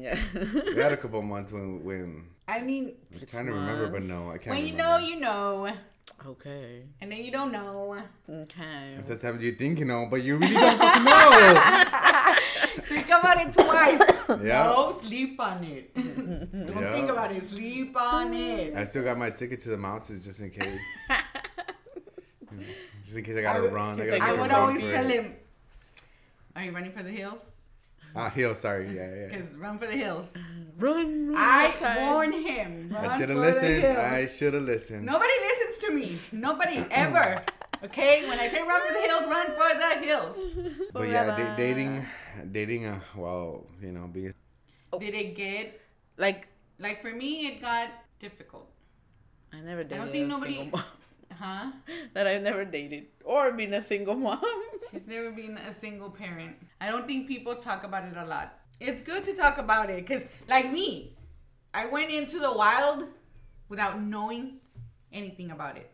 months. 0.54 0.64
We 0.76 0.80
had 0.80 0.92
a 0.92 0.96
couple 0.96 1.22
months 1.22 1.52
when 1.52 1.84
when 1.84 2.24
I 2.48 2.60
mean, 2.60 2.92
I'm 3.20 3.26
trying 3.26 3.46
to 3.46 3.52
remember, 3.52 3.88
but 3.88 4.02
no, 4.02 4.30
I 4.30 4.38
can't. 4.38 4.54
when 4.56 4.66
you 4.66 4.72
remember. 4.72 5.00
know, 5.00 5.06
you 5.08 5.20
know, 5.20 5.68
okay. 6.26 6.82
and 7.00 7.10
then 7.12 7.20
you 7.24 7.30
don't 7.32 7.52
know. 7.52 7.96
Okay. 8.28 8.94
It's 8.96 9.08
sometimes 9.08 9.42
you 9.42 9.52
think 9.52 9.78
you 9.78 9.84
know, 9.86 10.06
but 10.10 10.22
you 10.22 10.36
really 10.36 10.52
don't 10.54 10.78
fucking 10.84 11.04
know. 11.04 12.34
Think 12.88 13.06
about 13.06 13.40
it 13.40 13.52
twice. 13.52 14.00
Yeah. 14.44 14.64
No, 14.64 14.98
sleep 15.02 15.40
on 15.40 15.64
it. 15.64 15.94
don't 15.94 16.50
Yeah. 16.52 16.92
think 16.92 17.08
about 17.10 17.32
it. 17.32 17.46
Sleep 17.46 17.96
on 17.96 18.34
it. 18.34 18.74
I 18.74 18.84
still 18.84 19.02
got 19.04 19.16
my 19.16 19.30
ticket 19.30 19.60
to 19.60 19.70
the 19.70 19.76
mountains 19.78 20.24
just 20.24 20.40
in 20.40 20.50
case. 20.50 20.80
Just 23.14 23.18
in 23.18 23.24
case 23.24 23.38
I 23.38 23.42
gotta 23.42 23.68
I- 23.68 23.70
run. 23.70 24.00
I, 24.00 24.04
I 24.04 24.06
gotta 24.18 24.24
I 24.24 24.32
would 24.40 24.50
always 24.50 24.80
tell 24.80 25.04
him, 25.04 25.34
"Are 26.56 26.64
you 26.64 26.72
running 26.72 26.92
for 26.92 27.02
the 27.02 27.10
hills? 27.10 27.50
Ah, 28.16 28.30
hill. 28.30 28.54
Sorry. 28.54 28.94
Yeah, 28.94 29.14
yeah. 29.14 29.26
Because 29.28 29.54
run 29.54 29.78
for 29.78 29.86
the 29.86 29.92
hills." 29.96 30.26
Run, 30.78 31.28
run. 31.28 31.36
I 31.38 31.70
time. 31.78 32.06
warn 32.08 32.32
him. 32.32 32.90
Run 32.92 33.04
I 33.04 33.16
should 33.18 33.28
have 33.28 33.38
listened. 33.38 33.84
I 33.86 34.26
should 34.26 34.54
have 34.54 34.62
listened. 34.64 35.06
Nobody 35.06 35.32
listens 35.48 35.78
to 35.84 35.90
me. 35.94 36.18
Nobody 36.32 36.84
ever. 36.90 37.44
Okay, 37.84 38.26
when 38.26 38.38
I 38.40 38.48
say 38.48 38.62
run 38.62 38.80
for 38.86 38.94
the 38.94 39.00
hills, 39.00 39.24
run 39.28 39.46
for 39.60 39.70
the 39.78 40.06
hills. 40.06 40.36
But 40.94 41.06
yeah, 41.08 41.36
da- 41.36 41.54
dating, 41.54 42.06
dating. 42.50 42.86
Uh, 42.86 43.00
well, 43.14 43.66
you 43.82 43.92
know, 43.92 44.06
being 44.06 44.32
Did 44.98 45.12
it 45.12 45.36
get 45.36 45.78
Like, 46.16 46.48
like 46.78 47.02
for 47.02 47.12
me? 47.12 47.46
It 47.48 47.60
got 47.60 47.90
difficult. 48.20 48.70
I 49.52 49.60
never 49.60 49.84
dated 49.84 49.98
don't 49.98 50.12
think 50.12 50.28
nobody- 50.28 50.54
single 50.64 50.78
mom. 50.78 50.86
Huh? 51.32 51.72
that 52.14 52.26
I've 52.26 52.42
never 52.42 52.64
dated 52.64 53.06
or 53.24 53.52
been 53.52 53.74
a 53.74 53.84
single 53.84 54.14
mom. 54.14 54.40
She's 54.90 55.06
never 55.08 55.30
been 55.32 55.56
a 55.58 55.74
single 55.80 56.10
parent. 56.10 56.56
I 56.80 56.90
don't 56.90 57.06
think 57.06 57.26
people 57.28 57.56
talk 57.56 57.84
about 57.84 58.04
it 58.04 58.16
a 58.16 58.24
lot. 58.24 58.58
It's 58.80 59.02
good 59.02 59.24
to 59.24 59.34
talk 59.34 59.58
about 59.58 59.90
it 59.90 60.06
because, 60.06 60.24
like 60.48 60.70
me, 60.70 61.16
I 61.72 61.86
went 61.86 62.10
into 62.10 62.38
the 62.38 62.52
wild 62.52 63.04
without 63.68 64.00
knowing 64.00 64.58
anything 65.12 65.50
about 65.50 65.76
it. 65.76 65.90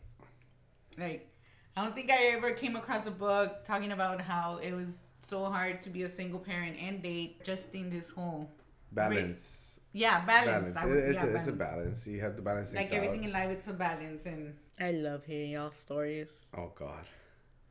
Like, 0.99 1.29
I 1.77 1.85
don't 1.85 1.95
think 1.95 2.11
I 2.11 2.27
ever 2.37 2.53
came 2.53 2.77
across 2.77 3.07
a 3.07 3.11
book 3.11 3.65
talking 3.65 3.93
about 3.93 4.21
how 4.21 4.59
it 4.59 4.73
was 4.73 4.89
so 5.21 5.45
hard 5.45 5.83
to 5.85 5.91
be 5.91 6.03
a 6.03 6.09
single 6.09 6.41
parent 6.41 6.77
and 6.81 7.03
date 7.03 7.45
just 7.45 7.75
in 7.75 7.91
this 7.91 8.11
whole 8.11 8.51
balance. 8.93 9.79
yeah 9.93 10.25
balance. 10.25 10.73
Balance. 10.75 10.77
I 10.77 10.85
would- 10.87 10.97
it's, 10.99 11.15
yeah, 11.15 11.25
a, 11.25 11.37
it's 11.37 11.49
a 11.49 11.53
balance. 11.53 12.07
You 12.07 12.21
have 12.21 12.37
to 12.37 12.43
balance 12.43 12.75
Like 12.75 12.93
everything 12.93 13.21
out. 13.21 13.25
in 13.27 13.33
life, 13.33 13.51
it's 13.51 13.69
a 13.69 13.73
balance 13.73 14.27
and 14.27 14.55
I 14.81 14.91
love 14.93 15.25
hearing 15.25 15.51
y'all 15.51 15.73
stories. 15.73 16.29
Oh 16.57 16.73
God. 16.75 17.05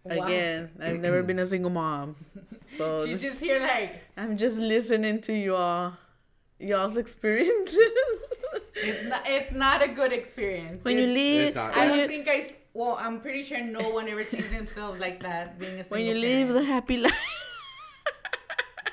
Wow. 0.04 0.26
Again, 0.26 0.70
I've 0.82 1.00
never 1.00 1.22
been 1.24 1.40
a 1.40 1.48
single 1.48 1.70
mom, 1.70 2.16
so 2.78 3.06
She's 3.06 3.22
this- 3.22 3.32
just 3.34 3.44
here 3.44 3.60
like 3.60 4.02
I'm 4.16 4.38
just 4.38 4.58
listening 4.58 5.22
to 5.22 5.34
y'all, 5.34 5.94
y'all's 6.60 6.96
experiences. 6.98 7.76
it's 8.76 9.04
not. 9.12 9.24
It's 9.28 9.52
not 9.52 9.82
a 9.82 9.88
good 9.90 10.14
experience. 10.14 10.84
when 10.86 10.98
you 10.98 11.08
leave, 11.08 11.56
not- 11.56 11.76
I 11.76 11.88
don't 11.88 11.98
you, 12.00 12.08
think 12.08 12.28
I. 12.30 12.56
Well, 12.74 12.96
I'm 13.00 13.20
pretty 13.20 13.44
sure 13.44 13.60
no 13.62 13.90
one 13.90 14.08
ever 14.08 14.24
sees 14.24 14.50
themselves 14.52 15.00
like 15.02 15.22
that 15.24 15.60
being 15.60 15.80
a 15.80 15.84
single 15.84 15.98
when 15.98 16.06
you 16.06 16.14
leave 16.14 16.48
the 16.50 16.64
happy 16.64 16.98
life. 16.98 17.14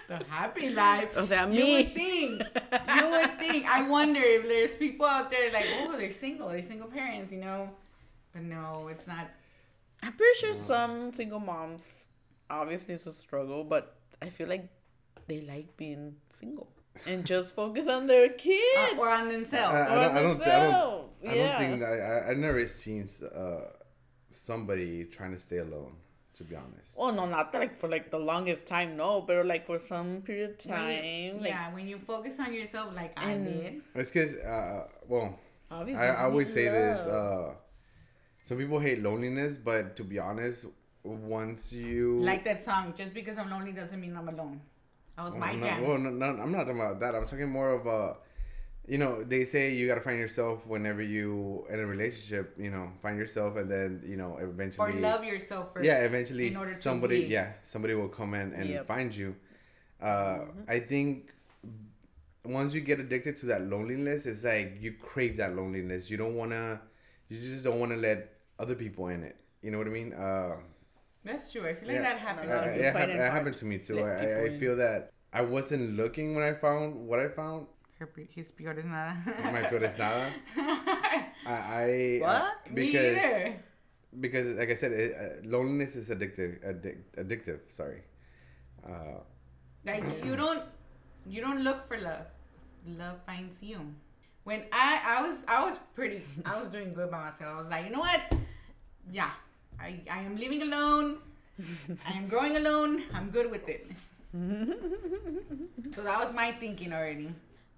the 0.09 0.25
happy 0.29 0.71
life. 0.71 1.11
O 1.17 1.27
sea, 1.27 1.47
You 1.47 1.65
me. 1.65 1.77
would 1.77 1.95
think. 1.95 2.43
You 2.97 3.09
would 3.11 3.39
think. 3.39 3.67
I 3.67 3.83
wonder 3.89 4.21
if 4.21 4.43
there's 4.49 4.77
people 4.77 5.07
out 5.07 5.31
there 5.31 5.53
like, 5.53 5.67
oh, 5.83 5.95
they're 5.97 6.11
single. 6.11 6.49
They're 6.49 6.63
single 6.63 6.89
parents, 6.89 7.31
you 7.33 7.39
know. 7.41 7.71
But 8.37 8.45
no, 8.45 8.89
it's 8.89 9.07
not. 9.07 9.29
I'm 10.03 10.13
pretty 10.13 10.39
sure 10.41 10.53
some 10.55 11.13
single 11.15 11.41
moms, 11.41 11.83
obviously 12.51 12.95
it's 12.95 13.07
a 13.07 13.13
struggle, 13.15 13.65
but 13.65 13.97
I 14.21 14.29
feel 14.29 14.47
like 14.47 14.69
they 15.27 15.41
like 15.41 15.75
being 15.79 16.17
single 16.35 16.69
and 17.07 17.25
just 17.25 17.55
focus 17.55 17.87
on 17.89 18.07
their 18.07 18.29
kids 18.29 18.93
Uh, 18.93 18.99
or 19.01 19.09
on 19.09 19.29
I, 19.29 19.33
themselves. 19.33 19.75
I, 19.75 19.81
Or 19.81 19.87
don't, 19.87 20.17
I 20.17 20.23
don't. 20.23 20.43
I 20.43 20.45
don't. 20.47 21.05
I 21.31 21.35
Yeah. 21.35 21.47
don't 21.49 21.59
think 21.59 21.81
that 21.81 21.93
I. 22.27 22.31
I 22.31 22.35
never 22.35 22.67
seen 22.67 23.09
uh, 23.35 23.61
somebody 24.33 25.05
trying 25.05 25.33
to 25.33 25.39
stay 25.39 25.59
alone. 25.59 25.97
To 26.37 26.45
be 26.45 26.55
honest. 26.55 26.99
Well, 26.99 27.13
no, 27.15 27.25
not 27.25 27.55
like 27.55 27.79
for 27.81 27.89
like 27.89 28.11
the 28.11 28.19
longest 28.19 28.67
time, 28.67 28.95
no, 28.99 29.23
but 29.23 29.47
like 29.47 29.65
for 29.65 29.79
some 29.81 30.21
period 30.21 30.51
of 30.51 30.71
When 30.71 30.81
you- 30.91 31.31
time, 31.33 31.41
like 31.41 31.49
yeah, 31.49 31.73
when 31.73 31.89
you 31.89 31.97
focus 31.97 32.39
on 32.39 32.53
yourself 32.53 32.95
like 32.95 33.19
I 33.19 33.33
did. 33.39 33.81
It's 33.95 34.11
because, 34.11 34.35
uh, 34.37 34.87
well, 35.09 35.39
obviously. 35.71 36.05
I, 36.05 36.09
I 36.09 36.25
always 36.25 36.49
need 36.49 36.53
say 36.53 36.69
this. 36.69 37.07
love. 37.07 37.55
Uh, 37.55 37.55
some 38.47 38.57
people 38.59 38.79
hate 38.79 39.03
loneliness, 39.03 39.59
but 39.59 39.95
to 39.97 40.05
be 40.05 40.19
honest, 40.19 40.67
once 41.03 41.73
you 41.73 42.21
Like 42.23 42.45
that 42.45 42.63
song, 42.65 42.95
just 42.97 43.13
because 43.13 43.37
I'm 43.39 43.51
lonely 43.51 43.73
doesn't 43.73 44.01
mean 44.01 44.17
I'm 44.17 44.29
alone. 44.29 44.61
That 45.17 45.25
was 45.27 45.35
my 45.35 45.51
Well, 45.51 45.57
no, 45.59 45.67
jam. 45.67 45.83
well, 45.89 45.99
no, 45.99 46.11
no, 46.11 46.43
I'm 46.43 46.53
not 46.53 46.65
talking 46.65 46.81
about 46.81 47.01
that. 47.01 47.15
I'm 47.17 47.27
talking 47.27 47.49
more 47.49 47.71
of 47.73 47.87
a, 47.87 48.17
you 48.87 48.99
know, 48.99 49.25
they 49.25 49.45
say 49.45 49.75
you 49.75 49.89
gotta 49.89 50.01
find 50.01 50.19
yourself 50.19 50.65
whenever 50.67 51.03
you 51.03 51.67
in 51.71 51.81
a 51.81 51.87
relationship. 51.87 52.55
You 52.59 52.71
know, 52.71 52.93
find 53.03 53.19
yourself, 53.19 53.57
and 53.57 53.69
then 53.71 54.03
you 54.07 54.17
know 54.17 54.39
eventually. 54.41 54.93
or 54.99 55.01
love 55.01 55.25
yourself 55.25 55.73
first. 55.75 55.85
yeah, 55.85 55.99
eventually 56.05 56.47
in 56.49 56.57
order 56.57 56.71
somebody, 56.73 57.23
be- 57.25 57.33
yeah, 57.33 57.55
somebody 57.65 57.95
will 57.95 58.09
come 58.21 58.35
in 58.35 58.53
and 58.53 58.69
Yep. 58.69 58.87
find 58.87 59.15
you. 59.15 59.35
Uh, 60.01 60.39
I 60.69 60.79
think 60.81 61.33
once 62.45 62.75
you 62.75 62.81
get 62.81 63.01
addicted 63.01 63.37
to 63.39 63.47
that 63.47 63.63
loneliness, 63.63 64.25
it's 64.27 64.45
like 64.45 64.77
you 64.81 64.93
crave 64.93 65.37
that 65.39 65.57
loneliness. 65.57 66.11
You 66.11 66.17
don't 66.17 66.37
wanna, 66.37 66.81
you 67.29 67.41
just 67.41 67.65
don't 67.65 67.81
wanna 67.81 67.97
let 67.97 68.35
other 68.59 68.75
people 68.75 69.09
in 69.09 69.23
it. 69.23 69.37
You 69.63 69.71
know 69.71 69.79
what 69.79 69.87
I 69.87 69.91
mean? 69.91 70.13
Uh, 70.13 70.57
That's 71.25 71.51
true. 71.53 71.67
I 71.67 71.75
feel 71.75 71.89
like 71.89 71.97
yeah, 71.97 72.03
that 72.03 72.19
happens. 72.19 72.51
A 72.51 72.55
lot 72.55 72.65
uh, 72.65 72.71
it, 72.71 72.73
people 72.77 72.85
hap- 72.85 72.93
find 72.95 73.11
it 73.11 73.15
it 73.15 73.19
hard 73.19 73.33
happened 73.33 73.57
to 73.57 73.65
me 73.65 73.79
too. 73.79 73.97
let 73.97 74.05
I, 74.05 74.09
I, 74.09 74.21
people 74.27 74.41
I 74.43 74.47
in. 74.47 74.61
feel 74.61 74.77
that 74.77 75.13
I 75.33 75.41
wasn't 75.43 75.97
looking 75.97 76.35
when 76.35 76.45
I 76.45 76.55
found 76.55 77.07
what 77.09 77.19
I 77.19 77.29
found. 77.29 77.67
Her, 77.99 78.09
his 78.31 78.51
peor 78.51 78.75
es 78.79 78.85
nada. 78.85 79.17
My 79.53 79.63
peor 79.63 79.83
es 79.83 79.97
nada. 80.03 80.31
I, 81.47 81.53
I 81.53 82.19
What? 82.21 82.71
Me 82.71 82.87
because 82.87 83.17
either. 83.17 83.57
because 84.21 84.47
like 84.55 84.71
I 84.71 84.75
said, 84.75 84.93
it, 84.93 85.13
uh, 85.17 85.49
loneliness 85.49 85.97
is 85.97 86.11
addictive. 86.11 86.61
Addic- 86.65 87.05
addictive. 87.17 87.61
Sorry. 87.69 88.03
Uh, 88.87 89.21
Like 89.85 90.05
you 90.25 90.37
don't 90.37 90.63
you 91.27 91.41
don't 91.41 91.63
look 91.65 91.87
for 91.89 91.97
love. 91.99 92.27
Love 92.87 93.19
finds 93.27 93.63
you. 93.63 93.81
When 94.45 94.63
I 94.73 95.01
I 95.17 95.27
was 95.27 95.39
I 95.49 95.65
was 95.65 95.77
pretty 95.95 96.23
I 96.45 96.61
was 96.61 96.69
doing 96.71 96.93
good 96.93 97.11
by 97.11 97.19
myself. 97.31 97.51
I 97.57 97.59
was 97.63 97.71
like, 97.71 97.85
you 97.87 97.93
know 97.93 98.01
what? 98.01 98.21
Yeah. 99.13 99.31
I, 99.81 100.01
I 100.11 100.21
am 100.23 100.37
living 100.37 100.63
alone. 100.63 101.19
I 102.07 102.13
am 102.19 102.29
growing 102.29 102.57
alone. 102.57 103.03
I'm 103.15 103.31
good 103.31 103.51
with 103.51 103.69
it. 103.69 103.87
so 105.95 106.03
that 106.03 106.19
was 106.19 106.33
my 106.35 106.53
thinking 106.53 106.93
already. 106.93 107.31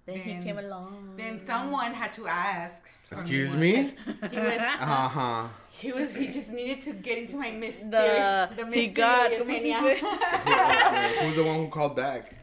then 0.05 0.17
he 0.19 0.43
came 0.43 0.57
along. 0.59 1.13
Then 1.17 1.39
someone 1.39 1.93
had 1.93 2.13
to 2.15 2.27
ask. 2.27 2.81
excuse 3.11 3.55
me. 3.55 3.73
me. 3.73 3.93
He 4.31 4.37
was 4.37 4.61
Uh 4.79 5.07
huh. 5.17 5.47
he 5.71 5.91
was 5.93 6.15
he 6.15 6.27
just 6.27 6.49
needed 6.51 6.81
to 6.83 6.93
get 6.93 7.17
into 7.17 7.35
my 7.37 7.51
mystery. 7.51 7.89
The- 7.91 8.49
the 8.55 8.65
he 8.65 8.69
mystery 8.71 8.87
got- 8.93 9.31
of 9.33 9.47
¿cómo 9.47 9.61
se 9.61 11.25
Who's 11.25 11.35
the 11.35 11.43
one 11.43 11.55
who 11.57 11.67
called 11.69 11.95
back? 11.95 12.33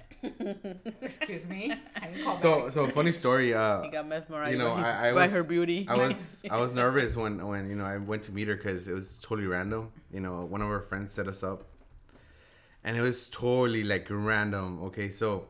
Excuse 1.03 1.45
me. 1.47 1.73
I 1.97 2.09
call 2.23 2.37
So 2.37 2.63
back. 2.63 2.71
so 2.73 2.89
funny 2.89 3.13
story. 3.13 3.55
Uh, 3.55 3.83
He 3.83 3.89
got 3.91 4.07
mesmerized 4.07 4.53
you 4.53 4.59
know, 4.59 4.75
by, 4.75 4.83
I, 4.83 5.09
I 5.11 5.13
by 5.13 5.23
was, 5.25 5.33
her 5.33 5.45
beauty. 5.45 5.87
I 5.89 5.97
was 5.97 6.45
I 6.51 6.57
was 6.59 6.75
nervous 6.83 7.17
when 7.17 7.45
when 7.47 7.69
you 7.71 7.77
know 7.77 7.85
I 7.85 7.97
went 7.99 8.23
to 8.25 8.33
meet 8.33 8.49
her 8.49 8.57
because 8.57 8.89
it 8.89 8.95
was 8.95 9.19
totally 9.21 9.47
random. 9.47 9.91
You 10.13 10.21
know, 10.21 10.45
one 10.45 10.63
of 10.63 10.69
our 10.69 10.81
friends 10.81 11.13
set 11.13 11.29
us 11.29 11.43
up, 11.43 11.65
and 12.85 12.97
it 12.97 13.01
was 13.01 13.29
totally 13.29 13.85
like 13.85 14.07
random. 14.11 14.83
Okay, 14.85 15.11
so 15.11 15.47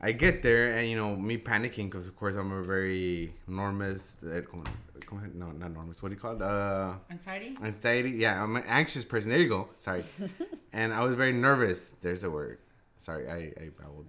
I 0.00 0.12
get 0.12 0.42
there 0.42 0.76
and 0.76 0.88
you 0.88 0.96
know 0.96 1.16
me 1.16 1.38
panicking 1.38 1.90
because 1.90 2.06
of 2.06 2.16
course 2.16 2.34
I'm 2.36 2.52
a 2.52 2.62
very 2.62 3.34
enormous. 3.48 4.18
Como- 4.50 4.64
como- 5.06 5.30
no, 5.34 5.46
not 5.52 5.70
enormous. 5.70 6.02
What 6.02 6.08
do 6.10 6.14
you 6.14 6.20
call 6.20 6.36
it? 6.36 6.42
Uh, 6.42 6.94
Anxiety? 7.10 7.56
anxiety. 7.62 8.10
Yeah, 8.10 8.42
I'm 8.42 8.56
an 8.56 8.64
anxious 8.66 9.04
person. 9.04 9.30
There 9.30 9.38
you 9.40 9.48
go. 9.48 9.68
Sorry, 9.80 10.04
and 10.72 10.92
I 10.92 11.00
was 11.04 11.14
very 11.14 11.32
nervous. 11.32 11.90
There's 12.00 12.24
a 12.24 12.30
word. 12.30 12.58
Sorry, 12.96 13.28
I 13.28 13.52
I 13.62 13.68
babbled. 13.78 14.06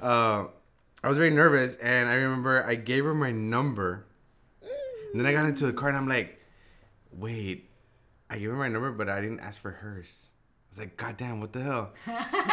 Uh, 0.00 0.46
I 1.02 1.08
was 1.08 1.16
very 1.16 1.30
nervous, 1.30 1.76
and 1.76 2.08
I 2.08 2.14
remember 2.14 2.64
I 2.64 2.74
gave 2.74 3.04
her 3.04 3.14
my 3.14 3.30
number. 3.32 4.06
And 5.12 5.20
then 5.20 5.26
I 5.26 5.32
got 5.32 5.46
into 5.46 5.64
the 5.66 5.72
car, 5.72 5.88
and 5.88 5.96
I'm 5.98 6.08
like, 6.08 6.38
"Wait, 7.12 7.70
I 8.28 8.38
gave 8.38 8.50
her 8.50 8.56
my 8.56 8.68
number, 8.68 8.92
but 8.92 9.08
I 9.08 9.20
didn't 9.20 9.40
ask 9.40 9.60
for 9.60 9.70
hers." 9.70 10.30
I 10.30 10.66
was 10.70 10.78
like, 10.80 10.96
"God 10.96 11.16
damn, 11.16 11.40
what 11.40 11.52
the 11.52 11.62
hell?" 11.62 11.92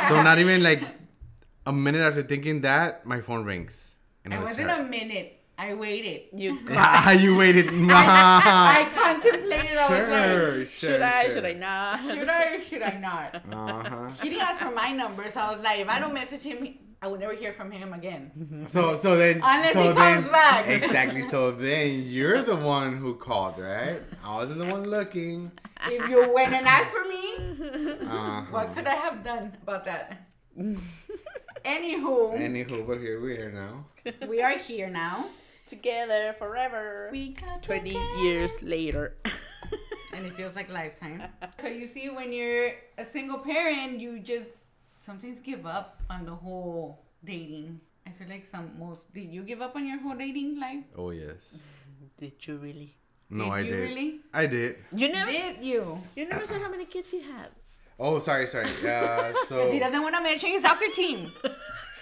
so 0.07 0.21
not 0.23 0.39
even 0.39 0.63
like 0.63 0.81
a 1.65 1.73
minute 1.73 2.01
after 2.01 2.23
thinking 2.23 2.61
that, 2.61 3.05
my 3.05 3.19
phone 3.21 3.43
rings, 3.45 3.97
and 4.23 4.33
It 4.33 4.39
was 4.39 4.49
wasn't 4.51 4.69
her. 4.69 4.81
a 4.81 4.83
minute. 4.83 5.39
I 5.57 5.73
waited. 5.73 6.23
you 6.33 6.59
Ah, 6.71 7.11
you 7.11 7.35
waited. 7.35 7.71
Nah. 7.71 7.95
I 8.43 8.87
contemplated. 8.93 9.77
I 9.77 9.89
was 9.89 10.09
like, 10.09 10.69
sure, 10.69 10.91
should 10.91 11.01
I? 11.01 11.29
Should 11.29 11.45
I 11.45 11.53
not? 11.53 12.01
should 12.01 12.29
I 12.29 12.59
should 12.61 12.81
I 12.81 12.97
not? 12.99 13.35
Uh-huh. 13.53 14.09
He 14.21 14.29
didn't 14.29 14.43
ask 14.43 14.61
for 14.61 14.71
my 14.71 14.91
number, 14.91 15.29
so 15.29 15.39
I 15.39 15.51
was 15.51 15.61
like, 15.61 15.79
if 15.79 15.87
I 15.87 15.99
don't 15.99 16.13
message 16.13 16.43
him, 16.43 16.75
I 17.01 17.07
will 17.07 17.17
never 17.17 17.33
hear 17.35 17.53
from 17.53 17.71
him 17.71 17.93
again. 17.93 18.65
So 18.67 18.97
so 18.99 19.15
then 19.15 19.35
Unless 19.43 19.73
so 19.73 19.81
he 19.83 19.87
then 19.93 20.13
comes 20.23 20.29
back. 20.29 20.67
exactly. 20.67 21.23
So 21.23 21.51
then 21.51 22.03
you're 22.07 22.41
the 22.41 22.55
one 22.55 22.97
who 22.97 23.15
called, 23.15 23.57
right? 23.59 24.01
I 24.23 24.35
wasn't 24.35 24.59
the 24.59 24.65
one 24.65 24.83
looking. 24.89 25.51
If 25.87 26.09
you 26.09 26.33
went 26.33 26.51
and 26.53 26.65
asked 26.67 26.91
for 26.91 27.05
me, 27.07 27.25
Uh-huh. 28.01 28.41
what 28.51 28.75
could 28.75 28.87
I 28.87 28.95
have 28.95 29.23
done 29.23 29.55
about 29.63 29.83
that? 29.85 30.27
Anywho, 31.65 32.37
Anywho, 32.37 32.85
but 32.87 32.99
here 32.99 33.19
we 33.21 33.37
are 33.37 33.51
now. 33.51 33.85
we 34.27 34.41
are 34.41 34.57
here 34.57 34.89
now. 34.89 35.27
Together 35.67 36.35
forever. 36.37 37.09
We 37.11 37.29
got 37.33 37.63
20 37.63 37.89
together. 37.89 38.15
years 38.21 38.51
later. 38.61 39.15
and 40.13 40.25
it 40.25 40.35
feels 40.35 40.55
like 40.55 40.69
lifetime. 40.69 41.23
So 41.59 41.67
you 41.67 41.87
see, 41.87 42.09
when 42.09 42.31
you're 42.31 42.71
a 42.97 43.05
single 43.05 43.39
parent, 43.39 43.99
you 43.99 44.19
just 44.19 44.45
sometimes 45.01 45.39
give 45.39 45.65
up 45.65 46.01
on 46.09 46.25
the 46.25 46.35
whole 46.35 47.01
dating. 47.23 47.79
I 48.05 48.11
feel 48.11 48.27
like 48.29 48.45
some 48.45 48.71
most. 48.77 49.11
Did 49.13 49.33
you 49.33 49.41
give 49.41 49.61
up 49.61 49.75
on 49.75 49.87
your 49.87 49.99
whole 49.99 50.15
dating 50.15 50.59
life? 50.59 50.85
Oh 50.95 51.09
yes. 51.09 51.63
Did 52.17 52.33
you 52.45 52.57
really? 52.57 52.95
No, 53.27 53.45
did 53.45 53.51
I 53.53 53.59
you 53.61 53.71
did. 53.71 53.79
really? 53.81 54.19
I 54.33 54.45
did. 54.45 54.75
You 54.93 55.09
never. 55.11 55.31
Did 55.31 55.63
you? 55.63 55.99
You 56.15 56.29
never 56.29 56.45
said 56.45 56.61
how 56.61 56.69
many 56.69 56.85
kids 56.85 57.09
he 57.09 57.21
had. 57.21 57.49
Oh, 57.99 58.19
sorry, 58.19 58.45
sorry. 58.45 58.69
Uh, 58.87 59.33
so. 59.47 59.71
He 59.71 59.79
doesn't 59.79 60.01
want 60.01 60.13
to 60.15 60.21
mention 60.21 60.49
his 60.51 60.61
soccer 60.61 60.89
team, 60.93 61.31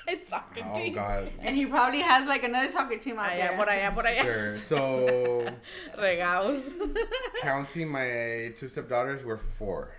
It's 0.08 0.30
soccer 0.30 0.62
Oh 0.70 0.74
team. 0.76 0.94
God. 0.96 1.30
and 1.40 1.56
he 1.56 1.66
probably 1.66 2.02
has 2.02 2.28
like 2.28 2.44
another 2.44 2.68
soccer 2.68 2.98
team 2.98 3.18
out 3.20 3.30
Allá 3.32 3.48
there. 3.50 3.58
por 3.58 3.66
allá 3.68 3.94
por 3.94 4.04
allá. 4.04 4.22
Sure. 4.24 4.60
So, 4.62 5.46
Regaos. 5.98 6.62
counting 7.42 7.88
my 7.90 8.52
two 8.56 8.70
stepdaughters, 8.70 9.24
were 9.24 9.40
four. 9.58 9.92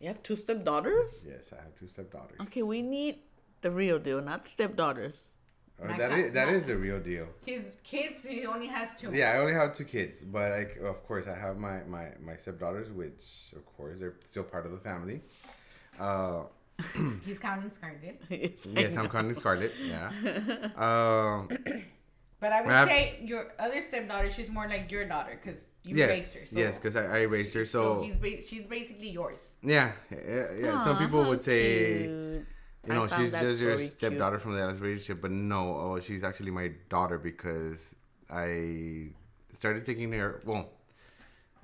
you 0.00 0.08
have 0.08 0.22
two 0.22 0.36
stepdaughters? 0.36 1.12
Yes, 1.26 1.52
I 1.52 1.62
have 1.62 1.74
two 1.74 1.88
stepdaughters. 1.88 2.38
Okay, 2.40 2.62
we 2.62 2.80
need 2.82 3.18
the 3.60 3.70
real 3.70 3.98
deal, 3.98 4.20
not 4.22 4.48
stepdaughters. 4.48 5.14
My 5.82 5.96
that 5.96 6.10
God, 6.10 6.18
is 6.18 6.32
that 6.34 6.48
no. 6.48 6.54
is 6.54 6.66
the 6.66 6.76
real 6.76 7.00
deal. 7.00 7.26
His 7.44 7.76
kids, 7.84 8.22
he 8.24 8.44
only 8.46 8.66
has 8.68 8.88
two. 8.98 9.10
Yeah, 9.14 9.32
I 9.32 9.38
only 9.38 9.54
have 9.54 9.72
two 9.74 9.84
kids, 9.84 10.22
but 10.22 10.52
I, 10.52 10.66
of 10.84 11.02
course 11.06 11.26
I 11.26 11.34
have 11.38 11.56
my, 11.56 11.82
my, 11.84 12.06
my 12.22 12.36
stepdaughters, 12.36 12.90
which 12.90 13.24
of 13.56 13.64
course 13.76 13.98
they're 14.00 14.16
still 14.24 14.42
part 14.44 14.66
of 14.66 14.72
the 14.72 14.78
family. 14.78 15.22
Uh, 15.98 16.42
He's 17.24 17.38
counting 17.38 17.70
Scarlett. 17.70 18.20
It's 18.30 18.66
yes, 18.66 18.96
I'm 18.96 19.08
counting 19.08 19.34
Scarlett. 19.34 19.72
Yeah. 19.82 20.10
Um, 20.76 21.48
But 22.40 22.52
I 22.52 22.62
would 22.62 22.70
I 22.72 22.78
have- 22.80 22.88
say 22.88 23.18
your 23.22 23.52
other 23.58 23.82
stepdaughter, 23.82 24.30
she's 24.30 24.48
more 24.48 24.66
like 24.66 24.90
your 24.90 25.04
daughter 25.06 25.38
because 25.42 25.64
you 25.84 25.96
yes, 25.96 26.08
raised 26.08 26.34
her. 26.38 26.46
So, 26.46 26.58
yes, 26.58 26.78
because 26.78 26.96
I, 26.96 27.04
I 27.04 27.20
raised 27.22 27.52
her. 27.54 27.66
So, 27.66 28.02
he's 28.02 28.16
ba- 28.16 28.40
she's 28.40 28.62
basically 28.64 29.10
yours. 29.10 29.50
yeah, 29.62 29.92
yeah, 30.10 30.46
yeah. 30.58 30.84
Some 30.84 30.96
people 30.98 31.24
would 31.24 31.42
say, 31.42 32.04
cute. 32.04 32.46
you 32.86 32.94
know, 32.94 33.06
she's 33.08 33.32
just 33.32 33.42
your 33.42 33.54
story 33.76 33.76
cute. 33.78 33.90
stepdaughter 33.90 34.38
from 34.38 34.54
the 34.56 34.64
last 34.64 34.80
relationship, 34.80 35.20
but 35.20 35.30
no, 35.30 35.60
oh, 35.74 36.00
she's 36.00 36.24
actually 36.24 36.50
my 36.50 36.70
daughter 36.88 37.18
because 37.18 37.94
I 38.30 39.08
started 39.52 39.84
taking 39.84 40.10
her. 40.12 40.40
Well, 40.46 40.70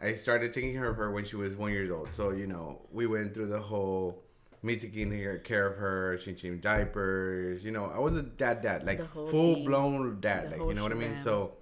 I 0.00 0.12
started 0.12 0.52
taking 0.52 0.72
care 0.74 0.88
of 0.90 0.96
her 0.96 1.10
when 1.10 1.24
she 1.24 1.36
was 1.36 1.56
one 1.56 1.72
years 1.72 1.90
old. 1.90 2.12
So 2.14 2.32
you 2.32 2.46
know, 2.46 2.82
we 2.92 3.06
went 3.06 3.32
through 3.32 3.46
the 3.48 3.60
whole 3.60 4.22
me 4.66 4.76
taking 4.76 5.10
care 5.44 5.66
of 5.66 5.76
her, 5.78 6.16
changing 6.18 6.60
diapers. 6.60 7.64
You 7.64 7.72
know, 7.76 7.86
I 7.94 7.98
was 7.98 8.16
a 8.16 8.22
dad, 8.22 8.62
dad, 8.62 8.84
like 8.86 9.00
full 9.08 9.54
thing. 9.54 9.64
blown 9.64 10.20
dad, 10.20 10.46
The 10.46 10.50
like 10.56 10.68
you 10.68 10.74
know 10.74 10.82
what 10.82 10.92
I 10.92 10.96
mean. 10.96 11.16
shebang. 11.16 11.24
So. 11.24 11.52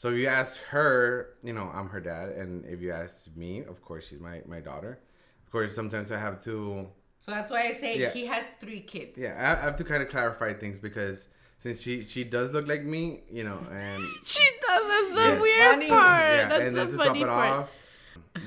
So 0.00 0.08
if 0.08 0.16
you 0.16 0.28
ask 0.28 0.58
her, 0.72 1.34
you 1.42 1.52
know, 1.52 1.70
I'm 1.74 1.88
her 1.90 2.00
dad, 2.00 2.30
and 2.30 2.64
if 2.64 2.80
you 2.80 2.90
ask 2.90 3.28
me, 3.36 3.60
of 3.72 3.82
course, 3.84 4.08
she's 4.08 4.18
my, 4.18 4.40
my 4.46 4.58
daughter. 4.60 4.98
Of 5.44 5.52
course, 5.52 5.74
sometimes 5.74 6.10
I 6.10 6.18
have 6.18 6.42
to 6.44 6.86
So 7.18 7.28
that's 7.36 7.50
why 7.50 7.62
I 7.68 7.72
say 7.74 7.98
Yeah. 7.98 8.08
he 8.08 8.24
has 8.24 8.44
three 8.62 8.80
kids. 8.80 9.18
yeah, 9.18 9.34
I 9.38 9.60
I 9.60 9.64
have 9.68 9.76
to 9.76 9.84
kind 9.84 10.02
of 10.02 10.08
clarify 10.08 10.54
things 10.54 10.78
because 10.78 11.28
since 11.58 11.82
she 11.84 12.02
she 12.02 12.24
does 12.24 12.48
look 12.56 12.66
like 12.66 12.82
me, 12.96 13.24
you 13.30 13.44
know, 13.44 13.60
and 13.70 14.02
She 14.24 14.46
does. 14.66 14.84
That's 14.88 15.10
the 15.20 15.26
Yes. 15.32 15.42
weird 15.46 15.68
Funny. 15.74 15.88
part. 15.88 16.32
yeah, 16.32 16.48
That's 16.48 16.62
and 16.64 16.72
the 16.76 16.80
then 16.86 16.90
to 16.92 16.96
top 16.96 17.16
it 17.18 17.26
part. 17.28 17.52
off, 17.52 17.68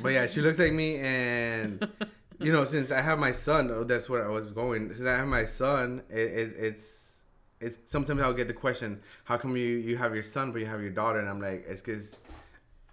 but 0.02 0.10
yeah, 0.18 0.26
she 0.26 0.42
looks 0.42 0.58
like 0.58 0.74
me, 0.74 0.90
and 0.98 1.88
you 2.44 2.52
know, 2.52 2.64
since 2.66 2.92
I 2.92 3.02
have 3.02 3.20
my 3.20 3.32
son, 3.32 3.72
oh, 3.72 3.84
that's 3.84 4.10
where 4.10 4.26
I 4.26 4.30
was 4.30 4.52
going. 4.52 4.94
Since 4.94 5.08
I 5.08 5.18
have 5.18 5.28
my 5.28 5.46
son, 5.46 6.04
it, 6.10 6.20
it, 6.20 6.56
it's 6.58 7.22
it's 7.60 7.80
sometimes 7.86 8.22
I'll 8.22 8.34
get 8.34 8.48
the 8.48 8.54
question, 8.54 9.02
how 9.24 9.38
come 9.38 9.56
you 9.56 9.68
you 9.68 9.98
have 9.98 10.14
your 10.14 10.24
son 10.24 10.52
but 10.52 10.60
you 10.60 10.68
have 10.68 10.82
your 10.82 10.92
daughter, 10.92 11.20
and 11.20 11.30
I'm 11.30 11.42
like, 11.42 11.66
it's 11.68 11.82
because 11.82 12.18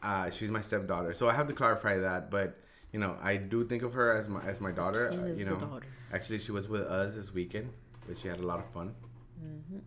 uh, 0.03 0.31
she's 0.31 0.51
my 0.51 0.61
stepdaughter, 0.61 1.13
so 1.15 1.29
I 1.29 1.35
have 1.35 1.47
to 1.49 1.55
clarify 1.55 1.99
that, 1.99 2.31
but. 2.31 2.57
You 2.93 2.99
know, 2.99 3.17
I 3.23 3.37
do 3.37 3.65
think 3.65 3.85
of 3.85 3.93
her 3.93 4.13
as 4.13 4.27
my 4.27 4.43
as 4.43 4.61
my 4.61 4.73
daughter. 4.73 5.13
Uh, 5.13 5.27
you 5.39 5.45
know, 5.45 5.55
daughter. 5.55 5.87
actually, 6.13 6.41
she 6.41 6.51
was 6.51 6.69
with 6.69 6.81
us 6.81 7.15
this 7.15 7.33
weekend, 7.33 7.71
but 8.05 8.19
she 8.19 8.27
had 8.27 8.41
a 8.41 8.45
lot 8.45 8.59
of 8.59 8.67
fun. 8.73 8.97
Mm-hmm. 9.41 9.79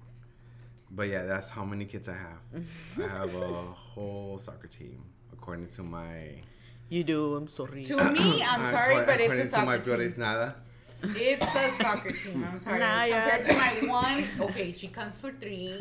But 0.92 1.10
yeah, 1.10 1.26
that's 1.26 1.50
how 1.50 1.66
many 1.66 1.86
kids 1.86 2.08
I 2.08 2.14
have. 2.14 2.64
I 2.98 3.08
have 3.08 3.36
a 3.36 3.48
whole 3.74 4.38
soccer 4.40 4.68
team, 4.68 5.04
according 5.32 5.68
to 5.70 5.84
my. 5.84 6.42
You 6.90 7.04
do. 7.04 7.36
I'm 7.36 7.48
sorry. 7.48 7.84
To 7.86 7.96
me, 8.12 8.44
I'm 8.44 8.72
sorry, 8.76 9.06
but 9.06 9.20
it's 9.20 9.24
according 9.24 9.48
a 9.48 9.50
to 9.50 9.66
my 9.66 9.78
soccer 9.78 9.80
peor 9.84 10.02
es 10.02 10.14
team. 10.14 10.24
nada. 10.24 10.56
It's 11.04 11.46
a 11.56 11.72
soccer 11.84 12.12
team. 12.12 12.48
I'm 12.50 12.60
sorry. 12.60 12.80
Nah, 12.80 13.04
yeah. 13.04 13.38
Compared 13.38 13.50
to 13.50 13.88
my 13.88 13.92
one, 13.92 14.26
okay, 14.50 14.72
she 14.72 14.88
comes 14.88 15.16
for 15.20 15.32
three. 15.34 15.76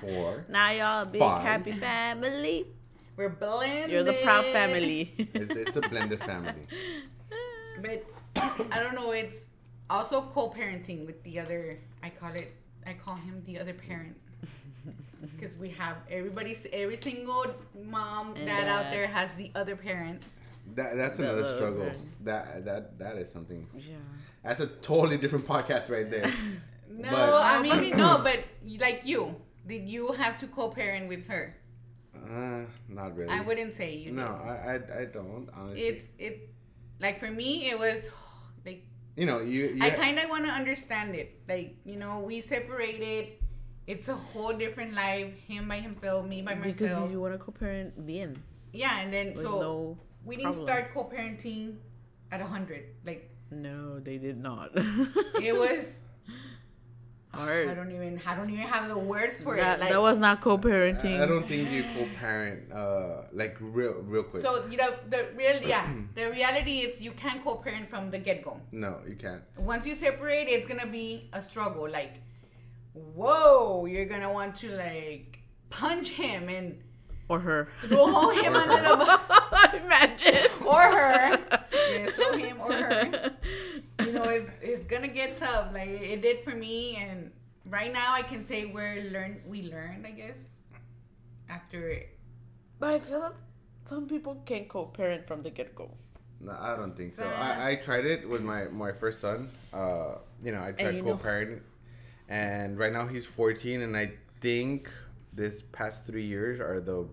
Four. 0.00 0.44
now 0.48 0.70
y'all 0.70 1.02
a 1.02 1.06
big 1.06 1.20
Five. 1.20 1.42
happy 1.42 1.72
family. 1.72 2.66
We're 3.16 3.28
blended. 3.28 3.90
You're 3.90 4.04
the 4.04 4.18
proud 4.22 4.44
family. 4.52 5.12
It's, 5.18 5.54
it's 5.54 5.76
a 5.76 5.80
blended 5.82 6.20
family. 6.20 6.66
But 7.80 8.04
I 8.70 8.82
don't 8.82 8.94
know. 8.94 9.10
It's 9.12 9.36
also 9.90 10.22
co-parenting 10.32 11.04
with 11.06 11.22
the 11.24 11.38
other. 11.40 11.78
I 12.02 12.10
call 12.10 12.32
it. 12.34 12.54
I 12.86 12.94
call 12.94 13.16
him 13.16 13.42
the 13.46 13.58
other 13.58 13.74
parent. 13.74 14.16
Because 15.34 15.56
we 15.56 15.68
have 15.70 15.96
everybody's 16.10 16.66
every 16.72 16.96
single 16.96 17.46
mom 17.84 18.34
And 18.34 18.46
dad 18.46 18.66
out 18.68 18.90
there 18.92 19.06
has 19.06 19.30
the 19.34 19.50
other 19.54 19.76
parent. 19.76 20.22
That 20.74 20.96
that's 20.96 21.16
The 21.16 21.24
another 21.24 21.56
struggle. 21.56 21.84
right. 21.86 22.24
That 22.24 22.64
that 22.64 22.98
that 22.98 23.16
is 23.16 23.30
something. 23.32 23.66
yeah. 23.74 23.96
That's 24.42 24.60
a 24.60 24.66
totally 24.66 25.16
different 25.18 25.46
podcast 25.46 25.90
right 25.90 26.10
there. 26.10 26.30
No, 26.94 27.10
But- 27.10 27.42
I 27.42 27.62
mean 27.62 27.96
no, 27.96 28.20
but 28.22 28.40
like 28.78 29.00
you, 29.04 29.34
did 29.66 29.88
you 29.88 30.12
have 30.12 30.36
to 30.38 30.46
co-parent 30.46 31.08
with 31.08 31.26
her? 31.26 31.56
Uh, 32.14 32.64
not 32.88 33.16
really. 33.16 33.30
I 33.32 33.40
wouldn't 33.40 33.72
say 33.72 33.96
you. 33.96 34.12
No, 34.12 34.28
did. 34.28 34.46
I, 34.46 34.52
I 34.52 35.00
I 35.00 35.04
don't 35.06 35.48
honestly. 35.56 35.82
It's 35.88 36.04
it, 36.18 36.50
like 37.00 37.18
for 37.18 37.30
me, 37.30 37.70
it 37.70 37.78
was 37.78 38.06
like 38.66 38.84
you 39.16 39.24
know 39.24 39.40
you. 39.40 39.72
you 39.72 39.82
I 39.82 39.90
kind 39.90 40.18
of 40.18 40.28
want 40.28 40.44
to 40.44 40.52
understand 40.52 41.16
it. 41.16 41.40
Like 41.48 41.76
you 41.84 41.96
know, 41.96 42.20
we 42.20 42.40
separated. 42.42 43.40
It's 43.86 44.08
a 44.08 44.14
whole 44.16 44.52
different 44.52 44.94
life. 44.94 45.34
Him 45.48 45.68
by 45.68 45.80
himself, 45.80 46.26
me 46.26 46.42
by 46.42 46.54
myself. 46.54 46.78
Because 46.78 46.90
myself. 46.92 47.10
you 47.10 47.20
want 47.20 47.34
to 47.34 47.38
co-parent 47.38 48.06
bien. 48.06 48.42
yeah, 48.72 49.00
and 49.00 49.12
then 49.12 49.34
With 49.34 49.42
so 49.42 49.60
no 49.60 49.98
we 50.24 50.36
didn't 50.36 50.52
problems. 50.54 50.70
start 50.70 50.94
co-parenting 50.94 51.76
at 52.30 52.40
a 52.40 52.46
hundred. 52.46 52.84
Like 53.04 53.28
No, 53.50 53.98
they 53.98 54.18
did 54.18 54.38
not. 54.40 54.70
it 55.42 55.52
was 55.64 55.84
hard. 57.34 57.68
I 57.68 57.74
don't 57.74 57.90
even 57.90 58.20
I 58.26 58.36
don't 58.36 58.50
even 58.50 58.62
have 58.66 58.88
the 58.88 58.96
words 58.98 59.36
for 59.42 59.56
that, 59.56 59.78
it. 59.78 59.80
Like 59.80 59.90
that 59.90 60.00
was 60.00 60.18
not 60.18 60.40
co-parenting. 60.40 61.20
I 61.20 61.26
don't 61.26 61.46
think 61.48 61.70
you 61.70 61.82
co-parent 61.96 62.70
uh 62.72 63.22
like 63.32 63.56
real 63.60 63.94
real 64.06 64.22
quick. 64.24 64.42
so 64.42 64.64
you 64.70 64.76
know 64.76 64.90
the 65.08 65.26
real 65.34 65.60
yeah 65.62 65.90
the 66.14 66.30
reality 66.30 66.80
is 66.80 67.00
you 67.00 67.12
can't 67.12 67.42
co-parent 67.42 67.88
from 67.88 68.10
the 68.10 68.18
get 68.18 68.42
go. 68.44 68.60
no, 68.70 69.00
you 69.08 69.16
can't. 69.16 69.42
Once 69.56 69.86
you 69.86 69.94
separate, 69.94 70.48
it's 70.48 70.66
gonna 70.66 70.86
be 70.86 71.28
a 71.32 71.42
struggle. 71.42 71.88
Like, 71.90 72.14
whoa, 72.94 73.86
you're 73.86 74.04
gonna 74.06 74.32
want 74.32 74.56
to 74.56 74.70
like 74.70 75.38
punch 75.70 76.10
him 76.10 76.48
and 76.48 76.78
or 77.28 77.40
her. 77.40 77.68
throw 77.88 78.30
him 78.30 78.54
under 78.62 78.82
the 78.88 78.96
bus 78.96 79.74
Imagine. 79.84 80.50
or 80.66 80.82
her. 80.82 81.38
Yeah, 81.72 82.10
throw 82.10 82.32
him 82.36 82.60
or 82.60 82.72
her. 82.72 83.32
You 84.00 84.12
know, 84.12 84.24
it's 84.24 84.50
it's 84.60 84.86
gonna 84.86 85.08
get 85.08 85.36
tough. 85.36 85.72
Like 85.72 85.88
it 85.88 86.20
did 86.22 86.44
for 86.44 86.50
me, 86.54 86.96
and 86.96 87.30
right 87.66 87.92
now 87.92 88.12
I 88.12 88.22
can 88.22 88.44
say 88.44 88.66
we're 88.66 89.02
learn 89.10 89.40
we 89.46 89.62
learned. 89.62 90.06
I 90.06 90.10
guess 90.10 90.56
after 91.48 92.02
But 92.78 92.90
I 92.94 92.98
feel 92.98 93.20
like 93.20 93.34
some 93.84 94.06
people 94.08 94.42
can 94.46 94.66
co-parent 94.66 95.26
from 95.26 95.42
the 95.42 95.50
get-go. 95.50 95.90
No, 96.40 96.52
I 96.58 96.74
don't 96.76 96.96
think 96.96 97.14
so. 97.14 97.24
I, 97.24 97.70
I 97.70 97.74
tried 97.76 98.04
it 98.04 98.28
with 98.28 98.42
my 98.42 98.64
my 98.64 98.92
first 98.92 99.20
son. 99.20 99.48
Uh, 99.72 100.16
you 100.42 100.50
know, 100.52 100.62
I 100.62 100.72
tried 100.72 100.96
you 100.96 101.02
know- 101.02 101.16
co-parenting, 101.16 101.60
and 102.28 102.78
right 102.78 102.92
now 102.92 103.06
he's 103.06 103.26
14, 103.26 103.82
and 103.82 103.96
I 103.96 104.12
think 104.40 104.90
this 105.32 105.62
past 105.62 106.06
three 106.06 106.26
years 106.26 106.60
are 106.60 106.80
the 106.80 107.08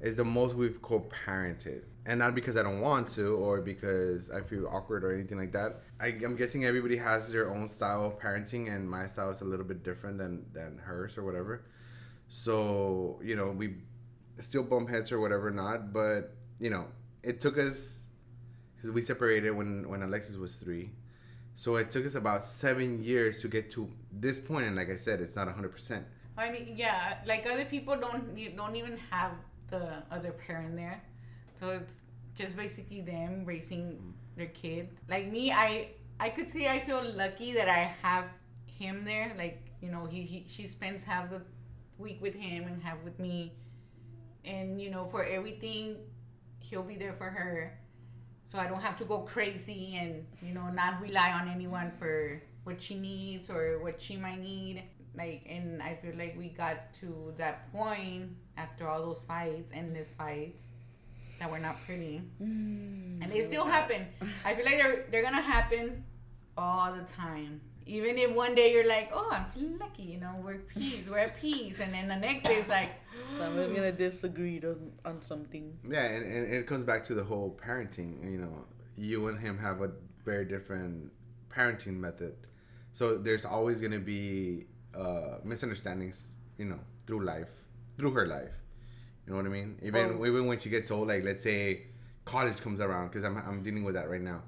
is 0.00 0.16
the 0.16 0.24
most 0.24 0.54
we've 0.54 0.82
co-parented, 0.82 1.82
and 2.04 2.18
not 2.18 2.34
because 2.34 2.56
I 2.56 2.62
don't 2.62 2.80
want 2.80 3.08
to 3.10 3.36
or 3.36 3.60
because 3.60 4.30
I 4.30 4.40
feel 4.42 4.66
awkward 4.66 5.02
or 5.04 5.14
anything 5.14 5.38
like 5.38 5.52
that. 5.52 5.80
I, 6.00 6.08
I'm 6.08 6.36
guessing 6.36 6.64
everybody 6.64 6.96
has 6.96 7.32
their 7.32 7.50
own 7.50 7.68
style 7.68 8.04
of 8.04 8.18
parenting, 8.18 8.74
and 8.74 8.88
my 8.88 9.06
style 9.06 9.30
is 9.30 9.40
a 9.40 9.44
little 9.44 9.64
bit 9.64 9.82
different 9.82 10.18
than 10.18 10.44
than 10.52 10.78
hers 10.78 11.16
or 11.16 11.24
whatever. 11.24 11.64
So 12.28 13.20
you 13.24 13.36
know, 13.36 13.50
we 13.50 13.76
still 14.40 14.62
bump 14.62 14.88
heads 14.90 15.12
or 15.12 15.20
whatever, 15.20 15.50
not, 15.50 15.92
but 15.92 16.34
you 16.58 16.70
know, 16.70 16.86
it 17.22 17.40
took 17.40 17.58
us 17.58 18.08
because 18.76 18.90
we 18.90 19.00
separated 19.00 19.52
when 19.52 19.88
when 19.88 20.02
Alexis 20.02 20.36
was 20.36 20.56
three, 20.56 20.90
so 21.54 21.76
it 21.76 21.90
took 21.90 22.04
us 22.04 22.14
about 22.14 22.42
seven 22.42 23.02
years 23.02 23.40
to 23.40 23.48
get 23.48 23.70
to 23.72 23.88
this. 24.12 24.40
And 24.48 24.76
like 24.76 24.90
I 24.90 24.96
said, 24.96 25.20
it's 25.20 25.36
not 25.36 25.48
hundred 25.48 25.72
percent. 25.72 26.04
I 26.36 26.50
mean, 26.50 26.74
yeah, 26.76 27.18
like 27.26 27.46
other 27.46 27.64
people 27.64 27.96
don't 27.96 28.34
don't 28.56 28.76
even 28.76 28.98
have 29.10 29.32
the 29.70 30.02
other 30.10 30.32
parent 30.32 30.76
there, 30.76 31.02
so 31.58 31.70
it's 31.70 31.94
just 32.34 32.56
basically 32.56 33.00
them 33.00 33.44
raising 33.44 34.14
their 34.36 34.48
kids. 34.48 35.00
Like 35.08 35.30
me, 35.30 35.52
I 35.52 35.90
I 36.18 36.30
could 36.30 36.50
say 36.50 36.68
I 36.68 36.80
feel 36.80 37.02
lucky 37.14 37.52
that 37.52 37.68
I 37.68 37.94
have 38.02 38.26
him 38.66 39.04
there. 39.04 39.32
Like 39.38 39.62
you 39.80 39.90
know, 39.90 40.06
he, 40.06 40.22
he 40.22 40.46
she 40.48 40.66
spends 40.66 41.04
half 41.04 41.30
the 41.30 41.42
week 41.98 42.20
with 42.20 42.34
him 42.34 42.64
and 42.66 42.82
half 42.82 43.02
with 43.04 43.18
me, 43.20 43.52
and 44.44 44.80
you 44.80 44.90
know, 44.90 45.04
for 45.04 45.22
everything, 45.24 45.96
he'll 46.58 46.82
be 46.82 46.96
there 46.96 47.12
for 47.12 47.30
her, 47.30 47.78
so 48.54 48.60
I 48.60 48.68
don't 48.68 48.80
have 48.80 48.96
to 48.98 49.04
go 49.04 49.18
crazy 49.18 49.98
and 50.00 50.24
you 50.40 50.54
know 50.54 50.68
not 50.68 51.00
rely 51.00 51.32
on 51.32 51.48
anyone 51.48 51.90
for 51.98 52.40
what 52.62 52.80
she 52.80 52.94
needs 52.94 53.50
or 53.50 53.80
what 53.82 54.00
she 54.00 54.16
might 54.16 54.40
need. 54.40 54.84
Like 55.16 55.44
and 55.48 55.80
i 55.80 55.94
feel 55.94 56.16
like 56.16 56.34
we 56.36 56.48
got 56.48 56.92
to 56.94 57.32
that 57.38 57.72
point 57.72 58.30
after 58.56 58.88
all 58.88 59.00
those 59.00 59.22
fights 59.28 59.70
endless 59.72 60.08
fights 60.18 60.58
that 61.38 61.48
were 61.50 61.60
not 61.60 61.76
pretty. 61.86 62.22
And 62.40 63.30
they 63.30 63.42
still 63.42 63.64
happen. 63.64 64.06
I 64.44 64.54
feel 64.54 64.64
like 64.64 64.76
they're 64.76 65.04
they're 65.10 65.22
gonna 65.22 65.40
happen 65.40 66.04
all 66.56 66.92
the 66.92 67.02
time 67.12 67.60
even 67.86 68.16
if 68.18 68.30
one 68.34 68.54
day 68.54 68.72
you're 68.72 68.86
like 68.88 69.10
oh 69.12 69.28
i'm 69.32 69.44
feeling 69.46 69.78
lucky 69.78 70.02
you 70.02 70.18
know 70.18 70.34
we're 70.42 70.54
at 70.54 70.68
peace 70.68 71.08
we're 71.08 71.18
at 71.18 71.36
peace 71.40 71.80
and 71.80 71.92
then 71.92 72.08
the 72.08 72.16
next 72.16 72.44
day 72.44 72.56
it's 72.56 72.68
like 72.68 72.90
Somebody's 73.38 73.74
gonna 73.74 73.92
disagree 73.92 74.60
on, 74.64 74.92
on 75.04 75.22
something. 75.22 75.76
Yeah, 75.88 76.04
and, 76.04 76.24
and 76.24 76.54
it 76.54 76.66
comes 76.66 76.82
back 76.82 77.02
to 77.04 77.14
the 77.14 77.22
whole 77.24 77.56
parenting. 77.64 78.24
You 78.30 78.38
know, 78.38 78.64
you 78.96 79.28
and 79.28 79.38
him 79.38 79.56
have 79.58 79.80
a 79.82 79.90
very 80.24 80.44
different 80.44 81.10
parenting 81.48 81.96
method, 81.98 82.34
so 82.92 83.16
there's 83.16 83.44
always 83.44 83.80
gonna 83.80 84.00
be 84.00 84.66
uh, 84.98 85.38
misunderstandings. 85.44 86.34
You 86.58 86.66
know, 86.66 86.80
through 87.06 87.24
life, 87.24 87.48
through 87.98 88.12
her 88.12 88.26
life. 88.26 88.52
You 89.26 89.32
know 89.32 89.36
what 89.38 89.46
I 89.46 89.50
mean? 89.50 89.78
Even 89.82 90.18
Oh. 90.20 90.26
even 90.26 90.46
when 90.46 90.58
she 90.58 90.68
gets 90.68 90.90
old, 90.90 91.08
like 91.08 91.24
let's 91.24 91.42
say 91.42 91.86
college 92.24 92.58
comes 92.60 92.80
around, 92.80 93.08
because 93.08 93.24
I'm 93.24 93.36
I'm 93.36 93.62
dealing 93.62 93.84
with 93.84 93.94
that 93.94 94.10
right 94.10 94.20
now. 94.20 94.42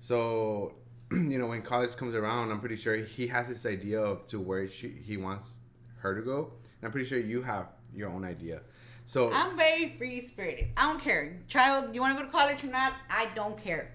So, 0.00 0.74
you 1.32 1.38
know, 1.38 1.46
when 1.46 1.62
college 1.62 1.96
comes 1.96 2.14
around, 2.14 2.50
I'm 2.50 2.60
pretty 2.60 2.76
sure 2.76 2.96
he 2.96 3.26
has 3.28 3.48
this 3.48 3.64
idea 3.66 4.00
of 4.00 4.26
to 4.26 4.40
where 4.40 4.66
she 4.68 4.88
he 5.04 5.16
wants 5.16 5.56
her 6.02 6.14
to 6.14 6.22
go. 6.22 6.38
And 6.80 6.86
I'm 6.86 6.92
pretty 6.92 7.06
sure 7.08 7.18
you 7.18 7.42
have 7.42 7.66
your 7.94 8.08
own 8.10 8.24
idea. 8.24 8.60
So 9.06 9.30
i'm 9.32 9.54
very 9.54 9.90
free 9.98 10.22
spirited 10.22 10.68
i 10.78 10.82
don't 10.90 10.98
care 10.98 11.36
child 11.46 11.94
you 11.94 12.00
want 12.00 12.16
to 12.16 12.22
go 12.22 12.26
to 12.26 12.32
college 12.32 12.64
or 12.64 12.68
not 12.68 12.94
i 13.10 13.26
don't 13.34 13.58
care 13.62 13.92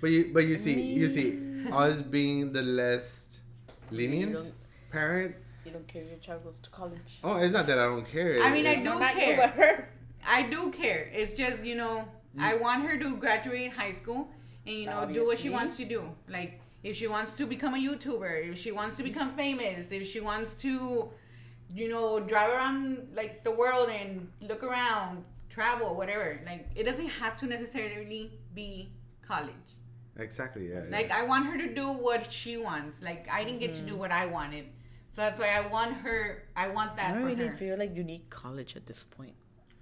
But 0.00 0.10
you, 0.10 0.30
but 0.32 0.46
you 0.46 0.56
see, 0.56 0.80
you 0.80 1.08
see, 1.16 1.28
us 1.84 2.00
being 2.00 2.52
the 2.54 2.62
less 2.62 3.40
lenient 3.90 4.32
don't- 4.32 4.52
parent. 4.90 5.34
You 5.66 5.72
don't 5.72 5.86
care 5.88 6.02
if 6.04 6.08
your 6.08 6.18
child 6.20 6.44
goes 6.44 6.58
to 6.66 6.70
college. 6.70 7.10
Oh, 7.24 7.36
it's 7.36 7.52
not 7.52 7.66
that 7.66 7.78
I 7.78 7.86
don't 7.92 8.08
care. 8.16 8.40
I 8.42 8.48
mean, 8.54 8.66
I 8.66 8.76
do 8.76 8.84
not 9.04 9.14
care. 9.14 9.36
but 9.36 9.50
her. 9.60 9.88
I 10.36 10.40
do 10.54 10.70
care. 10.70 11.10
It's 11.12 11.34
just 11.34 11.64
you 11.70 11.74
know, 11.74 11.94
I 12.38 12.54
want 12.54 12.84
her 12.88 12.96
to 13.04 13.08
graduate 13.24 13.72
high 13.72 13.92
school 14.00 14.28
and 14.66 14.76
you 14.76 14.86
know 14.86 15.06
do 15.06 15.24
what 15.24 15.38
she 15.38 15.50
wants 15.50 15.76
to 15.76 15.84
do. 15.84 16.02
Like 16.28 16.60
if 16.82 16.96
she 16.96 17.06
wants 17.06 17.36
to 17.36 17.46
become 17.46 17.74
a 17.74 17.78
YouTuber, 17.78 18.52
if 18.52 18.58
she 18.58 18.72
wants 18.72 18.96
to 18.96 19.02
mm-hmm. 19.02 19.12
become 19.12 19.34
famous, 19.34 19.90
if 19.90 20.06
she 20.08 20.20
wants 20.20 20.52
to, 20.54 21.08
you 21.74 21.88
know, 21.88 22.20
drive 22.20 22.50
around 22.50 23.08
like 23.14 23.42
the 23.44 23.50
world 23.50 23.88
and 23.88 24.28
look 24.42 24.62
around, 24.62 25.24
travel, 25.48 25.96
whatever. 25.96 26.40
Like 26.44 26.68
it 26.74 26.84
doesn't 26.84 27.08
have 27.08 27.36
to 27.38 27.46
necessarily 27.46 28.32
be 28.54 28.90
college. 29.26 29.68
Exactly. 30.18 30.70
Yeah. 30.70 30.82
Like 30.88 31.10
I 31.10 31.24
want 31.24 31.46
her 31.46 31.58
to 31.58 31.74
do 31.74 31.90
what 31.90 32.32
she 32.32 32.56
wants. 32.56 33.02
Like 33.02 33.28
I 33.30 33.44
didn't 33.44 33.60
get 33.60 33.74
to 33.74 33.80
do 33.80 33.92
mm-hmm. 33.92 33.98
what 34.00 34.12
I 34.12 34.26
wanted. 34.26 34.66
So 35.12 35.22
that's 35.22 35.40
why 35.40 35.48
I 35.48 35.66
want 35.66 35.94
her. 35.94 36.44
I 36.54 36.68
want 36.68 36.96
that. 36.96 37.06
I 37.06 37.12
that 37.12 37.14
don't 37.14 37.22
for 37.22 37.28
really 37.28 37.48
her. 37.48 37.54
feel 37.54 37.78
like 37.78 37.96
you 37.96 38.04
need 38.04 38.28
college 38.28 38.76
at 38.76 38.86
this 38.86 39.02
point. 39.04 39.34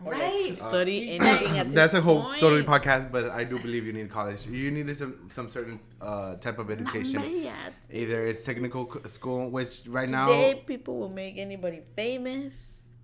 Or 0.05 0.12
like 0.12 0.23
Right. 0.23 0.45
to 0.47 0.55
study 0.55 0.99
Uh, 1.19 1.25
anything 1.25 1.59
at 1.59 1.67
this 1.71 1.75
That's 1.75 1.95
a 1.95 2.01
whole 2.01 2.23
point. 2.25 2.40
totally 2.40 2.62
podcast, 2.62 3.11
but 3.11 3.31
I 3.31 3.45
do 3.45 3.59
believe 3.59 3.87
you 3.87 3.93
need 3.93 4.11
college. 4.11 4.47
You 4.47 4.71
need 4.71 4.95
some 4.97 5.29
some 5.29 5.49
certain 5.49 5.81
uh, 6.01 6.35
type 6.37 6.59
of 6.59 6.69
Not 6.69 6.79
education. 6.79 7.21
yet. 7.43 7.73
Either 7.90 8.27
it's 8.27 8.43
technical 8.43 8.85
school, 9.07 9.51
which 9.51 9.83
right 9.88 10.09
Today, 10.09 10.53
now, 10.53 10.67
people 10.67 10.95
will 11.01 11.14
make 11.25 11.38
anybody 11.38 11.81
famous. 11.97 12.53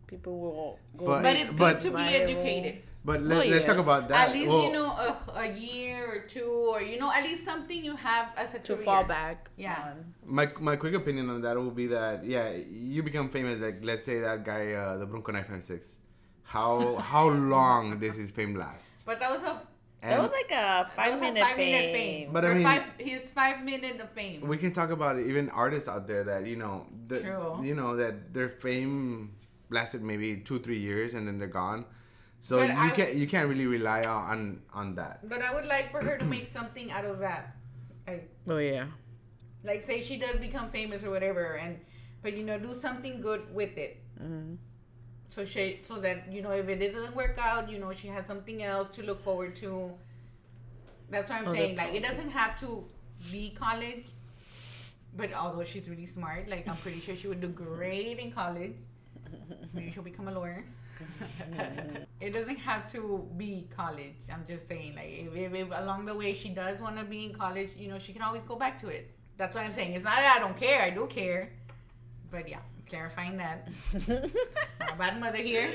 People 0.06 0.34
will 0.42 0.78
go. 0.98 1.06
But- 1.06 1.22
But 1.22 1.34
it's 1.36 1.50
good 1.50 1.58
But- 1.58 1.80
to 1.86 1.90
be 1.90 2.02
educated. 2.22 2.76
but 3.08 3.22
let, 3.22 3.46
Oh, 3.46 3.48
let's 3.48 3.64
talk 3.64 3.78
about 3.78 4.08
that. 4.10 4.28
at 4.28 4.34
least 4.36 4.48
Well, 4.50 4.64
you 4.66 4.72
know 4.76 4.90
a, 4.92 5.10
a 5.44 5.46
year 5.56 6.04
or 6.12 6.18
two 6.34 6.50
or 6.72 6.82
you 6.82 6.98
know 7.00 7.10
at 7.18 7.22
least 7.24 7.44
something 7.50 7.78
you 7.88 7.94
have 7.96 8.26
as 8.36 8.52
a 8.52 8.58
to 8.58 8.74
career. 8.74 8.84
fall 8.84 9.04
back. 9.06 9.48
Yeah. 9.56 9.78
on. 9.94 9.96
My, 10.26 10.46
my 10.60 10.76
quick 10.76 10.92
opinion 10.94 11.30
on 11.30 11.40
that 11.46 11.56
will 11.56 11.70
be 11.82 11.86
that 11.96 12.26
yeah 12.34 12.46
you 12.94 13.00
become 13.02 13.30
famous 13.30 13.56
like 13.66 13.78
let's 13.90 14.04
say 14.04 14.16
that 14.26 14.44
guy 14.44 14.62
uh, 14.82 14.98
the 15.00 15.06
Bronco 15.06 15.32
956 15.32 15.96
how 16.54 16.96
how 17.12 17.26
long 17.28 17.98
does 18.02 18.16
his 18.22 18.30
fame 18.36 18.54
last 18.56 19.06
but 19.06 19.16
that 19.22 19.30
was 19.30 19.42
a 19.50 19.54
That 20.02 20.18
was 20.18 20.32
like 20.40 20.50
a 20.50 20.64
that 20.88 20.96
five 20.98 21.12
was 21.12 21.20
a 21.20 21.24
minute 21.26 21.44
five 21.46 21.56
minute 21.56 21.88
fame. 21.92 22.26
fame 22.26 22.32
But 22.34 22.42
I 22.44 22.54
mean- 22.54 22.64
five, 22.70 22.84
his 22.98 23.22
five 23.38 23.56
minute 23.70 24.00
of 24.04 24.10
fame 24.18 24.38
we 24.52 24.56
can 24.62 24.72
talk 24.78 24.90
about 24.98 25.14
it, 25.18 25.24
even 25.32 25.44
artists 25.64 25.88
out 25.94 26.04
there 26.10 26.24
that 26.30 26.46
you 26.50 26.56
know 26.62 26.74
the, 27.10 27.18
True. 27.20 27.60
you 27.68 27.74
know 27.80 27.90
that 28.02 28.14
their 28.34 28.48
fame 28.64 29.30
lasted 29.76 30.00
maybe 30.02 30.28
two 30.48 30.58
three 30.64 30.80
years 30.90 31.14
and 31.14 31.22
then 31.28 31.38
they're 31.38 31.56
gone 31.64 31.84
so 32.48 32.56
But 32.58 32.70
you 32.82 32.88
I- 32.88 32.96
can't 32.98 33.12
you 33.20 33.26
can't 33.34 33.48
really 33.52 33.68
rely 33.78 34.02
on 34.02 34.38
on 34.80 34.86
that 35.00 35.14
but 35.32 35.40
I 35.48 35.50
would 35.54 35.68
like 35.74 35.86
for 35.94 36.00
her 36.08 36.16
to 36.18 36.26
make 36.34 36.46
something 36.58 36.90
out 36.90 37.04
of 37.12 37.20
that 37.26 37.54
like, 38.08 38.26
Oh 38.48 38.58
yeah. 38.58 38.86
like 39.62 39.82
say 39.90 40.02
she 40.02 40.16
does 40.24 40.36
become 40.48 40.66
famous 40.78 41.04
or 41.06 41.10
whatever 41.14 41.44
and 41.62 41.78
but 42.24 42.32
you 42.36 42.42
know 42.48 42.58
do 42.58 42.72
something 42.74 43.20
good 43.28 43.42
with 43.54 43.76
it 43.86 43.94
Mm. 44.20 44.56
So 45.30 45.44
she 45.44 45.80
so 45.82 45.98
that 46.00 46.30
you 46.30 46.42
know 46.42 46.50
if 46.50 46.68
it 46.68 46.92
doesn't 46.92 47.14
work 47.14 47.38
out 47.40 47.70
you 47.70 47.78
know 47.78 47.92
she 47.94 48.08
has 48.08 48.26
something 48.26 48.62
else 48.62 48.88
to 48.96 49.02
look 49.02 49.22
forward 49.22 49.56
to. 49.56 49.90
That's 51.08 51.28
what 51.28 51.40
i'm 51.40 51.48
Other 51.48 51.56
saying 51.56 51.76
like 51.76 51.94
it 51.94 52.04
doesn't 52.04 52.30
have 52.30 52.58
to 52.60 52.84
be 53.32 53.50
college 53.58 54.06
but 55.16 55.32
although 55.32 55.64
she's 55.64 55.88
really 55.88 56.06
smart 56.06 56.48
like 56.48 56.68
i'm 56.68 56.76
pretty 56.76 57.00
sure 57.00 57.16
she 57.16 57.26
would 57.26 57.40
do 57.40 57.48
great 57.48 58.18
in 58.18 58.32
college. 58.32 58.74
Maybe 59.72 59.92
she'll 59.92 60.02
become 60.02 60.28
a 60.28 60.32
lawyer. 60.32 60.64
It 62.20 62.34
doesn't 62.34 62.58
have 62.58 62.86
to 62.92 63.26
be 63.38 63.66
college. 63.74 64.20
I'm 64.30 64.44
just 64.46 64.68
saying 64.68 64.94
like 64.94 65.08
if, 65.08 65.34
if, 65.34 65.54
if 65.54 65.68
along 65.72 66.04
the 66.04 66.14
way 66.14 66.34
she 66.34 66.50
does 66.50 66.80
want 66.82 66.98
to 66.98 67.04
be 67.04 67.24
in 67.26 67.32
college 67.34 67.70
you 67.78 67.88
know 67.88 67.98
she 67.98 68.12
can 68.12 68.22
always 68.22 68.44
go 68.44 68.56
back 68.56 68.78
to 68.82 68.88
it. 68.88 69.10
That's 69.36 69.56
what 69.56 69.64
i'm 69.64 69.72
saying. 69.72 69.94
It's 69.94 70.04
not 70.04 70.16
that 70.16 70.36
i 70.36 70.40
don't 70.40 70.56
care. 70.56 70.82
I 70.82 70.90
do 70.90 71.06
care. 71.06 71.50
But 72.30 72.48
yeah 72.48 72.58
clarifying 72.90 73.36
that 73.38 73.68
not 74.08 74.92
a 74.94 74.96
bad 74.98 75.20
mother 75.20 75.38
here 75.38 75.70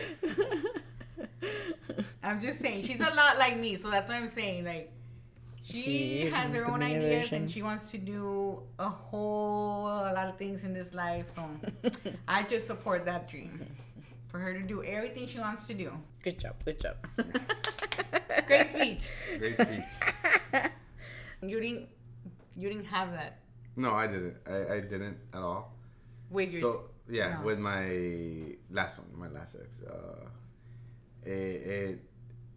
I'm 2.23 2.41
just 2.41 2.59
saying 2.59 2.83
she's 2.83 2.99
a 2.99 3.13
lot 3.21 3.37
like 3.37 3.57
me, 3.57 3.75
so 3.75 3.89
that's 3.89 4.09
what 4.09 4.17
I'm 4.17 4.27
saying. 4.27 4.65
Like 4.65 4.91
She, 5.63 5.81
She- 5.81 6.29
has 6.29 6.53
her 6.53 6.65
own 6.69 6.81
ideas 6.83 7.23
version. 7.29 7.43
and 7.43 7.51
she 7.51 7.61
wants 7.61 7.89
to 7.91 7.97
do 7.97 8.61
a 8.79 8.89
whole 8.89 9.87
a 9.87 10.11
lot 10.13 10.27
of 10.27 10.37
things 10.37 10.63
in 10.63 10.73
this 10.73 10.93
life. 10.93 11.29
So 11.33 11.43
I 12.27 12.43
just 12.43 12.67
support 12.67 13.05
that 13.05 13.29
dream 13.29 13.65
for 14.27 14.39
her 14.39 14.53
to 14.53 14.61
do 14.61 14.83
everything 14.83 15.27
she 15.27 15.39
wants 15.39 15.65
to 15.67 15.73
do. 15.73 15.91
Good 16.23 16.39
job. 16.39 16.55
Good 16.65 16.79
job. 16.81 16.97
Great 18.47 18.67
speech. 18.67 19.09
Great 19.39 19.55
speech. 19.59 19.93
You 21.41 21.59
didn't 21.59 21.89
you 22.57 22.69
didn't 22.69 22.85
have 22.85 23.11
that 23.11 23.39
No, 23.75 23.93
I 23.93 24.07
didn't. 24.07 24.35
I, 24.49 24.75
I 24.75 24.79
didn't 24.79 25.17
at 25.33 25.41
all. 25.41 25.73
with 26.31 26.51
your 26.53 26.61
So 26.61 26.83
yeah, 27.09 27.37
no. 27.39 27.45
with 27.45 27.59
my 27.59 28.55
last 28.71 28.99
one, 28.99 29.29
my 29.29 29.39
last 29.39 29.55
ex, 29.61 29.79
uh, 29.81 30.27
it, 31.23 31.31
it, 31.31 31.99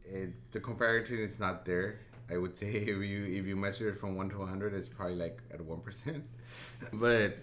it 0.05 0.53
the 0.53 0.61
comparison 0.61 1.19
is 1.19 1.39
not 1.39 1.65
there. 1.65 2.01
I 2.31 2.37
would 2.37 2.57
say 2.57 2.67
if 2.73 2.89
you 2.89 3.25
if 3.25 3.47
you 3.47 3.57
measure 3.57 3.89
it 3.89 3.99
from 3.99 4.17
one 4.17 4.29
to 4.31 4.45
hundred, 4.45 4.75
it's 4.75 4.89
probably 4.89 5.17
like 5.17 5.41
at 5.53 5.61
one 5.61 5.81
percent. 5.81 6.25
but 6.93 7.39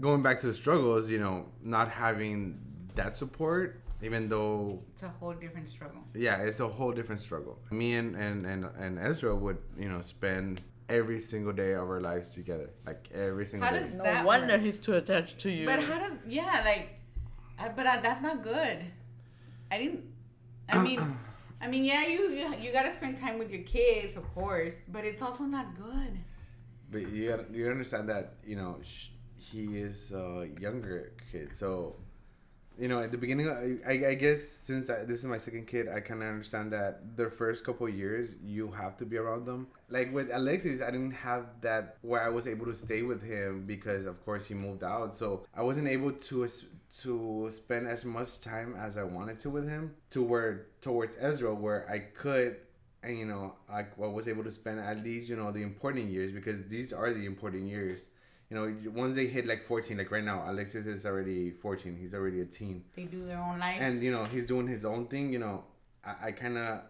going 0.00 0.22
back 0.22 0.38
to 0.40 0.46
the 0.46 0.54
struggles, 0.54 1.08
you 1.10 1.18
know, 1.18 1.46
not 1.62 1.88
having 1.88 2.60
that 2.94 3.16
support, 3.16 3.80
even 4.02 4.28
though 4.28 4.82
it's 4.92 5.02
a 5.02 5.08
whole 5.08 5.32
different 5.32 5.68
struggle. 5.68 6.02
yeah, 6.14 6.36
it's 6.38 6.60
a 6.60 6.68
whole 6.68 6.92
different 6.92 7.20
struggle. 7.20 7.58
Me 7.70 7.94
and 7.94 8.16
and 8.16 8.46
and, 8.46 8.66
and 8.78 8.98
Ezra 8.98 9.34
would 9.34 9.58
you 9.78 9.88
know 9.88 10.00
spend 10.00 10.60
every 10.92 11.20
single 11.20 11.52
day 11.52 11.72
of 11.72 11.88
our 11.88 12.00
lives 12.00 12.30
together, 12.30 12.70
like 12.86 13.08
every 13.14 13.46
single 13.46 13.68
day. 13.68 13.76
How 13.76 13.80
day. 13.80 13.86
does 13.86 13.96
no 13.96 14.04
that 14.04 14.24
wonder 14.24 14.54
work? 14.54 14.62
he's 14.62 14.78
too 14.78 14.94
attached 14.94 15.38
to 15.40 15.50
you. 15.50 15.66
But 15.66 15.80
how 15.82 15.98
does 15.98 16.12
yeah 16.28 16.62
like, 16.64 17.00
but 17.76 17.86
uh, 17.86 18.00
that's 18.02 18.22
not 18.22 18.42
good. 18.42 18.78
I 19.70 19.78
didn't. 19.78 20.04
I 20.68 20.82
mean, 20.82 21.00
I 21.60 21.68
mean 21.68 21.84
yeah, 21.84 22.06
you, 22.06 22.30
you 22.30 22.54
you 22.60 22.72
gotta 22.72 22.92
spend 22.92 23.16
time 23.16 23.38
with 23.38 23.50
your 23.50 23.62
kids, 23.62 24.16
of 24.16 24.24
course, 24.34 24.74
but 24.88 25.04
it's 25.04 25.22
also 25.22 25.44
not 25.44 25.74
good. 25.76 26.18
But 26.90 27.10
you 27.10 27.30
gotta, 27.30 27.46
you 27.52 27.68
understand 27.70 28.08
that 28.10 28.34
you 28.44 28.56
know 28.56 28.78
sh- 28.84 29.08
he 29.34 29.78
is 29.80 30.12
a 30.12 30.48
younger 30.60 31.12
kid, 31.30 31.56
so 31.56 31.96
you 32.78 32.88
know 32.88 33.00
at 33.00 33.10
the 33.10 33.18
beginning, 33.18 33.48
I, 33.86 34.08
I, 34.08 34.14
guess 34.14 34.46
since 34.46 34.90
I, 34.90 35.04
this 35.04 35.18
is 35.18 35.26
my 35.26 35.38
second 35.38 35.66
kid, 35.66 35.88
I 35.88 36.00
kind 36.00 36.22
of 36.22 36.28
understand 36.28 36.72
that 36.72 37.16
the 37.16 37.30
first 37.30 37.64
couple 37.64 37.88
years 37.88 38.30
you 38.42 38.70
have 38.72 38.96
to 38.98 39.04
be 39.04 39.16
around 39.16 39.46
them. 39.46 39.68
Like 39.88 40.12
with 40.12 40.30
Alexis, 40.32 40.80
I 40.80 40.90
didn't 40.90 41.12
have 41.12 41.46
that 41.60 41.96
where 42.02 42.22
I 42.22 42.28
was 42.28 42.46
able 42.46 42.66
to 42.66 42.74
stay 42.74 43.02
with 43.02 43.22
him 43.22 43.64
because 43.66 44.06
of 44.06 44.24
course 44.24 44.46
he 44.46 44.54
moved 44.54 44.84
out, 44.84 45.14
so 45.14 45.46
I 45.54 45.62
wasn't 45.62 45.88
able 45.88 46.12
to 46.12 46.48
to 47.02 47.48
spend 47.52 47.88
as 47.88 48.04
much 48.04 48.40
time 48.40 48.74
as 48.78 48.96
I 48.96 49.02
wanted 49.02 49.38
to 49.40 49.50
with 49.50 49.68
him. 49.68 49.94
To 50.10 50.22
where 50.22 50.66
towards 50.80 51.16
Ezra, 51.20 51.54
where 51.54 51.88
I 51.90 51.98
could 51.98 52.56
and 53.02 53.18
you 53.18 53.26
know 53.26 53.54
I, 53.70 53.80
I 53.80 54.06
was 54.06 54.28
able 54.28 54.44
to 54.44 54.50
spend 54.50 54.80
at 54.80 55.02
least 55.02 55.28
you 55.28 55.36
know 55.36 55.50
the 55.50 55.62
important 55.62 56.10
years 56.10 56.32
because 56.32 56.64
these 56.66 56.92
are 56.92 57.12
the 57.12 57.26
important 57.26 57.68
years 57.68 58.08
you 58.52 58.58
know 58.58 58.92
once 58.92 59.14
they 59.14 59.26
hit 59.26 59.46
like 59.46 59.66
14 59.66 59.96
like 59.96 60.10
right 60.10 60.24
now 60.24 60.44
alexis 60.46 60.86
is 60.86 61.06
already 61.06 61.50
14 61.50 61.96
he's 61.98 62.12
already 62.12 62.40
a 62.42 62.44
teen. 62.44 62.84
They 62.94 63.04
do 63.04 63.24
their 63.24 63.38
own 63.38 63.58
life. 63.58 63.78
and 63.80 64.02
you 64.02 64.12
know 64.12 64.24
he's 64.24 64.44
doing 64.44 64.66
his 64.66 64.84
own 64.84 65.06
thing 65.06 65.32
you 65.32 65.38
know. 65.38 65.64
I, 66.04 66.28
I 66.28 66.32
kind 66.32 66.58
of 66.58 66.82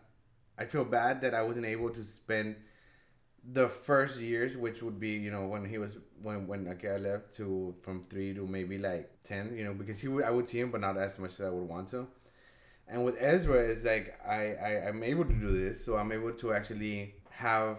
i 0.59 0.65
feel 0.65 0.85
bad 0.85 1.21
that 1.21 1.35
i 1.35 1.43
wasn't 1.43 1.67
able 1.67 1.91
to 1.91 2.03
spend 2.03 2.57
the 3.53 3.69
first 3.69 4.21
years 4.21 4.57
which 4.57 4.83
would 4.83 4.99
be 4.99 5.11
you 5.11 5.31
know 5.31 5.47
when 5.47 5.65
he 5.65 5.79
was 5.79 5.99
when 6.21 6.49
when 6.49 6.67
okay, 6.67 6.91
i 6.91 6.97
left 6.97 7.35
to 7.37 7.75
from 7.83 8.03
three 8.03 8.35
to 8.35 8.45
maybe 8.47 8.79
like 8.79 9.11
10 9.23 9.57
you 9.57 9.65
know 9.65 9.73
because 9.73 10.01
he 10.01 10.09
would 10.09 10.25
i 10.25 10.31
would 10.31 10.49
see 10.49 10.59
him 10.59 10.73
but 10.73 10.81
not 10.81 10.97
as 10.97 11.19
much 11.21 11.33
as 11.33 11.43
i 11.43 11.51
would 11.51 11.69
want 11.69 11.89
to. 11.89 12.09
And 12.89 13.05
with 13.07 13.17
Ezra, 13.19 13.59
it's 13.59 13.85
like 13.85 14.19
I, 14.27 14.55
I 14.55 14.89
I'm 14.89 15.03
able 15.03 15.25
to 15.25 15.33
do 15.33 15.51
this, 15.65 15.83
so 15.83 15.97
I'm 15.97 16.13
able 16.13 16.33
to 16.33 16.53
actually 16.53 17.15
have 17.31 17.79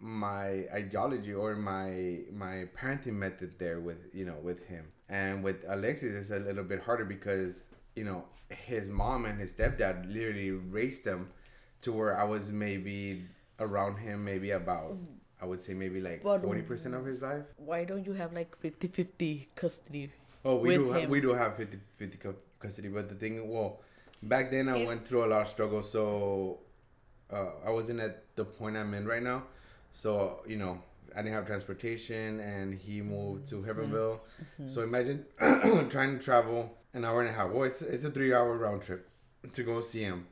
my 0.00 0.64
ideology 0.72 1.34
or 1.34 1.54
my 1.56 2.20
my 2.32 2.64
parenting 2.78 3.12
method 3.14 3.54
there 3.58 3.80
with 3.80 3.98
you 4.12 4.24
know 4.24 4.36
with 4.42 4.66
him. 4.66 4.86
And 5.08 5.42
with 5.44 5.64
Alexis, 5.68 6.14
it's 6.14 6.30
a 6.30 6.38
little 6.38 6.64
bit 6.64 6.80
harder 6.82 7.04
because 7.04 7.68
you 7.94 8.04
know 8.04 8.24
his 8.48 8.88
mom 8.88 9.26
and 9.26 9.38
his 9.38 9.52
stepdad 9.52 10.12
literally 10.12 10.50
raised 10.50 11.04
them 11.04 11.30
to 11.82 11.92
where 11.92 12.18
I 12.18 12.24
was 12.24 12.50
maybe 12.52 13.24
around 13.58 13.96
him 13.98 14.24
maybe 14.24 14.52
about 14.52 14.96
I 15.40 15.46
would 15.46 15.62
say 15.62 15.74
maybe 15.74 16.00
like 16.00 16.22
forty 16.22 16.62
percent 16.62 16.94
of 16.94 17.04
his 17.04 17.22
life. 17.22 17.44
Why 17.56 17.84
don't 17.84 18.04
you 18.06 18.12
have 18.14 18.32
like 18.32 18.60
50-50 18.62 19.46
custody? 19.54 20.12
Oh, 20.44 20.56
we 20.56 20.74
do. 20.74 20.92
Ha- 20.92 21.06
we 21.06 21.20
do 21.20 21.34
have 21.34 21.56
50, 21.56 21.78
50 21.96 22.18
custody, 22.58 22.88
but 22.88 23.08
the 23.10 23.14
thing, 23.14 23.50
well, 23.50 23.80
back 24.22 24.50
then 24.50 24.68
I 24.70 24.78
Is- 24.78 24.86
went 24.86 25.06
through 25.06 25.24
a 25.26 25.28
lot 25.28 25.42
of 25.42 25.48
struggles, 25.48 25.90
so 25.90 26.60
uh, 27.30 27.50
I 27.66 27.70
wasn't 27.70 28.00
at 28.00 28.24
the 28.36 28.44
point 28.44 28.76
I'm 28.76 28.94
in 28.94 29.06
right 29.06 29.22
now. 29.22 29.42
So 29.92 30.42
you 30.46 30.56
know, 30.56 30.82
I 31.14 31.22
didn't 31.22 31.34
have 31.34 31.46
transportation, 31.46 32.40
and 32.40 32.74
he 32.74 33.00
moved 33.02 33.48
to 33.48 33.56
mm-hmm. 33.56 33.66
Heavenville. 33.66 34.20
Mm-hmm. 34.42 34.68
So 34.68 34.82
imagine 34.82 35.26
trying 35.90 36.18
to 36.18 36.18
travel 36.18 36.76
an 36.92 37.04
hour 37.04 37.20
and 37.20 37.30
a 37.30 37.32
half. 37.32 37.50
Well, 37.50 37.64
it's, 37.64 37.82
it's 37.82 38.04
a 38.04 38.10
three-hour 38.10 38.56
round 38.56 38.82
trip 38.82 39.08
to 39.52 39.62
go 39.62 39.80
see 39.80 40.02
him. 40.02 40.26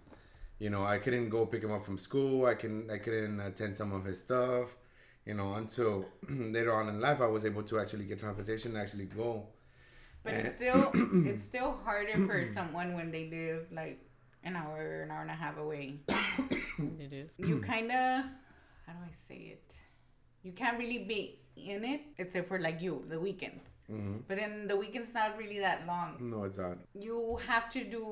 You 0.59 0.71
know, 0.71 0.85
I 0.85 0.99
couldn't 0.99 1.29
go 1.29 1.47
pick 1.47 1.62
him 1.62 1.73
up 1.73 1.85
from 1.85 1.99
school. 1.99 2.47
I 2.47 2.55
can 2.55 2.90
I 2.90 2.99
couldn't 2.99 3.40
attend 3.40 3.77
some 3.77 3.92
of 3.92 4.05
his 4.05 4.21
stuff. 4.21 4.68
You 5.25 5.35
know, 5.35 5.55
until 5.55 6.07
later 6.29 6.75
on 6.75 6.88
in 6.88 7.01
life, 7.01 7.21
I 7.21 7.27
was 7.27 7.44
able 7.44 7.62
to 7.64 7.79
actually 7.79 8.07
get 8.07 8.18
transportation 8.18 8.73
and 8.73 8.81
actually 8.81 9.05
go. 9.05 9.47
But 10.25 10.35
it's 10.35 10.57
still 10.57 10.90
it's 10.94 11.44
still 11.44 11.79
harder 11.85 12.27
for 12.27 12.51
someone 12.55 12.94
when 12.94 13.12
they 13.12 13.29
live 13.31 13.66
like 13.71 14.01
an 14.42 14.57
hour, 14.57 15.03
an 15.03 15.11
hour 15.11 15.23
and 15.23 15.31
a 15.31 15.35
half 15.35 15.59
away. 15.59 16.01
It 17.01 17.12
is. 17.12 17.31
You 17.38 17.59
kind 17.59 17.90
of 17.90 18.25
how 18.88 18.94
do 18.94 19.01
I 19.05 19.12
say 19.29 19.37
it? 19.53 19.74
You 20.42 20.53
can't 20.53 20.79
really 20.79 20.98
be 21.05 21.38
in 21.57 21.85
it 21.85 22.01
except 22.18 22.48
for 22.48 22.59
like 22.59 22.81
you, 22.81 23.05
the 23.09 23.18
weekends. 23.20 23.70
Mhm. 23.90 24.22
But 24.29 24.37
then 24.38 24.66
the 24.68 24.77
weekend's 24.77 25.12
not 25.14 25.37
really 25.38 25.59
that 25.61 25.87
long. 25.87 26.16
No, 26.31 26.44
it's 26.44 26.59
not. 26.59 26.79
You 26.94 27.38
have 27.46 27.70
to 27.72 27.85
do 27.85 28.05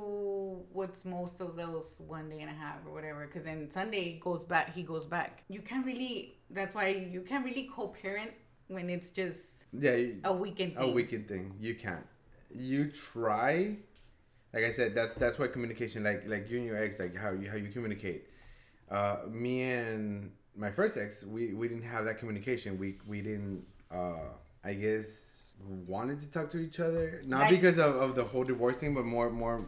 what's 0.72 1.04
most 1.04 1.40
of 1.40 1.54
those 1.56 2.00
one 2.06 2.28
day 2.30 2.40
and 2.40 2.50
a 2.50 2.54
half 2.54 2.78
or 2.86 2.92
whatever. 2.92 3.26
Because 3.26 3.44
then 3.44 3.70
Sunday 3.70 4.18
goes 4.18 4.42
back, 4.42 4.74
he 4.74 4.82
goes 4.82 5.06
back. 5.06 5.42
You 5.48 5.60
can't 5.60 5.84
really. 5.84 6.38
That's 6.50 6.74
why 6.74 6.88
you 6.88 7.20
can't 7.22 7.44
really 7.44 7.68
co-parent 7.74 8.30
when 8.68 8.88
it's 8.90 9.10
just 9.10 9.64
Yeah, 9.72 9.94
you- 9.96 10.20
a 10.24 10.32
weekend 10.32 10.74
thing. 10.76 10.82
a 10.82 10.92
weekend 10.92 11.28
thing. 11.28 11.54
You 11.60 11.74
can't. 11.74 12.06
You 12.50 12.90
try. 12.90 13.76
Like 14.54 14.64
I 14.64 14.70
said, 14.72 14.94
that 14.94 15.18
that's 15.18 15.38
why 15.38 15.48
communication, 15.48 16.04
like 16.04 16.26
like 16.26 16.48
you 16.50 16.56
and 16.58 16.66
your 16.66 16.78
ex, 16.78 16.98
like 16.98 17.14
how 17.14 17.30
you 17.32 17.50
how 17.50 17.56
you 17.56 17.68
communicate. 17.70 18.28
Uh, 18.90 19.16
me 19.28 19.62
and 19.62 20.32
my 20.56 20.70
first 20.70 20.96
ex, 20.96 21.24
we 21.24 21.52
we 21.54 21.68
didn't 21.68 21.84
have 21.84 22.04
that 22.04 22.18
communication. 22.18 22.78
We 22.78 22.96
we 23.06 23.20
didn't. 23.20 23.64
Uh, 23.90 24.30
I 24.64 24.74
guess 24.74 25.54
wanted 25.86 26.20
to 26.20 26.30
talk 26.30 26.50
to 26.50 26.58
each 26.58 26.80
other, 26.80 27.22
not 27.26 27.48
because 27.48 27.78
of, 27.78 27.96
of 27.96 28.14
the 28.14 28.24
whole 28.24 28.44
divorce 28.44 28.76
thing, 28.76 28.94
but 28.94 29.04
more 29.04 29.30
more 29.30 29.66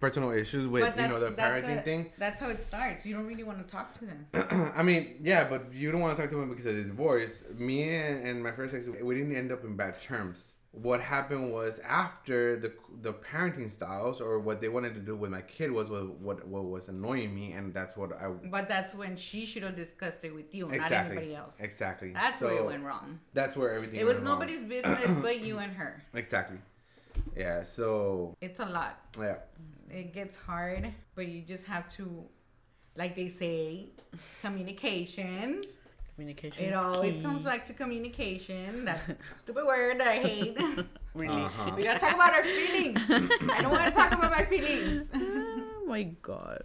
personal 0.00 0.30
issues 0.30 0.66
with 0.66 0.84
you 0.98 1.08
know 1.08 1.20
the 1.20 1.30
parenting 1.30 1.78
a- 1.78 1.82
thing. 1.82 2.12
That's 2.18 2.40
how 2.40 2.48
it 2.48 2.62
starts. 2.62 3.04
You 3.06 3.14
don't 3.14 3.26
really 3.26 3.42
want 3.44 3.66
to 3.66 3.70
talk 3.72 3.92
to 3.98 4.04
them. 4.04 4.26
I 4.76 4.82
mean, 4.82 5.16
yeah, 5.22 5.48
but 5.48 5.72
you 5.72 5.90
don't 5.92 6.00
want 6.00 6.16
to 6.16 6.22
talk 6.22 6.30
to 6.30 6.36
them 6.36 6.48
because 6.48 6.66
of 6.66 6.76
the 6.76 6.84
divorce. 6.84 7.44
Me 7.56 7.82
and, 7.82 8.26
and 8.26 8.42
my 8.42 8.52
first 8.52 8.74
ex, 8.74 8.86
we 8.86 9.14
didn't 9.14 9.36
end 9.36 9.52
up 9.52 9.64
in 9.64 9.76
bad 9.76 10.00
terms. 10.00 10.53
What 10.82 11.00
happened 11.00 11.52
was 11.52 11.78
after 11.78 12.56
the 12.58 12.72
the 13.00 13.12
parenting 13.12 13.70
styles 13.70 14.20
or 14.20 14.40
what 14.40 14.60
they 14.60 14.68
wanted 14.68 14.94
to 14.94 15.00
do 15.00 15.14
with 15.14 15.30
my 15.30 15.40
kid 15.42 15.70
was 15.70 15.88
what 15.88 16.18
what, 16.18 16.48
what 16.48 16.64
was 16.64 16.88
annoying 16.88 17.32
me, 17.32 17.52
and 17.52 17.72
that's 17.72 17.96
what 17.96 18.12
I 18.20 18.28
But 18.28 18.68
that's 18.68 18.92
when 18.94 19.14
she 19.16 19.46
should 19.46 19.62
have 19.62 19.76
discussed 19.76 20.24
it 20.24 20.34
with 20.34 20.52
you, 20.54 20.68
not 20.68 20.90
anybody 20.90 21.34
else. 21.34 21.60
exactly. 21.60 22.12
That's 22.12 22.38
so 22.40 22.46
where 22.46 22.56
it 22.56 22.66
went 22.66 22.82
wrong. 22.84 23.20
That's 23.34 23.56
where 23.56 23.72
everything. 23.72 24.00
It 24.00 24.04
was 24.04 24.16
went 24.16 24.26
wrong. 24.26 24.38
nobody's 24.40 24.62
business 24.62 25.10
but 25.22 25.40
you 25.40 25.58
and 25.58 25.72
her. 25.74 26.02
exactly. 26.12 26.58
Yeah. 27.36 27.62
So 27.62 28.34
It's 28.40 28.58
a 28.60 28.66
lot. 28.66 28.98
yeah. 29.18 29.36
It 29.90 30.12
gets 30.12 30.34
hard, 30.36 30.92
but 31.14 31.28
you 31.28 31.42
just 31.42 31.66
have 31.66 31.88
to, 31.98 32.24
like 32.96 33.14
they 33.14 33.28
say, 33.28 33.90
communication. 34.42 35.62
Communication. 36.14 36.64
It 36.64 36.68
is 36.70 36.76
always 36.76 37.16
key. 37.16 37.22
comes 37.22 37.42
back 37.42 37.64
to 37.66 37.72
communication. 37.72 38.84
That 38.84 39.00
stupid 39.36 39.66
word 39.66 39.98
that 40.00 40.08
I 40.08 40.16
hate. 40.18 40.58
Really. 41.14 41.42
Uh-huh. 41.44 41.72
we 41.76 41.84
gotta 41.84 42.00
talk 42.00 42.14
about 42.16 42.34
our 42.34 42.42
feelings. 42.42 42.98
I 43.08 43.62
don't 43.62 43.70
want 43.70 43.84
to 43.84 43.92
talk 43.92 44.10
about 44.10 44.32
my 44.32 44.44
feelings. 44.44 45.06
oh 45.14 45.84
my 45.86 46.02
god. 46.02 46.64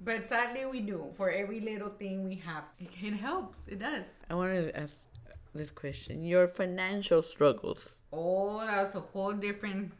But 0.00 0.28
sadly, 0.28 0.66
we 0.66 0.80
do. 0.80 1.12
For 1.14 1.30
every 1.30 1.60
little 1.60 1.90
thing 1.90 2.24
we 2.24 2.42
have, 2.44 2.64
it 2.80 3.14
helps. 3.14 3.68
It 3.68 3.78
does. 3.78 4.06
I 4.28 4.34
wanted 4.34 4.72
to 4.72 4.80
ask 4.80 4.94
this 5.54 5.70
question. 5.70 6.24
Your 6.24 6.48
financial 6.48 7.22
struggles. 7.22 7.94
Oh, 8.12 8.58
that's 8.66 8.96
a 8.96 9.00
whole 9.00 9.32
different 9.32 9.92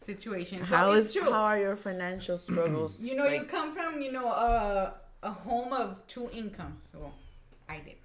situation. 0.00 0.66
So 0.66 0.74
How 0.74 1.02
true. 1.02 1.30
how 1.30 1.44
are 1.52 1.58
your 1.58 1.76
financial 1.76 2.38
struggles? 2.38 3.02
you 3.08 3.14
know, 3.14 3.26
you 3.26 3.42
come 3.42 3.74
from 3.74 4.00
you 4.00 4.10
know 4.10 4.28
a 4.28 4.94
a 5.22 5.30
home 5.32 5.74
of 5.74 6.06
two 6.06 6.30
incomes. 6.32 6.88
So 6.90 7.12
I 7.68 7.78
did. 7.80 7.96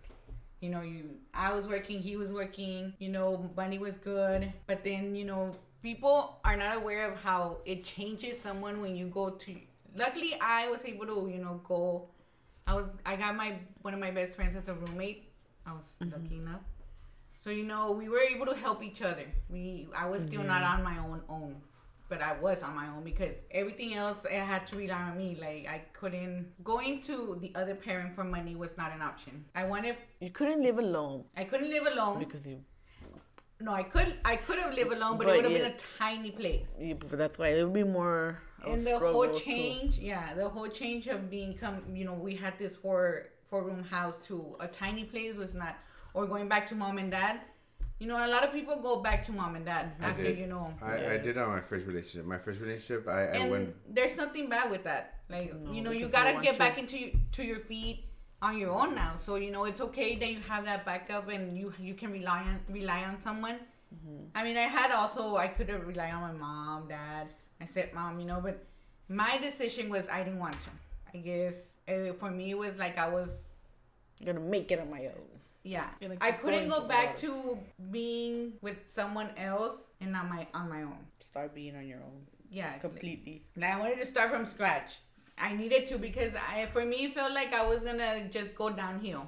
You 0.59 0.69
know, 0.69 0.81
you 0.81 1.17
I 1.33 1.53
was 1.53 1.67
working, 1.67 1.99
he 1.99 2.15
was 2.17 2.31
working. 2.31 2.93
You 2.99 3.09
know, 3.09 3.49
money 3.55 3.79
was 3.79 3.97
good, 3.97 4.51
but 4.67 4.83
then 4.83 5.15
you 5.15 5.25
know 5.25 5.55
people 5.81 6.39
are 6.45 6.55
not 6.55 6.77
aware 6.77 7.09
of 7.11 7.19
how 7.21 7.57
it 7.65 7.83
changes 7.83 8.41
someone 8.41 8.81
when 8.81 8.95
you 8.95 9.07
go 9.07 9.29
to. 9.31 9.55
Luckily, 9.95 10.35
I 10.39 10.69
was 10.69 10.85
able 10.85 11.05
to 11.07 11.29
you 11.31 11.39
know 11.43 11.61
go 11.67 12.07
I 12.67 12.75
was 12.75 12.85
I 13.05 13.15
got 13.15 13.35
my 13.35 13.57
one 13.81 13.93
of 13.93 13.99
my 13.99 14.11
best 14.11 14.35
friends 14.35 14.55
as 14.55 14.67
a 14.69 14.73
roommate. 14.73 15.29
I 15.65 15.73
was 15.73 15.97
Mm-hmm. 16.01 16.11
lucky 16.13 16.35
enough. 16.37 16.61
So 17.43 17.49
you 17.49 17.63
know, 17.63 17.91
we 17.91 18.07
were 18.09 18.21
able 18.21 18.45
to 18.47 18.55
help 18.55 18.83
each 18.83 19.01
other. 19.01 19.25
We 19.49 19.87
I 19.95 20.07
was 20.09 20.23
still 20.23 20.43
not 20.43 20.61
Mm-hmm. 20.63 20.73
on 20.77 20.83
my 20.83 20.97
own 20.99 21.21
own, 21.29 21.55
but 22.11 22.21
I 22.21 22.33
was 22.45 22.61
on 22.67 22.73
my 22.81 22.87
own 22.93 23.03
because 23.11 23.35
everything 23.59 23.93
else 24.01 24.19
I 24.29 24.39
had 24.53 24.67
to 24.69 24.75
rely 24.75 25.01
on 25.09 25.17
me. 25.17 25.29
Like 25.45 25.63
I 25.75 25.79
couldn't 25.99 26.39
going 26.71 27.01
to 27.07 27.15
the 27.43 27.51
other 27.61 27.73
parent 27.87 28.13
for 28.17 28.25
money 28.37 28.53
was 28.63 28.73
not 28.81 28.89
an 28.97 29.01
option. 29.11 29.33
I 29.55 29.63
wanted 29.73 29.95
You 30.19 30.29
couldn't 30.29 30.61
live 30.67 30.77
alone 30.87 31.23
I 31.41 31.45
couldn't 31.45 31.69
live 31.77 31.87
alone. 31.93 32.19
because 32.19 32.45
you. 32.45 32.57
no, 33.67 33.71
I 33.81 33.83
could 33.93 34.09
I 34.25 34.35
could 34.45 34.59
have 34.63 34.73
lived 34.79 34.91
alone, 34.97 35.17
but, 35.17 35.25
But 35.27 35.33
it 35.33 35.37
would 35.37 35.45
have 35.51 35.57
yeah. 35.61 35.69
been 35.69 35.79
a 35.79 35.99
tiny 36.05 36.31
place. 36.41 36.69
you 36.87 36.95
that's 37.21 37.37
why 37.39 37.49
it 37.55 37.63
would 37.63 37.77
be 37.83 37.87
more. 37.99 38.41
and 38.71 38.81
the 38.91 38.97
whole 38.99 39.29
change 39.49 39.93
yeah 40.11 40.25
the 40.41 40.47
whole 40.55 40.69
change 40.81 41.05
of 41.13 41.19
being 41.35 41.51
come 41.61 41.75
you 41.99 42.05
know 42.07 42.17
we 42.27 42.33
had 42.43 42.53
this 42.63 42.73
four 42.83 43.01
four 43.49 43.61
room 43.67 43.83
house 43.95 44.17
to 44.27 44.35
a 44.65 44.67
tiny 44.83 45.05
place 45.13 45.33
was 45.43 45.53
not 45.63 45.75
or 46.15 46.23
going 46.33 46.47
back 46.53 46.63
to 46.71 46.75
mom 46.83 46.97
and 47.03 47.11
dad 47.17 47.35
you 48.01 48.07
know 48.09 48.17
a 48.27 48.29
lot 48.35 48.43
of 48.45 48.51
people 48.57 48.75
go 48.89 48.93
back 49.07 49.19
to 49.27 49.31
mom 49.39 49.55
and 49.57 49.65
dad 49.71 49.85
I 50.01 50.05
after 50.09 50.23
did. 50.27 50.37
you 50.43 50.47
know 50.53 50.63
I, 50.81 50.93
I 51.15 51.17
did 51.25 51.37
on 51.37 51.49
my 51.57 51.59
first 51.69 51.85
relationship. 51.91 52.25
My 52.35 52.39
first 52.45 52.59
relationship, 52.65 53.07
I, 53.07 53.19
I 53.21 53.23
and 53.41 53.51
went. 53.53 53.95
there's 53.97 54.15
nothing 54.23 54.45
bad 54.53 54.71
with 54.73 54.83
that 54.89 55.03
like 55.29 55.47
No, 55.65 55.71
you 55.75 55.81
know 55.85 55.91
you 56.01 56.07
gotta 56.19 56.33
get 56.41 56.53
to. 56.57 56.59
back 56.65 56.75
into 56.83 56.97
to 57.37 57.41
your 57.51 57.59
feet 57.71 57.97
on 58.47 58.57
your 58.61 58.71
own 58.81 58.95
now 58.95 59.11
so 59.25 59.35
you 59.45 59.51
know 59.55 59.63
it's 59.71 59.81
okay 59.87 60.09
that 60.21 60.29
you 60.35 60.39
have 60.53 60.63
that 60.71 60.81
backup 60.89 61.29
and 61.35 61.43
you 61.59 61.67
you 61.89 61.93
can 62.01 62.11
rely 62.19 62.39
on 62.51 62.59
rely 62.81 63.01
on 63.09 63.21
someone 63.27 63.59
Mm-hmm. 63.93 64.19
i 64.39 64.41
mean 64.45 64.55
i 64.65 64.67
had 64.79 64.89
also 64.99 65.23
i 65.45 65.47
could 65.55 65.67
have 65.73 65.85
relied 65.85 66.13
on 66.17 66.21
my 66.23 66.31
mom 66.45 66.87
dad 66.91 67.27
my 67.59 67.65
stepmom 67.71 68.21
you 68.21 68.25
know 68.29 68.39
but 68.47 68.57
my 69.09 69.33
decision 69.47 69.89
was 69.95 70.07
i 70.17 70.19
didn't 70.23 70.39
want 70.39 70.55
to 70.61 70.69
i 71.13 71.17
guess 71.17 71.57
uh, 71.89 72.13
for 72.21 72.31
me 72.31 72.45
it 72.51 72.57
was 72.57 72.77
like 72.83 72.97
i 72.97 73.09
was 73.17 73.29
gonna 74.25 74.39
make 74.39 74.71
it 74.71 74.79
on 74.79 74.89
my 74.89 75.03
own. 75.15 75.27
Yeah 75.63 75.87
Gonna 76.01 76.17
i 76.21 76.31
couldn't 76.31 76.67
go 76.69 76.87
back 76.87 77.15
to 77.17 77.57
being 77.91 78.53
with 78.61 78.77
someone 78.87 79.29
else 79.37 79.75
and 79.99 80.15
on 80.15 80.29
my 80.29 80.47
on 80.53 80.69
my 80.69 80.83
own 80.83 80.97
Start 81.19 81.53
being 81.53 81.75
on 81.75 81.87
your 81.87 81.99
own 81.99 82.25
yeah 82.49 82.77
completely. 82.79 83.43
Like 83.55 83.71
I 83.75 83.79
wanted 83.79 83.99
to 83.99 84.05
start 84.05 84.29
from 84.31 84.45
scratch. 84.45 84.93
I 85.37 85.53
needed 85.53 85.87
to 85.87 85.97
because 85.97 86.33
I, 86.35 86.67
for 86.67 86.85
me, 86.85 87.05
it 87.05 87.15
felt 87.15 87.31
like 87.33 87.53
I 87.53 87.65
was 87.65 87.83
gonna 87.83 88.27
just 88.29 88.53
go 88.55 88.69
downhill 88.69 89.27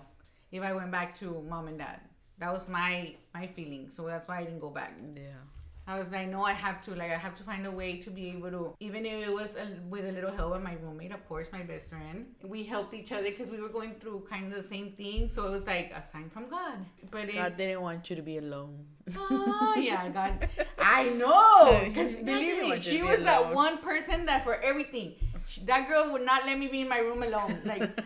if 0.51 0.61
I 0.61 0.73
went 0.73 0.91
back 0.91 1.17
to 1.19 1.41
mom 1.49 1.67
and 1.67 1.79
dad. 1.79 2.01
That 2.39 2.51
was 2.53 2.67
my 2.67 3.15
my 3.33 3.47
feeling. 3.47 3.89
So 3.91 4.05
that's 4.05 4.27
why 4.27 4.39
I 4.39 4.43
didn't 4.43 4.59
go 4.59 4.69
back. 4.69 4.93
Yeah. 5.15 5.41
I 5.85 5.99
was 5.99 6.09
like, 6.11 6.29
no, 6.29 6.43
I 6.43 6.53
have 6.53 6.81
to. 6.83 6.95
Like, 6.95 7.11
I 7.11 7.17
have 7.17 7.35
to 7.35 7.43
find 7.43 7.65
a 7.67 7.71
way 7.71 7.97
to 7.97 8.09
be 8.09 8.29
able 8.29 8.49
to, 8.51 8.73
even 8.79 9.05
if 9.05 9.27
it 9.27 9.31
was 9.31 9.55
a, 9.57 9.67
with 9.89 10.05
a 10.05 10.11
little 10.13 10.31
help 10.31 10.55
of 10.55 10.63
my 10.63 10.75
roommate, 10.81 11.11
of 11.11 11.27
course, 11.27 11.47
my 11.51 11.61
best 11.61 11.89
friend. 11.89 12.25
We 12.41 12.63
helped 12.63 12.93
each 12.93 13.11
other 13.11 13.23
because 13.29 13.49
we 13.49 13.59
were 13.59 13.67
going 13.67 13.95
through 13.99 14.25
kind 14.29 14.51
of 14.53 14.61
the 14.61 14.67
same 14.67 14.93
thing. 14.93 15.27
So 15.27 15.45
it 15.45 15.51
was 15.51 15.65
like 15.67 15.91
a 15.93 16.01
sign 16.05 16.29
from 16.29 16.47
God. 16.49 16.85
But 17.11 17.33
God 17.33 17.57
didn't 17.57 17.81
want 17.81 18.09
you 18.09 18.15
to 18.15 18.21
be 18.21 18.37
alone. 18.37 18.85
Oh 19.17 19.75
yeah, 19.77 20.07
God. 20.13 20.47
I 20.79 21.09
know. 21.09 21.81
Because 21.93 22.15
believe 22.15 22.61
me, 22.63 22.79
she 22.79 23.01
was 23.01 23.21
that 23.23 23.53
one 23.53 23.77
person 23.79 24.25
that 24.25 24.45
for 24.45 24.55
everything, 24.61 25.15
she, 25.45 25.61
that 25.65 25.89
girl 25.89 26.11
would 26.13 26.25
not 26.25 26.45
let 26.45 26.57
me 26.57 26.67
be 26.67 26.81
in 26.81 26.87
my 26.89 26.99
room 26.99 27.23
alone. 27.23 27.59
Like 27.65 27.99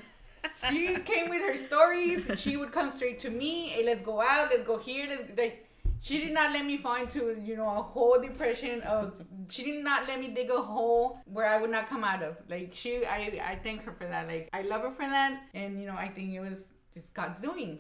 she 0.69 0.95
came 1.05 1.29
with 1.29 1.41
her 1.41 1.55
stories. 1.55 2.29
She 2.37 2.57
would 2.57 2.71
come 2.71 2.89
straight 2.91 3.19
to 3.19 3.29
me. 3.29 3.69
Hey, 3.69 3.85
let's 3.85 4.01
go 4.01 4.19
out. 4.21 4.49
Let's 4.49 4.63
go 4.63 4.77
here. 4.77 5.05
Let's 5.07 5.37
like. 5.37 5.66
She 6.01 6.19
did 6.19 6.33
not 6.33 6.53
let 6.53 6.65
me 6.65 6.77
fall 6.77 6.95
into 6.95 7.35
you 7.43 7.55
know 7.55 7.69
a 7.69 7.81
whole 7.81 8.19
depression 8.21 8.81
of. 8.81 9.13
She 9.49 9.63
did 9.63 9.83
not 9.83 10.07
let 10.07 10.19
me 10.19 10.27
dig 10.29 10.49
a 10.49 10.61
hole 10.61 11.19
where 11.25 11.47
I 11.47 11.57
would 11.59 11.69
not 11.71 11.89
come 11.89 12.03
out 12.03 12.21
of. 12.23 12.37
Like 12.49 12.71
she, 12.73 13.05
I 13.05 13.39
I 13.51 13.59
thank 13.63 13.83
her 13.83 13.91
for 13.91 14.05
that. 14.05 14.27
Like 14.27 14.49
I 14.53 14.61
love 14.61 14.81
her 14.81 14.91
for 14.91 15.07
that, 15.07 15.43
and 15.53 15.79
you 15.81 15.87
know 15.87 15.95
I 15.95 16.07
think 16.09 16.33
it 16.33 16.39
was 16.39 16.59
just 16.93 17.13
God's 17.13 17.41
doing. 17.41 17.79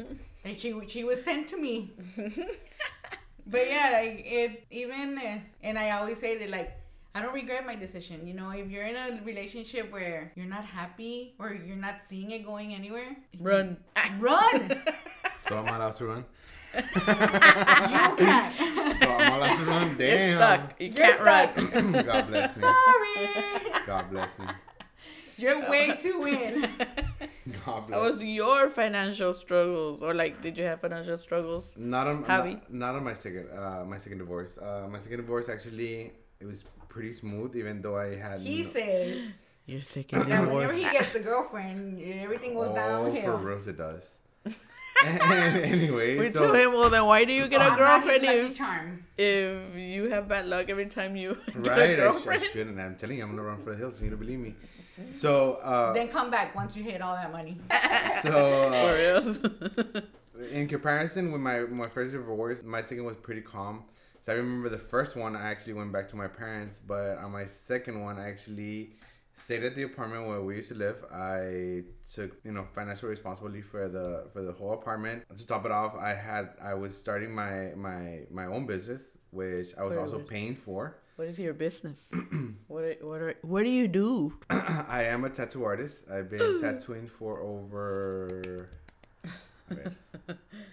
like 0.44 0.58
she 0.58 0.74
she 0.86 1.04
was 1.04 1.22
sent 1.22 1.48
to 1.48 1.56
me. 1.56 1.92
But 3.50 3.66
yeah, 3.68 3.90
like 3.94 4.22
it 4.26 4.64
even 4.70 5.16
uh, 5.18 5.38
and 5.62 5.78
I 5.78 5.92
always 5.92 6.18
say 6.18 6.36
that 6.36 6.50
like 6.50 6.76
I 7.14 7.22
don't 7.22 7.32
regret 7.32 7.64
my 7.64 7.74
decision. 7.74 8.26
You 8.26 8.34
know, 8.34 8.50
if 8.50 8.68
you're 8.70 8.84
in 8.86 8.94
a 8.96 9.20
relationship 9.24 9.90
where 9.90 10.32
you're 10.36 10.46
not 10.46 10.64
happy 10.64 11.34
or 11.38 11.54
you're 11.54 11.76
not 11.76 12.04
seeing 12.06 12.30
it 12.32 12.44
going 12.44 12.74
anywhere, 12.74 13.16
Run. 13.40 13.78
run. 14.18 14.82
So 15.48 15.56
I'm 15.56 15.66
allowed 15.66 15.94
to 15.94 16.04
run. 16.04 16.24
You 16.78 18.16
can. 18.16 18.94
So 19.00 19.08
I'm 19.10 19.32
allowed 19.34 19.56
to 19.56 19.64
run. 19.64 19.88
You're 19.88 20.18
Damn. 20.18 20.36
stuck. 20.38 20.80
You 20.80 20.86
You're 20.88 20.94
can't 20.96 21.14
stuck. 21.16 21.56
run. 21.56 21.92
God 21.92 22.26
bless 22.28 22.56
me. 22.56 22.62
Sorry. 22.62 23.26
God 23.86 24.10
bless 24.10 24.38
me. 24.38 24.46
You're 25.36 25.70
way 25.70 25.96
too 26.00 26.24
in. 26.26 26.62
God 27.64 27.86
bless. 27.86 27.90
That 27.90 28.00
was 28.12 28.20
your 28.22 28.68
financial 28.68 29.32
struggles, 29.34 30.02
or 30.02 30.12
like, 30.12 30.42
did 30.42 30.58
you 30.58 30.64
have 30.64 30.80
financial 30.80 31.16
struggles? 31.16 31.74
Not 31.76 32.06
on 32.08 32.24
Javi? 32.24 32.54
not, 32.54 32.72
not 32.72 32.94
on 32.96 33.04
my 33.04 33.14
second 33.14 33.48
uh 33.56 33.84
my 33.84 33.98
second 33.98 34.18
divorce. 34.18 34.58
Uh 34.58 34.88
my 34.90 34.98
second 34.98 35.18
divorce 35.18 35.48
actually 35.48 36.12
it 36.40 36.46
was 36.46 36.64
pretty 36.88 37.12
smooth 37.12 37.54
even 37.56 37.80
though 37.82 37.96
I 37.98 38.16
had 38.16 38.40
He 38.40 38.62
no- 38.62 38.70
says 38.70 39.22
Your 39.66 39.82
second 39.82 40.28
that 40.28 40.40
divorce. 40.44 40.54
whenever 40.54 40.74
he 40.74 40.82
gets 40.98 41.14
a 41.14 41.20
girlfriend, 41.20 42.02
everything 42.02 42.54
goes 42.54 42.70
oh, 42.70 42.74
downhill. 42.74 43.38
for 43.38 43.44
reals 43.46 43.68
it 43.68 43.76
does. 43.78 44.18
And 45.04 45.56
anyway, 45.74 46.18
We 46.18 46.30
so 46.30 46.40
told 46.46 46.56
him, 46.56 46.72
well, 46.72 46.90
then 46.90 47.04
why 47.06 47.24
do 47.24 47.32
you 47.32 47.48
get 47.48 47.60
a 47.60 47.76
girlfriend 47.76 48.24
if, 48.24 48.56
charm. 48.56 49.04
if 49.16 49.76
you 49.76 50.10
have 50.10 50.28
bad 50.28 50.46
luck 50.46 50.68
every 50.68 50.86
time 50.86 51.16
you 51.16 51.36
get 51.46 51.56
a 51.56 51.60
right, 51.60 51.78
I, 51.78 51.92
I 51.92 51.96
girlfriend? 51.96 52.42
shouldn't. 52.52 52.78
I'm 52.80 52.96
telling 52.96 53.18
you, 53.18 53.22
I'm 53.24 53.30
gonna 53.30 53.42
run 53.42 53.62
for 53.62 53.70
the 53.72 53.76
hills. 53.76 54.00
You 54.02 54.10
don't 54.10 54.18
believe 54.18 54.38
me. 54.38 54.54
So 55.12 55.54
uh, 55.62 55.92
Then 55.92 56.08
come 56.08 56.30
back 56.30 56.54
once 56.56 56.76
you 56.76 56.82
hit 56.82 57.00
all 57.00 57.14
that 57.14 57.30
money. 57.32 57.58
so 58.22 58.30
uh, 58.72 58.88
For 58.88 59.52
real. 60.42 60.48
in 60.50 60.66
comparison 60.68 61.30
with 61.32 61.40
my 61.40 61.60
my 61.60 61.88
first 61.88 62.12
divorce, 62.12 62.64
my 62.64 62.80
second 62.80 63.04
was 63.04 63.16
pretty 63.16 63.40
calm. 63.42 63.84
So 64.22 64.32
I 64.32 64.36
remember 64.36 64.68
the 64.68 64.78
first 64.78 65.16
one, 65.16 65.36
I 65.36 65.50
actually 65.50 65.72
went 65.74 65.92
back 65.92 66.08
to 66.08 66.16
my 66.16 66.26
parents, 66.26 66.80
but 66.86 67.16
on 67.18 67.30
my 67.32 67.46
second 67.46 68.02
one, 68.02 68.18
I 68.18 68.28
actually 68.28 68.90
stayed 69.38 69.62
at 69.64 69.74
the 69.74 69.84
apartment 69.84 70.26
where 70.26 70.42
we 70.42 70.56
used 70.56 70.68
to 70.70 70.74
live. 70.74 71.04
I 71.12 71.84
took 72.12 72.36
you 72.44 72.52
know 72.52 72.66
financial 72.74 73.08
responsibility 73.08 73.62
for 73.62 73.88
the 73.88 74.28
for 74.32 74.42
the 74.42 74.52
whole 74.52 74.72
apartment. 74.74 75.24
To 75.36 75.46
top 75.46 75.64
it 75.64 75.70
off, 75.72 75.94
I 75.96 76.14
had 76.14 76.50
I 76.62 76.74
was 76.74 76.96
starting 76.96 77.34
my 77.34 77.72
my 77.76 78.26
my 78.30 78.46
own 78.46 78.66
business, 78.66 79.16
which 79.30 79.70
I 79.78 79.82
was 79.84 79.96
Wait, 79.96 80.02
also 80.02 80.18
wait. 80.18 80.28
paying 80.28 80.56
for. 80.56 80.98
what 81.16 81.28
is 81.28 81.38
your 81.38 81.54
business? 81.54 82.10
what 82.68 82.84
are, 82.84 82.96
what 83.00 83.20
are, 83.20 83.34
what 83.42 83.62
do 83.64 83.70
you 83.70 83.88
do? 83.88 84.34
I 84.50 85.04
am 85.04 85.24
a 85.24 85.30
tattoo 85.30 85.64
artist. 85.64 86.04
I've 86.10 86.30
been 86.30 86.60
tattooing 86.60 87.08
for 87.08 87.40
over. 87.40 88.68
Okay. 89.70 89.90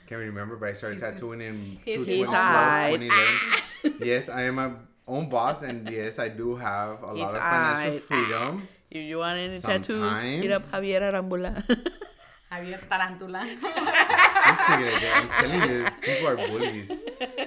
Can't 0.08 0.20
remember, 0.22 0.56
but 0.56 0.70
I 0.70 0.74
started 0.74 1.02
He's 1.02 1.04
tattooing 1.04 1.42
in 1.42 1.80
he's 1.84 2.06
2012, 2.06 3.00
2011. 3.02 4.00
yes, 4.06 4.30
I 4.30 4.44
am 4.44 4.56
my 4.56 4.72
own 5.08 5.30
boss, 5.30 5.62
and 5.64 5.90
yes, 5.90 6.20
I 6.20 6.30
do 6.30 6.56
have 6.56 7.02
a 7.04 7.08
lot 7.14 7.16
His 7.18 7.26
of 7.26 7.40
financial 7.40 7.94
eyes. 7.96 8.02
freedom. 8.02 8.68
If 8.96 9.04
you 9.04 9.18
want 9.18 9.38
any 9.38 9.60
tattoo, 9.60 10.04
hit 10.04 10.52
up 10.52 10.62
Sometimes. 10.62 10.86
Javier 10.88 11.02
Arambula. 11.04 11.52
Javier 12.52 12.80
Tarantula. 12.88 13.42
Listen, 13.52 14.80
guys, 14.80 15.04
I'm 15.16 15.28
telling 15.30 15.70
you, 15.70 15.88
people 16.02 16.28
are 16.30 16.38
bullies, 16.38 16.92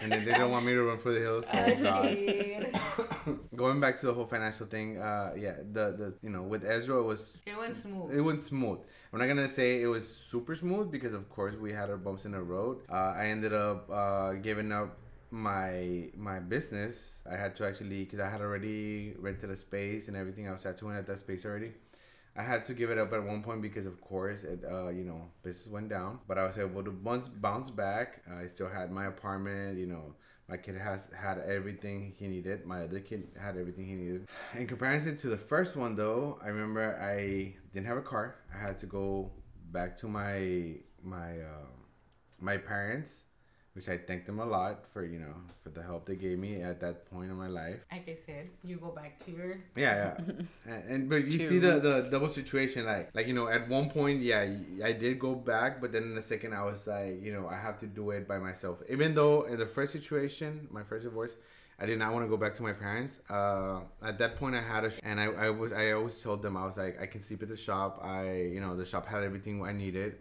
and 0.03 0.13
then 0.13 0.25
they 0.27 0.33
don't 0.33 0.51
want 0.51 0.67
me 0.67 0.73
to 0.73 0.83
run 0.83 0.99
for 0.99 1.13
the 1.13 1.21
hills. 1.21 1.47
Oh 1.55 1.75
God. 1.83 3.39
Going 3.57 3.81
back 3.81 3.97
to 3.99 4.07
the 4.07 4.13
whole 4.13 4.27
financial 4.27 4.67
thing, 4.67 4.99
uh, 4.99 5.33
yeah, 5.39 5.55
the 5.73 5.85
the 5.97 6.15
you 6.23 6.29
know 6.29 6.43
with 6.43 6.65
Ezra 6.65 6.99
it 7.01 7.05
was 7.05 7.39
It 7.47 7.57
went 7.57 7.77
smooth. 7.81 8.13
it 8.13 8.21
went 8.21 8.43
smooth. 8.43 8.81
I'm 9.13 9.19
not 9.21 9.27
gonna 9.27 9.49
say 9.49 9.81
it 9.81 9.87
was 9.87 10.05
super 10.07 10.55
smooth 10.55 10.91
because 10.91 11.15
of 11.15 11.29
course 11.31 11.55
we 11.57 11.73
had 11.73 11.89
our 11.89 11.97
bumps 11.97 12.27
in 12.27 12.33
the 12.33 12.43
road. 12.43 12.79
Uh, 12.91 13.15
I 13.17 13.27
ended 13.29 13.55
up 13.55 13.89
uh, 13.91 14.33
giving 14.35 14.71
up 14.73 14.99
my 15.31 16.11
my 16.17 16.41
business. 16.41 17.23
I 17.31 17.37
had 17.37 17.55
to 17.57 17.67
actually 17.67 18.05
because 18.05 18.21
I 18.21 18.29
had 18.29 18.41
already 18.41 19.15
rented 19.19 19.51
a 19.51 19.57
space 19.57 20.09
and 20.09 20.17
everything. 20.17 20.49
I 20.49 20.53
was 20.53 20.63
tattooing 20.63 20.97
at 20.97 21.07
that 21.07 21.19
space 21.19 21.45
already. 21.45 21.73
I 22.37 22.43
had 22.43 22.63
to 22.65 22.75
give 22.75 22.91
it 22.91 22.99
up 22.99 23.13
at 23.13 23.23
one 23.23 23.43
point 23.43 23.63
because 23.63 23.87
of 23.87 24.01
course 24.01 24.45
it 24.45 24.65
uh, 24.71 24.89
you 24.89 25.05
know 25.05 25.31
business 25.43 25.73
went 25.73 25.89
down. 25.89 26.21
But 26.27 26.39
I 26.39 26.45
was 26.45 26.59
able 26.59 26.83
to 26.85 26.91
once 26.91 27.29
bounce 27.29 27.71
back. 27.71 28.23
I 28.33 28.47
still 28.47 28.69
had 28.69 28.91
my 28.91 29.07
apartment. 29.07 29.79
You 29.79 29.87
know. 29.87 30.15
My 30.51 30.57
kid 30.57 30.79
has 30.79 31.09
had 31.15 31.41
everything 31.41 32.15
he 32.17 32.27
needed. 32.27 32.65
My 32.65 32.85
other 32.85 33.01
kid 33.01 33.29
had 33.39 33.59
everything 33.59 33.87
he 33.87 33.95
needed. 33.95 34.29
In 34.57 34.67
comparison 34.67 35.15
to 35.17 35.29
the 35.29 35.37
first 35.37 35.77
one, 35.77 35.95
though, 35.95 36.39
I 36.43 36.49
remember 36.49 36.99
I 36.99 37.55
didn't 37.75 37.87
have 37.87 37.99
a 37.99 38.03
car. 38.03 38.37
I 38.55 38.59
had 38.59 38.79
to 38.79 38.87
go 38.87 39.31
back 39.73 39.95
to 39.97 40.09
my 40.09 40.77
my 41.03 41.41
uh, 41.41 41.69
my 42.41 42.57
parents 42.57 43.25
which 43.75 43.89
I 43.89 43.99
thank 43.99 44.27
them 44.27 44.39
a 44.41 44.45
lot 44.45 44.85
for 44.93 45.05
you 45.05 45.19
know 45.19 45.35
for 45.63 45.71
the 45.71 45.83
help 45.83 46.07
they 46.07 46.17
gave 46.17 46.39
me 46.39 46.63
at 46.63 46.81
that 46.81 47.09
point 47.11 47.31
in 47.31 47.37
my 47.37 47.47
life. 47.47 47.79
Like 47.93 48.09
I 48.09 48.17
said, 48.17 48.49
you 48.65 48.77
go 48.77 48.91
back 48.91 49.19
to 49.25 49.31
your. 49.31 49.55
Yeah, 49.77 49.95
yeah, 50.19 50.35
and, 50.67 50.85
and 50.91 51.09
but 51.09 51.27
you 51.27 51.39
see 51.39 51.59
the 51.59 51.79
the 51.79 52.09
double 52.11 52.29
situation 52.29 52.87
like 52.87 53.11
like 53.15 53.27
you 53.27 53.35
know 53.35 53.49
at 53.49 53.69
one 53.69 53.91
point 53.91 54.23
yeah 54.23 54.49
I 54.85 54.93
did 54.93 55.19
go 55.19 55.35
back, 55.35 55.81
but 55.81 55.93
then 55.93 56.03
in 56.05 56.15
the 56.15 56.23
second 56.23 56.55
I 56.55 56.65
was 56.65 56.87
like 56.87 57.23
you 57.23 57.33
know 57.33 57.47
I 57.49 57.57
have 57.57 57.79
to 57.81 57.87
do 57.87 58.11
it 58.11 58.27
by 58.27 58.39
myself. 58.39 58.79
Even 58.89 59.15
though 59.15 59.43
in 59.45 59.59
the 59.59 59.67
first 59.67 59.93
situation, 59.93 60.69
my 60.71 60.83
first 60.83 61.05
divorce. 61.05 61.37
I 61.81 61.87
did 61.87 62.01
not 62.01 62.13
want 62.13 62.25
to 62.25 62.29
go 62.29 62.37
back 62.37 62.55
to 62.57 62.63
my 62.65 62.73
parents. 62.73 63.21
Uh, 63.31 63.83
at 64.03 64.19
that 64.19 64.35
point, 64.35 64.57
I 64.57 64.61
had 64.61 64.85
a, 64.85 64.91
sh- 64.91 64.99
and 65.05 65.21
I, 65.21 65.27
I 65.27 65.51
was, 65.51 65.73
I 65.73 65.93
always 65.93 66.21
told 66.21 66.43
them 66.43 66.57
I 66.57 66.65
was 66.65 66.77
like, 66.77 67.01
I 67.01 67.07
can 67.07 67.21
sleep 67.21 67.41
at 67.41 67.49
the 67.49 67.57
shop. 67.57 68.01
I, 68.03 68.33
you 68.53 68.61
know, 68.61 68.77
the 68.77 68.85
shop 68.85 69.07
had 69.07 69.23
everything 69.23 69.63
I 69.65 69.71
needed. 69.71 70.17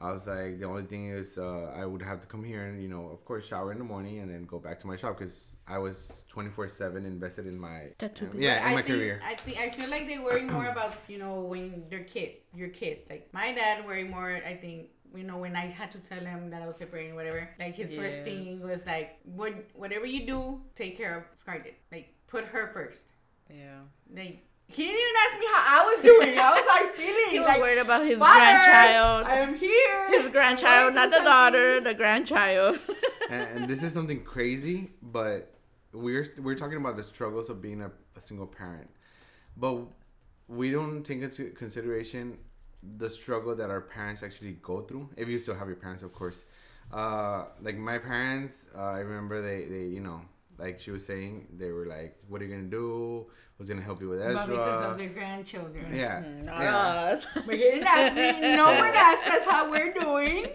I 0.00 0.12
was 0.12 0.26
like, 0.26 0.60
the 0.60 0.64
only 0.66 0.84
thing 0.84 1.08
is, 1.08 1.38
uh, 1.38 1.72
I 1.74 1.84
would 1.84 2.02
have 2.02 2.20
to 2.20 2.26
come 2.28 2.44
here 2.44 2.66
and, 2.66 2.80
you 2.80 2.88
know, 2.88 3.08
of 3.08 3.24
course, 3.24 3.48
shower 3.48 3.72
in 3.72 3.78
the 3.78 3.84
morning 3.84 4.20
and 4.20 4.30
then 4.30 4.44
go 4.44 4.60
back 4.60 4.78
to 4.80 4.86
my 4.86 4.94
shop 4.94 5.18
because 5.18 5.56
I 5.66 5.78
was 5.78 6.22
24 6.28 6.68
7 6.68 7.04
invested 7.04 7.46
in 7.46 7.58
my, 7.58 7.88
Tattoo 7.98 8.30
yeah, 8.34 8.60
in 8.60 8.66
I 8.68 8.74
my 8.76 8.82
think, 8.82 8.96
career. 8.96 9.20
I 9.24 9.34
think 9.34 9.58
I 9.58 9.70
feel 9.70 9.90
like 9.90 10.06
they 10.06 10.18
worry 10.18 10.42
more 10.42 10.66
about 10.66 10.94
you 11.08 11.18
know 11.18 11.40
when 11.40 11.84
their 11.90 12.04
kid, 12.04 12.34
your 12.54 12.68
kid. 12.68 13.00
Like 13.10 13.28
my 13.32 13.52
dad 13.52 13.84
worry 13.84 14.04
more. 14.04 14.40
I 14.46 14.54
think 14.54 14.90
you 15.14 15.24
know 15.24 15.38
when 15.38 15.56
I 15.56 15.66
had 15.66 15.90
to 15.92 15.98
tell 15.98 16.20
him 16.20 16.50
that 16.50 16.62
I 16.62 16.66
was 16.66 16.76
separating, 16.76 17.16
whatever. 17.16 17.48
Like 17.58 17.74
his 17.74 17.94
first 17.94 18.22
thing 18.22 18.60
was 18.62 18.86
like, 18.86 19.18
what 19.24 19.52
whatever 19.74 20.06
you 20.06 20.26
do, 20.26 20.60
take 20.76 20.96
care 20.96 21.18
of 21.18 21.24
Scarlett. 21.34 21.78
Like 21.90 22.14
put 22.28 22.44
her 22.44 22.68
first. 22.68 23.06
Yeah. 23.50 23.80
Like 24.14 24.44
he 24.68 24.84
didn't 24.84 25.00
even 25.00 25.14
ask 25.26 25.38
me 25.40 25.46
how 25.46 25.62
I 25.66 25.94
was 25.94 26.02
doing. 26.04 26.38
I 26.38 26.50
was 26.50 26.66
like 26.66 26.94
feeling 26.94 27.24
He 27.30 27.38
was 27.38 27.48
like 27.48 27.60
worried 27.60 27.78
about 27.78 28.04
his 28.04 28.18
"Father, 28.18 28.38
grandchild. 28.38 29.26
I 29.26 29.36
am 29.38 29.54
here. 29.56 30.20
his 30.20 30.30
grandchild, 30.30 30.94
not 30.94 31.10
the 31.10 31.24
daughter, 31.24 31.76
something." 31.76 31.84
the 31.92 31.94
grandchild. 31.94 32.78
and, 33.30 33.48
and 33.56 33.68
this 33.68 33.82
is 33.82 33.92
something 33.94 34.22
crazy, 34.24 34.90
but 35.02 35.54
we're 35.92 36.26
we're 36.38 36.54
talking 36.54 36.76
about 36.76 36.96
the 36.96 37.02
struggles 37.02 37.48
of 37.48 37.62
being 37.62 37.80
a, 37.80 37.90
a 38.14 38.20
single 38.20 38.46
parent, 38.46 38.90
but 39.56 39.80
we 40.48 40.70
don't 40.70 41.02
take 41.02 41.22
into 41.22 41.50
consideration 41.50 42.38
the 42.82 43.08
struggle 43.08 43.54
that 43.54 43.70
our 43.70 43.80
parents 43.80 44.22
actually 44.22 44.52
go 44.62 44.82
through. 44.82 45.08
If 45.16 45.28
you 45.28 45.38
still 45.38 45.54
have 45.56 45.66
your 45.66 45.76
parents, 45.76 46.02
of 46.02 46.12
course. 46.12 46.44
Uh, 46.92 47.46
like 47.60 47.76
my 47.76 47.98
parents, 47.98 48.64
uh, 48.74 48.80
I 48.82 49.00
remember 49.00 49.42
they, 49.42 49.64
they 49.66 49.84
you 49.86 50.00
know 50.00 50.20
like 50.58 50.80
she 50.80 50.90
was 50.90 51.04
saying 51.06 51.46
they 51.56 51.70
were 51.70 51.86
like, 51.86 52.16
"What 52.28 52.42
are 52.42 52.44
you 52.44 52.54
gonna 52.54 52.68
do? 52.68 53.26
Who's 53.56 53.68
gonna 53.68 53.82
help 53.82 54.00
you 54.00 54.08
with 54.08 54.20
Ezra?" 54.20 54.34
But 54.34 54.48
because 54.50 54.84
of 54.92 54.98
their 54.98 55.08
grandchildren. 55.08 55.86
yeah, 55.94 56.22
Not 56.42 56.60
yeah. 56.60 56.76
us. 56.76 57.26
But 57.34 57.54
he 57.54 57.60
didn't 57.60 57.86
ask 57.86 58.14
me. 58.14 58.56
No 58.56 58.66
one 58.66 58.92
asked 58.94 59.28
us 59.28 59.44
how 59.46 59.70
we're 59.70 59.92
doing. 59.92 60.46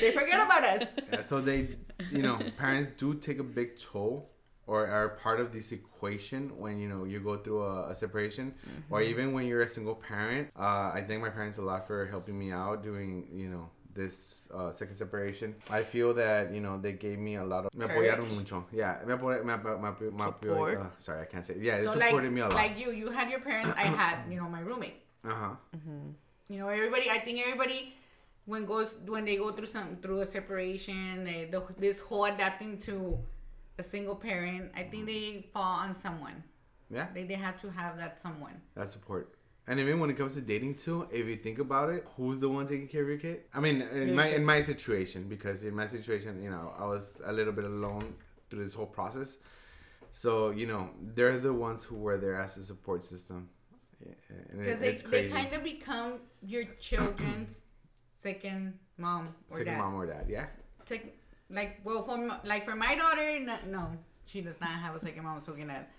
They 0.00 0.12
forget 0.12 0.40
about 0.44 0.64
us. 0.64 0.88
Yeah, 1.12 1.22
so 1.22 1.40
they, 1.40 1.76
you 2.10 2.22
know, 2.22 2.38
parents 2.58 2.90
do 2.96 3.14
take 3.14 3.38
a 3.38 3.44
big 3.44 3.78
toll 3.78 4.30
or 4.66 4.86
are 4.86 5.10
part 5.10 5.40
of 5.40 5.52
this 5.52 5.72
equation 5.72 6.56
when 6.58 6.78
you 6.78 6.88
know 6.88 7.04
you 7.04 7.20
go 7.20 7.36
through 7.36 7.62
a, 7.62 7.90
a 7.90 7.94
separation 7.94 8.54
or 8.90 9.02
even 9.02 9.32
when 9.32 9.46
you're 9.46 9.62
a 9.62 9.68
single 9.68 9.94
parent. 9.94 10.48
Uh, 10.58 10.92
I 10.94 11.04
thank 11.06 11.20
my 11.20 11.30
parents 11.30 11.58
a 11.58 11.62
lot 11.62 11.86
for 11.86 12.06
helping 12.06 12.38
me 12.38 12.52
out 12.52 12.82
doing 12.82 13.28
you 13.32 13.48
know 13.48 13.70
this 13.94 14.48
uh, 14.54 14.70
second 14.72 14.94
separation. 14.96 15.54
I 15.70 15.82
feel 15.82 16.14
that 16.14 16.52
you 16.54 16.60
know 16.60 16.78
they 16.78 16.92
gave 16.92 17.18
me 17.18 17.36
a 17.36 17.44
lot 17.44 17.66
of 17.66 17.74
me 17.74 17.86
apoyaron 17.86 18.28
mucho. 18.34 18.64
Yeah, 18.72 18.98
me 19.06 19.14
apoy- 19.14 19.44
me 19.44 19.52
me 19.52 20.10
me 20.10 20.24
apoy- 20.24 20.40
Support. 20.40 20.78
uh, 20.78 20.86
sorry, 20.98 21.22
I 21.22 21.24
can't 21.26 21.44
say. 21.44 21.56
Yeah, 21.60 21.78
they 21.78 21.84
So 21.84 21.92
supported 21.92 22.26
like, 22.28 22.32
me 22.32 22.40
a 22.40 22.48
lot. 22.48 22.54
like 22.54 22.78
you, 22.78 22.90
you 22.92 23.10
had 23.10 23.30
your 23.30 23.40
parents. 23.40 23.72
I 23.76 23.82
had, 23.84 24.30
you 24.30 24.36
know, 24.40 24.48
my 24.48 24.60
roommate. 24.60 25.02
uh 25.24 25.34
huh. 25.34 25.54
You 26.48 26.58
know, 26.58 26.68
everybody. 26.68 27.08
I 27.10 27.18
think 27.20 27.40
everybody 27.40 27.94
when 28.44 28.66
goes 28.66 28.96
when 29.06 29.24
they 29.24 29.36
go 29.36 29.52
through 29.52 29.66
some 29.66 29.96
through 30.02 30.20
a 30.20 30.26
separation, 30.26 31.24
they, 31.24 31.48
the, 31.50 31.62
this 31.78 32.00
whole 32.00 32.24
adapting 32.24 32.78
to 32.88 33.18
a 33.78 33.82
single 33.82 34.16
parent. 34.16 34.70
I 34.76 34.82
think 34.84 35.06
they 35.06 35.46
fall 35.52 35.62
on 35.84 35.96
someone. 35.96 36.42
Yeah, 36.90 37.06
They 37.14 37.24
they 37.24 37.34
have 37.40 37.56
to 37.62 37.70
have 37.70 37.96
that 37.96 38.20
someone. 38.20 38.60
that 38.74 38.90
support. 38.90 39.34
And 39.68 39.78
even 39.78 40.00
when 40.00 40.10
it 40.10 40.16
comes 40.16 40.34
to 40.34 40.40
dating 40.40 40.74
too, 40.74 41.06
if 41.12 41.24
you 41.26 41.36
think 41.36 41.58
about 41.60 41.90
it, 41.90 42.06
who's 42.16 42.40
the 42.40 42.48
one 42.48 42.66
taking 42.66 42.88
care 42.88 43.02
of 43.02 43.08
your 43.08 43.18
kid? 43.18 43.42
I 43.54 43.60
mean, 43.60 43.82
in 43.82 44.14
my 44.14 44.26
in 44.26 44.44
my 44.44 44.60
situation, 44.60 45.28
because 45.28 45.62
in 45.62 45.74
my 45.74 45.86
situation, 45.86 46.42
you 46.42 46.50
know, 46.50 46.72
I 46.78 46.84
was 46.86 47.20
a 47.24 47.32
little 47.32 47.52
bit 47.52 47.64
alone 47.64 48.14
through 48.50 48.64
this 48.64 48.74
whole 48.74 48.86
process. 48.86 49.38
So 50.12 50.50
you 50.50 50.66
know, 50.66 50.90
they're 51.00 51.38
the 51.38 51.52
ones 51.52 51.84
who 51.84 51.96
were 51.96 52.18
there 52.18 52.34
as 52.40 52.56
a 52.56 52.64
support 52.64 53.04
system. 53.04 53.48
Yeah, 54.04 54.12
it- 54.30 54.58
Because 54.58 54.80
they, 54.80 54.94
they 55.22 55.28
kind 55.28 55.52
of 55.54 55.62
become 55.62 56.14
your 56.42 56.64
children's 56.80 57.60
second 58.18 58.78
mom 58.98 59.34
or 59.48 59.58
Second 59.58 59.74
dad. 59.74 59.78
mom 59.78 59.94
or 59.94 60.06
dad, 60.06 60.26
yeah. 60.28 60.46
Like 61.50 61.80
well 61.84 62.02
for 62.02 62.16
like 62.44 62.64
for 62.64 62.74
my 62.74 62.94
daughter 62.94 63.38
no, 63.40 63.56
no 63.68 63.90
she 64.24 64.40
does 64.40 64.58
not 64.60 64.70
have 64.70 64.94
a 64.94 65.00
second 65.00 65.22
mom 65.22 65.40
so 65.40 65.52
that 65.52 65.90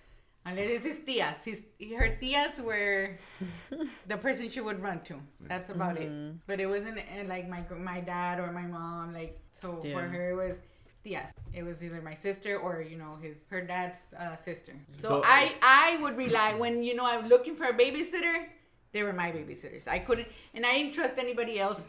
unless 0.46 0.68
it's 0.68 0.86
his 0.86 0.98
tias 1.06 1.44
his 1.44 1.60
her 1.98 2.08
tias 2.20 2.60
were 2.60 3.16
the 4.06 4.16
person 4.16 4.48
she 4.50 4.60
would 4.60 4.82
run 4.82 5.00
to. 5.02 5.14
That's 5.40 5.70
about 5.70 5.96
it. 5.98 6.10
But 6.46 6.60
it 6.60 6.66
wasn't 6.66 6.98
uh, 6.98 7.24
like 7.26 7.48
my 7.48 7.62
my 7.78 8.00
dad 8.00 8.40
or 8.40 8.52
my 8.52 8.66
mom 8.66 9.12
like 9.14 9.38
so 9.52 9.68
for 9.92 10.02
her 10.02 10.30
it 10.30 10.34
was 10.36 10.56
tias 11.04 11.30
it 11.52 11.62
was 11.62 11.82
either 11.82 12.00
my 12.02 12.14
sister 12.14 12.58
or 12.58 12.80
you 12.82 12.96
know 12.96 13.16
his 13.22 13.36
her 13.50 13.60
dad's 13.62 13.98
uh, 14.18 14.36
sister. 14.36 14.72
So, 14.98 15.08
So- 15.08 15.22
i 15.24 15.52
i 15.62 15.98
would 16.02 16.16
rely 16.16 16.54
when 16.54 16.82
you 16.82 16.94
know 16.94 17.06
i'm 17.06 17.28
looking 17.28 17.54
for 17.54 17.64
a 17.64 17.74
babysitter 17.82 18.46
they 18.92 19.02
were 19.02 19.12
my 19.12 19.30
babysitters. 19.32 19.88
I 19.88 19.98
couldn't 19.98 20.28
and 20.54 20.64
i 20.64 20.72
didn't 20.78 20.94
trust 20.94 21.18
anybody 21.18 21.58
else 21.58 21.80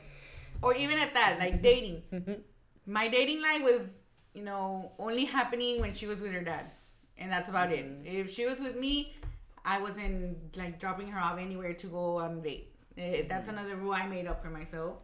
or 0.62 0.74
even 0.76 0.98
at 1.00 1.14
that 1.14 1.38
like 1.40 1.62
dating. 1.62 2.02
My 2.88 3.08
dating 3.08 3.42
life 3.42 3.62
was 3.64 3.82
you 4.34 4.44
know 4.44 4.92
only 5.00 5.26
happening 5.26 5.82
when 5.82 5.94
she 5.94 6.06
was 6.12 6.22
with 6.22 6.32
her 6.38 6.42
dad 6.42 6.66
and 7.18 7.32
that's 7.32 7.50
about 7.50 7.72
it. 7.72 7.86
Mm-hmm. 7.86 8.20
If 8.22 8.34
she 8.34 8.46
was 8.46 8.60
with 8.60 8.76
me 8.76 9.16
i 9.66 9.82
wasn't 9.82 10.56
like 10.56 10.80
dropping 10.80 11.08
her 11.10 11.20
off 11.20 11.40
anywhere 11.40 11.74
to 11.74 11.88
go 11.88 12.18
on 12.18 12.38
a 12.38 12.42
date. 12.42 12.72
Eh, 12.98 13.02
eh 13.02 13.24
that's 13.28 13.48
mm-hmm. 13.48 13.58
another 13.58 13.76
rule 13.76 13.94
i 13.94 14.06
made 14.06 14.28
up 14.28 14.42
for 14.42 14.50
myself. 14.50 14.98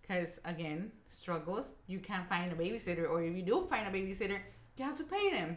Because 0.00 0.38
again 0.44 0.92
struggles. 1.10 1.72
You 1.86 1.98
can't 1.98 2.28
find 2.28 2.52
a 2.52 2.56
babysitter 2.56 3.10
or 3.10 3.22
if 3.22 3.34
you 3.36 3.42
do 3.42 3.66
find 3.66 3.86
a 3.88 3.90
babysitter 3.90 4.38
you 4.76 4.84
have 4.84 4.96
to 4.96 5.04
pay 5.04 5.30
them. 5.30 5.56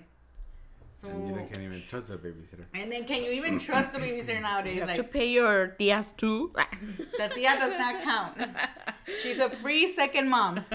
So 0.94 1.08
And 1.08 1.28
you 1.30 1.36
can't 1.36 1.60
even 1.60 1.84
trust 1.88 2.10
a 2.10 2.18
babysitter. 2.18 2.66
and 2.74 2.92
then 2.92 3.06
can 3.06 3.24
you 3.24 3.32
even 3.32 3.60
trust 3.60 3.96
a 3.96 4.00
babysitter 4.00 4.42
nowadays? 4.42 4.76
You 4.76 4.82
have 4.82 4.98
to 4.98 5.04
pay 5.04 5.30
your 5.30 5.76
tias 5.80 6.08
too. 6.18 6.52
the 7.18 7.30
tia 7.34 7.56
does 7.58 7.78
not 7.78 8.02
count. 8.04 8.38
She's 9.22 9.40
a 9.40 9.50
free 9.50 9.88
second 9.88 10.30
mom 10.30 10.66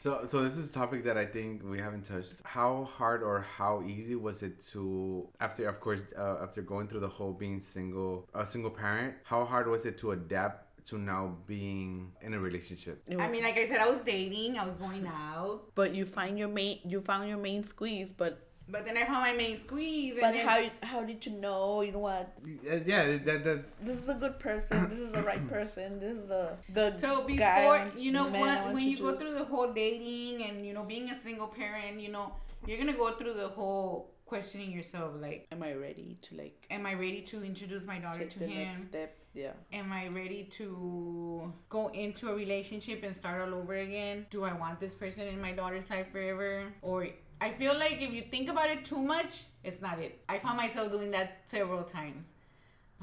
So, 0.00 0.24
so 0.26 0.42
this 0.42 0.56
is 0.56 0.70
a 0.70 0.72
topic 0.72 1.04
that 1.04 1.18
I 1.18 1.26
think 1.26 1.62
we 1.62 1.78
haven't 1.78 2.04
touched. 2.04 2.36
How 2.42 2.84
hard 2.84 3.22
or 3.22 3.42
how 3.42 3.82
easy 3.86 4.16
was 4.16 4.42
it 4.42 4.58
to, 4.72 5.28
after, 5.40 5.68
of 5.68 5.78
course, 5.78 6.00
uh, 6.16 6.38
after 6.42 6.62
going 6.62 6.88
through 6.88 7.00
the 7.00 7.08
whole 7.08 7.34
being 7.34 7.60
single, 7.60 8.26
a 8.34 8.46
single 8.46 8.70
parent, 8.70 9.16
how 9.24 9.44
hard 9.44 9.68
was 9.68 9.84
it 9.84 9.98
to 9.98 10.12
adapt 10.12 10.86
to 10.86 10.96
now 10.96 11.36
being 11.46 12.12
in 12.22 12.32
a 12.32 12.40
relationship? 12.40 13.02
It 13.06 13.20
I 13.20 13.28
mean, 13.28 13.42
like 13.42 13.58
I 13.58 13.66
said, 13.66 13.78
I 13.78 13.90
was 13.90 13.98
dating, 13.98 14.58
I 14.58 14.64
was 14.64 14.74
going 14.76 15.06
out, 15.06 15.64
but 15.74 15.94
you 15.94 16.06
find 16.06 16.38
your 16.38 16.48
main, 16.48 16.78
you 16.84 17.02
found 17.02 17.28
your 17.28 17.36
main 17.38 17.62
squeeze. 17.62 18.10
But 18.10 18.49
but 18.70 18.84
then 18.84 18.96
I 18.96 19.04
found 19.04 19.20
my 19.22 19.32
main 19.32 19.58
squeeze. 19.58 20.12
And 20.12 20.20
but 20.22 20.32
then, 20.32 20.46
how 20.46 20.58
how 20.82 21.02
did 21.02 21.24
you 21.26 21.32
know? 21.32 21.80
You 21.82 21.92
know 21.92 21.98
what? 22.10 22.32
Uh, 22.44 22.76
Yeah, 22.86 23.16
that 23.26 23.44
that's 23.44 23.70
This 23.82 23.96
is 24.02 24.08
a 24.08 24.14
good 24.14 24.38
person. 24.38 24.88
This 24.90 24.98
is 25.00 25.12
the 25.12 25.22
right 25.22 25.46
person. 25.56 25.98
This 26.00 26.16
is 26.16 26.26
the 26.28 26.56
the 26.72 26.96
so 26.98 27.10
guy 27.26 27.58
I 27.58 27.60
before 27.60 27.78
want- 27.78 27.98
you 27.98 28.12
know 28.12 28.28
man 28.30 28.34
I 28.36 28.40
what, 28.46 28.60
want 28.62 28.74
when 28.74 28.84
to 28.84 28.90
you 28.90 28.96
go 28.98 29.10
choose. 29.10 29.20
through 29.20 29.34
the 29.34 29.44
whole 29.44 29.72
dating 29.72 30.42
and 30.46 30.64
you 30.66 30.72
know 30.74 30.84
being 30.84 31.10
a 31.10 31.18
single 31.20 31.48
parent, 31.48 32.00
you 32.00 32.10
know 32.10 32.32
you're 32.66 32.78
gonna 32.78 32.92
go 33.04 33.10
through 33.12 33.34
the 33.34 33.48
whole 33.48 34.10
questioning 34.26 34.70
yourself, 34.70 35.10
like, 35.20 35.48
Am 35.50 35.60
I 35.62 35.72
ready 35.74 36.16
to 36.22 36.36
like 36.36 36.56
am 36.70 36.86
I 36.86 36.94
ready 36.94 37.22
to 37.30 37.42
introduce 37.42 37.84
my 37.84 37.98
daughter 37.98 38.20
take 38.20 38.30
to 38.34 38.38
the 38.38 38.46
him? 38.46 38.68
next 38.68 38.82
step? 38.88 39.16
Yeah. 39.34 39.52
Am 39.72 39.92
I 39.92 40.08
ready 40.08 40.42
to 40.58 41.52
go 41.68 41.88
into 41.88 42.28
a 42.28 42.34
relationship 42.34 43.02
and 43.02 43.14
start 43.14 43.40
all 43.42 43.54
over 43.60 43.74
again? 43.74 44.26
Do 44.30 44.44
I 44.44 44.52
want 44.52 44.78
this 44.80 44.94
person 44.94 45.26
in 45.28 45.40
my 45.40 45.52
daughter's 45.52 45.88
life 45.90 46.08
forever? 46.12 46.64
Or 46.82 47.06
I 47.40 47.50
feel 47.50 47.76
like 47.76 48.02
if 48.02 48.12
you 48.12 48.22
think 48.30 48.48
about 48.48 48.68
it 48.70 48.84
too 48.84 48.98
much, 48.98 49.42
it's 49.64 49.80
not 49.80 49.98
it. 49.98 50.22
I 50.28 50.38
found 50.38 50.56
myself 50.56 50.90
doing 50.92 51.10
that 51.12 51.38
several 51.46 51.82
times. 51.84 52.32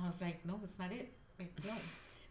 I 0.02 0.08
was 0.08 0.20
like, 0.22 0.46
no, 0.46 0.60
it's 0.64 0.78
not 0.78 0.92
it. 0.92 1.12
Like, 1.40 1.52
no. 1.66 1.74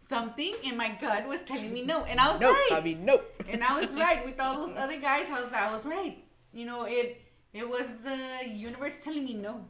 Something 0.01 0.55
in 0.63 0.77
my 0.77 0.97
gut 1.01 1.27
was 1.27 1.41
telling 1.43 1.73
me 1.73 1.83
no, 1.83 2.05
and 2.05 2.21
I 2.21 2.31
was 2.31 2.41
No, 2.41 2.53
right. 2.53 2.69
I 2.73 2.81
mean 2.81 3.05
no. 3.05 3.21
and 3.49 3.63
I 3.65 3.81
was 3.81 3.91
right 3.97 4.25
with 4.25 4.39
all 4.39 4.67
those 4.67 4.77
other 4.85 5.01
guys. 5.01 5.27
I 5.29 5.43
was, 5.43 5.53
I 5.53 5.73
was 5.73 5.85
right. 5.85 6.23
You 6.53 6.65
know, 6.65 6.85
it 6.85 7.23
it 7.53 7.69
was 7.69 7.87
the 8.05 8.49
universe 8.49 8.95
telling 9.03 9.25
me 9.25 9.35
no, 9.35 9.65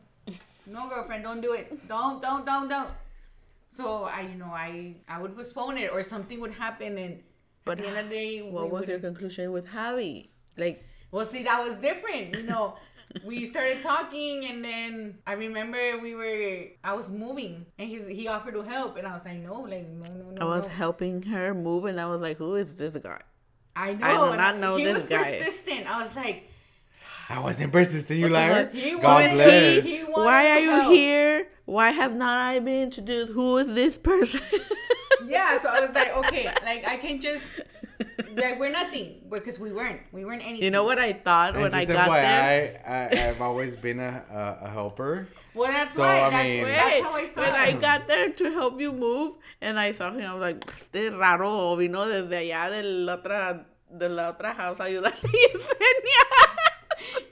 no, 0.66 0.88
girlfriend, 0.90 1.24
don't 1.24 1.40
do 1.40 1.52
it. 1.52 1.88
Don't, 1.88 2.20
don't, 2.20 2.44
don't, 2.44 2.68
don't. 2.68 2.90
So 3.72 4.04
I, 4.04 4.22
you 4.22 4.34
know, 4.36 4.52
I 4.52 4.96
I 5.08 5.20
would 5.22 5.34
postpone 5.36 5.78
it, 5.78 5.90
or 5.90 6.02
something 6.02 6.38
would 6.40 6.52
happen, 6.52 6.98
and 6.98 7.22
But 7.64 7.78
at 7.78 7.84
the 7.84 7.88
end 7.88 7.98
of 7.98 8.08
the 8.10 8.14
day, 8.14 8.42
What 8.42 8.70
was 8.70 8.88
your 8.88 8.98
conclusion 8.98 9.52
with 9.52 9.66
Javi? 9.68 10.28
Like 10.58 10.84
well, 11.10 11.24
see, 11.24 11.42
that 11.44 11.66
was 11.66 11.76
different. 11.78 12.36
You 12.36 12.42
know, 12.44 12.76
we 13.24 13.46
started 13.46 13.82
talking, 13.82 14.46
and 14.46 14.64
then 14.64 15.18
I 15.26 15.34
remember 15.34 15.98
we 15.98 16.14
were, 16.14 16.64
I 16.84 16.94
was 16.94 17.08
moving, 17.08 17.66
and 17.78 17.88
he's 17.88 18.06
he 18.06 18.28
offered 18.28 18.54
to 18.54 18.62
help, 18.62 18.96
and 18.96 19.06
I 19.06 19.14
was 19.14 19.24
like, 19.24 19.38
no, 19.38 19.60
like 19.60 19.88
no, 19.88 20.08
no, 20.12 20.30
no. 20.30 20.40
I 20.40 20.56
was 20.56 20.64
no. 20.64 20.70
helping 20.70 21.22
her 21.22 21.54
move, 21.54 21.84
and 21.84 22.00
I 22.00 22.06
was 22.06 22.20
like, 22.20 22.36
"Who 22.38 22.56
is 22.56 22.76
this 22.76 22.96
guy?" 22.96 23.20
I 23.74 23.92
know. 23.92 24.06
I 24.06 24.14
do 24.14 24.22
and 24.24 24.36
not 24.38 24.58
know 24.58 24.76
he 24.76 24.84
this 24.84 24.94
was 24.94 25.02
guy. 25.04 25.38
persistent. 25.38 25.86
I 25.86 26.02
was 26.06 26.16
like, 26.16 26.48
I 27.28 27.40
wasn't 27.40 27.72
persistent, 27.72 28.18
you 28.18 28.28
liar. 28.28 28.64
God 29.00 29.30
bless. 29.32 29.84
he 29.84 30.04
wanted 30.04 30.24
Why 30.24 30.50
are 30.50 30.58
you 30.60 30.70
help. 30.70 30.92
here? 30.92 31.48
Why 31.64 31.90
have 31.90 32.14
not 32.14 32.40
I 32.40 32.58
been 32.60 32.84
introduced? 32.84 33.32
Who 33.32 33.58
is 33.58 33.74
this 33.74 33.98
person? 33.98 34.40
Yeah, 35.26 35.60
so 35.60 35.68
I 35.68 35.80
was 35.80 35.90
like, 35.90 36.16
okay, 36.18 36.44
like 36.64 36.86
I 36.86 36.96
can 36.98 37.20
just 37.20 37.42
like 38.36 38.58
we're 38.58 38.70
nothing 38.70 39.22
because 39.30 39.58
we 39.58 39.72
weren't. 39.72 40.00
We 40.12 40.24
weren't 40.24 40.42
anything. 40.42 40.62
You 40.62 40.70
know 40.70 40.84
what 40.84 40.98
I 40.98 41.12
thought 41.12 41.54
And 41.54 41.62
when 41.62 41.74
I 41.74 41.84
just 41.84 41.92
got 41.92 42.10
there? 42.10 42.80
FYI, 42.86 42.90
I, 43.24 43.28
I've 43.28 43.42
always 43.42 43.76
been 43.76 44.00
a, 44.00 44.24
a, 44.62 44.66
a 44.66 44.70
helper. 44.70 45.28
Well, 45.54 45.70
that's 45.72 45.94
So, 45.94 46.02
why. 46.02 46.20
I 46.22 46.30
that's, 46.30 46.44
mean- 46.48 46.64
that's 46.64 47.02
how 47.04 47.12
I 47.14 47.28
saw 47.30 47.40
when 47.40 47.50
I 47.54 47.72
got 47.72 48.06
there 48.08 48.30
to 48.30 48.50
help 48.52 48.80
you 48.80 48.92
move, 48.92 49.34
and 49.60 49.78
I 49.78 49.92
saw 49.92 50.10
him, 50.12 50.24
I 50.30 50.34
was 50.34 50.40
like, 50.42 50.64
este 50.68 51.12
raro 51.16 51.76
vino 51.76 52.04
desde 52.06 52.30
allá 52.36 52.70
de 52.70 52.82
la 52.82 53.16
otra, 53.16 53.64
de 53.90 54.08
la 54.08 54.32
otra 54.32 54.54
house 54.54 54.80
a 54.80 54.84
ayudarle 54.84 55.12
a 55.12 55.28
Yesenia. 55.56 56.24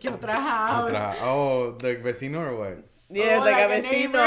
¿Qué 0.00 0.08
otra 0.10 0.34
house? 0.40 0.90
Otra- 0.90 1.16
Oh, 1.22 1.72
the 1.78 1.96
vecino 1.96 2.38
or 2.40 2.56
what? 2.56 2.78
Yeah, 3.10 3.36
Oh, 3.40 3.44
like, 3.44 3.54
like 3.54 3.84
a 3.84 3.88
a 3.88 4.08
vecino. 4.08 4.24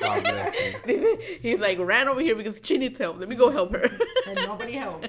God. 0.00 0.52
He's 1.40 1.58
like, 1.58 1.78
ran 1.78 2.08
over 2.08 2.20
here 2.20 2.34
because 2.36 2.60
she 2.62 2.76
needs 2.78 2.98
help. 2.98 3.18
Let 3.18 3.28
me 3.28 3.36
go 3.36 3.50
help 3.50 3.72
her. 3.72 3.90
and 4.26 4.36
nobody 4.36 4.72
helped. 4.74 5.08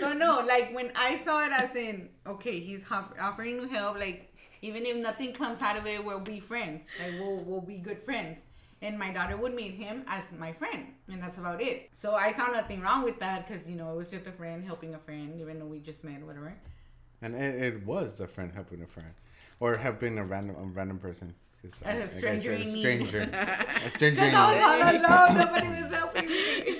So 0.00 0.12
no, 0.12 0.44
like 0.46 0.74
when 0.74 0.92
I 0.94 1.16
saw 1.16 1.44
it 1.44 1.52
as 1.52 1.74
in, 1.74 2.08
okay, 2.26 2.60
he's 2.60 2.84
offering 2.90 3.60
to 3.60 3.68
help. 3.68 3.98
Like 3.98 4.32
even 4.62 4.86
if 4.86 4.96
nothing 4.96 5.32
comes 5.32 5.60
out 5.62 5.76
of 5.76 5.86
it, 5.86 6.04
we'll 6.04 6.20
be 6.20 6.40
friends. 6.40 6.84
Like 7.00 7.18
we'll 7.20 7.38
we'll 7.44 7.60
be 7.60 7.76
good 7.78 8.00
friends. 8.00 8.38
And 8.82 8.98
my 8.98 9.10
daughter 9.10 9.36
would 9.38 9.54
meet 9.54 9.72
him 9.74 10.04
as 10.06 10.24
my 10.38 10.52
friend, 10.52 10.88
and 11.08 11.22
that's 11.22 11.38
about 11.38 11.62
it. 11.62 11.88
So 11.94 12.14
I 12.14 12.32
saw 12.32 12.48
nothing 12.48 12.82
wrong 12.82 13.04
with 13.04 13.18
that 13.20 13.48
because 13.48 13.66
you 13.66 13.74
know 13.74 13.90
it 13.92 13.96
was 13.96 14.10
just 14.10 14.26
a 14.26 14.32
friend 14.32 14.64
helping 14.64 14.94
a 14.94 14.98
friend, 14.98 15.40
even 15.40 15.58
though 15.58 15.64
we 15.66 15.78
just 15.78 16.04
met, 16.04 16.22
whatever. 16.22 16.52
And 17.22 17.34
it, 17.34 17.62
it 17.62 17.86
was 17.86 18.20
a 18.20 18.26
friend 18.26 18.52
helping 18.54 18.82
a 18.82 18.86
friend, 18.86 19.14
or 19.60 19.76
helping 19.76 20.18
a 20.18 20.24
random 20.24 20.56
a 20.56 20.64
random 20.64 20.98
person. 20.98 21.34
A 21.84 21.98
like 21.98 22.08
stranger 22.08 22.56
said, 22.56 22.66
a 22.66 22.70
stranger, 22.70 23.18
a 23.18 23.88
stranger. 23.90 24.20
Because 24.20 24.34
I 24.34 24.52
was 24.52 24.62
all 24.62 25.26
alone, 25.26 25.38
nobody 25.38 25.82
was 25.82 25.90
helping 25.90 26.28
me. 26.28 26.75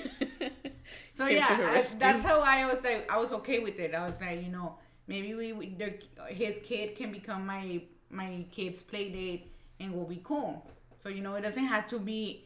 So 1.17 1.25
yeah, 1.25 1.47
I, 1.49 1.81
that's 1.97 2.21
how 2.21 2.41
I 2.41 2.67
was 2.67 2.83
like, 2.83 3.11
I 3.11 3.17
was 3.17 3.31
okay 3.31 3.57
with 3.57 3.79
it. 3.79 3.95
I 3.95 4.05
was 4.05 4.21
like, 4.21 4.43
you 4.43 4.51
know, 4.51 4.75
maybe 5.07 5.33
we, 5.33 5.51
we 5.51 5.69
the, 5.69 5.95
his 6.27 6.59
kid 6.63 6.95
can 6.95 7.11
become 7.11 7.43
my 7.43 7.81
my 8.11 8.45
kid's 8.51 8.83
play 8.83 9.09
date, 9.09 9.51
and 9.79 9.91
we'll 9.95 10.05
be 10.05 10.21
cool. 10.23 10.69
So 11.01 11.09
you 11.09 11.21
know, 11.21 11.33
it 11.33 11.41
doesn't 11.41 11.65
have 11.65 11.87
to 11.87 11.97
be 11.97 12.45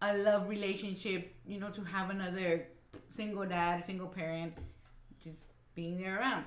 a 0.00 0.16
love 0.16 0.48
relationship. 0.48 1.34
You 1.44 1.58
know, 1.58 1.70
to 1.70 1.82
have 1.82 2.10
another 2.10 2.68
single 3.08 3.44
dad, 3.44 3.84
single 3.84 4.06
parent, 4.06 4.52
just 5.20 5.48
being 5.74 5.98
there 5.98 6.20
around. 6.20 6.44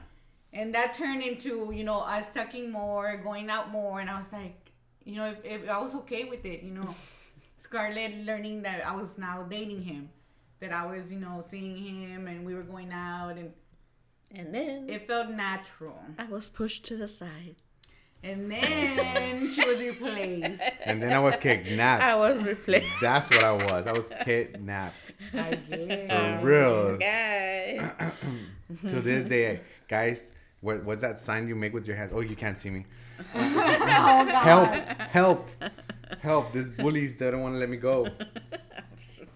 And 0.53 0.73
that 0.75 0.93
turned 0.93 1.23
into, 1.23 1.73
you 1.75 1.83
know, 1.83 1.99
us 1.99 2.33
talking 2.33 2.71
more, 2.71 3.17
going 3.17 3.49
out 3.49 3.69
more, 3.69 3.99
and 3.99 4.09
I 4.09 4.17
was 4.17 4.31
like, 4.31 4.71
you 5.03 5.17
know, 5.17 5.25
if, 5.25 5.43
if 5.43 5.69
I 5.69 5.81
was 5.81 5.93
okay 5.95 6.23
with 6.23 6.45
it, 6.45 6.63
you 6.63 6.71
know, 6.71 6.95
Scarlett 7.57 8.23
learning 8.23 8.61
that 8.61 8.87
I 8.87 8.95
was 8.95 9.17
now 9.17 9.43
dating 9.43 9.81
him, 9.81 10.09
that 10.63 10.71
I 10.71 10.85
was, 10.85 11.11
you 11.11 11.19
know, 11.19 11.43
seeing 11.49 11.75
him 11.75 12.27
and 12.27 12.45
we 12.45 12.55
were 12.55 12.63
going 12.63 12.91
out 12.91 13.35
and 13.37 13.51
and 14.35 14.55
then 14.55 14.89
it 14.89 15.07
felt 15.07 15.29
natural. 15.29 15.99
I 16.17 16.25
was 16.25 16.49
pushed 16.49 16.85
to 16.85 16.97
the 16.97 17.07
side. 17.07 17.57
And 18.23 18.49
then 18.49 19.51
she 19.51 19.67
was 19.67 19.79
replaced. 19.79 20.61
And 20.85 21.03
then 21.03 21.11
I 21.11 21.19
was 21.19 21.35
kidnapped. 21.35 22.01
I 22.01 22.15
was 22.15 22.41
replaced. 22.41 22.87
That's 23.01 23.29
what 23.29 23.43
I 23.43 23.51
was. 23.51 23.85
I 23.85 23.91
was 23.91 24.11
kidnapped. 24.23 25.13
I 25.33 25.55
guess. 25.55 26.39
For 26.41 26.47
real. 26.47 26.63
Oh 26.63 26.97
Guy. 26.97 28.11
to 28.89 29.01
this 29.01 29.25
day, 29.25 29.59
guys, 29.89 30.31
what, 30.61 30.85
what's 30.85 31.01
that 31.01 31.19
sign 31.19 31.49
you 31.49 31.55
make 31.55 31.73
with 31.73 31.85
your 31.85 31.97
hands? 31.97 32.13
Oh, 32.15 32.21
you 32.21 32.37
can't 32.37 32.57
see 32.57 32.69
me. 32.69 32.85
Oh, 33.19 33.25
God. 33.35 34.29
Help! 34.29 34.69
Help! 35.11 35.49
Help! 36.21 36.53
This 36.53 36.69
bullies 36.69 37.17
they 37.17 37.29
don't 37.29 37.41
want 37.41 37.55
to 37.55 37.59
let 37.59 37.69
me 37.69 37.77
go. 37.77 38.07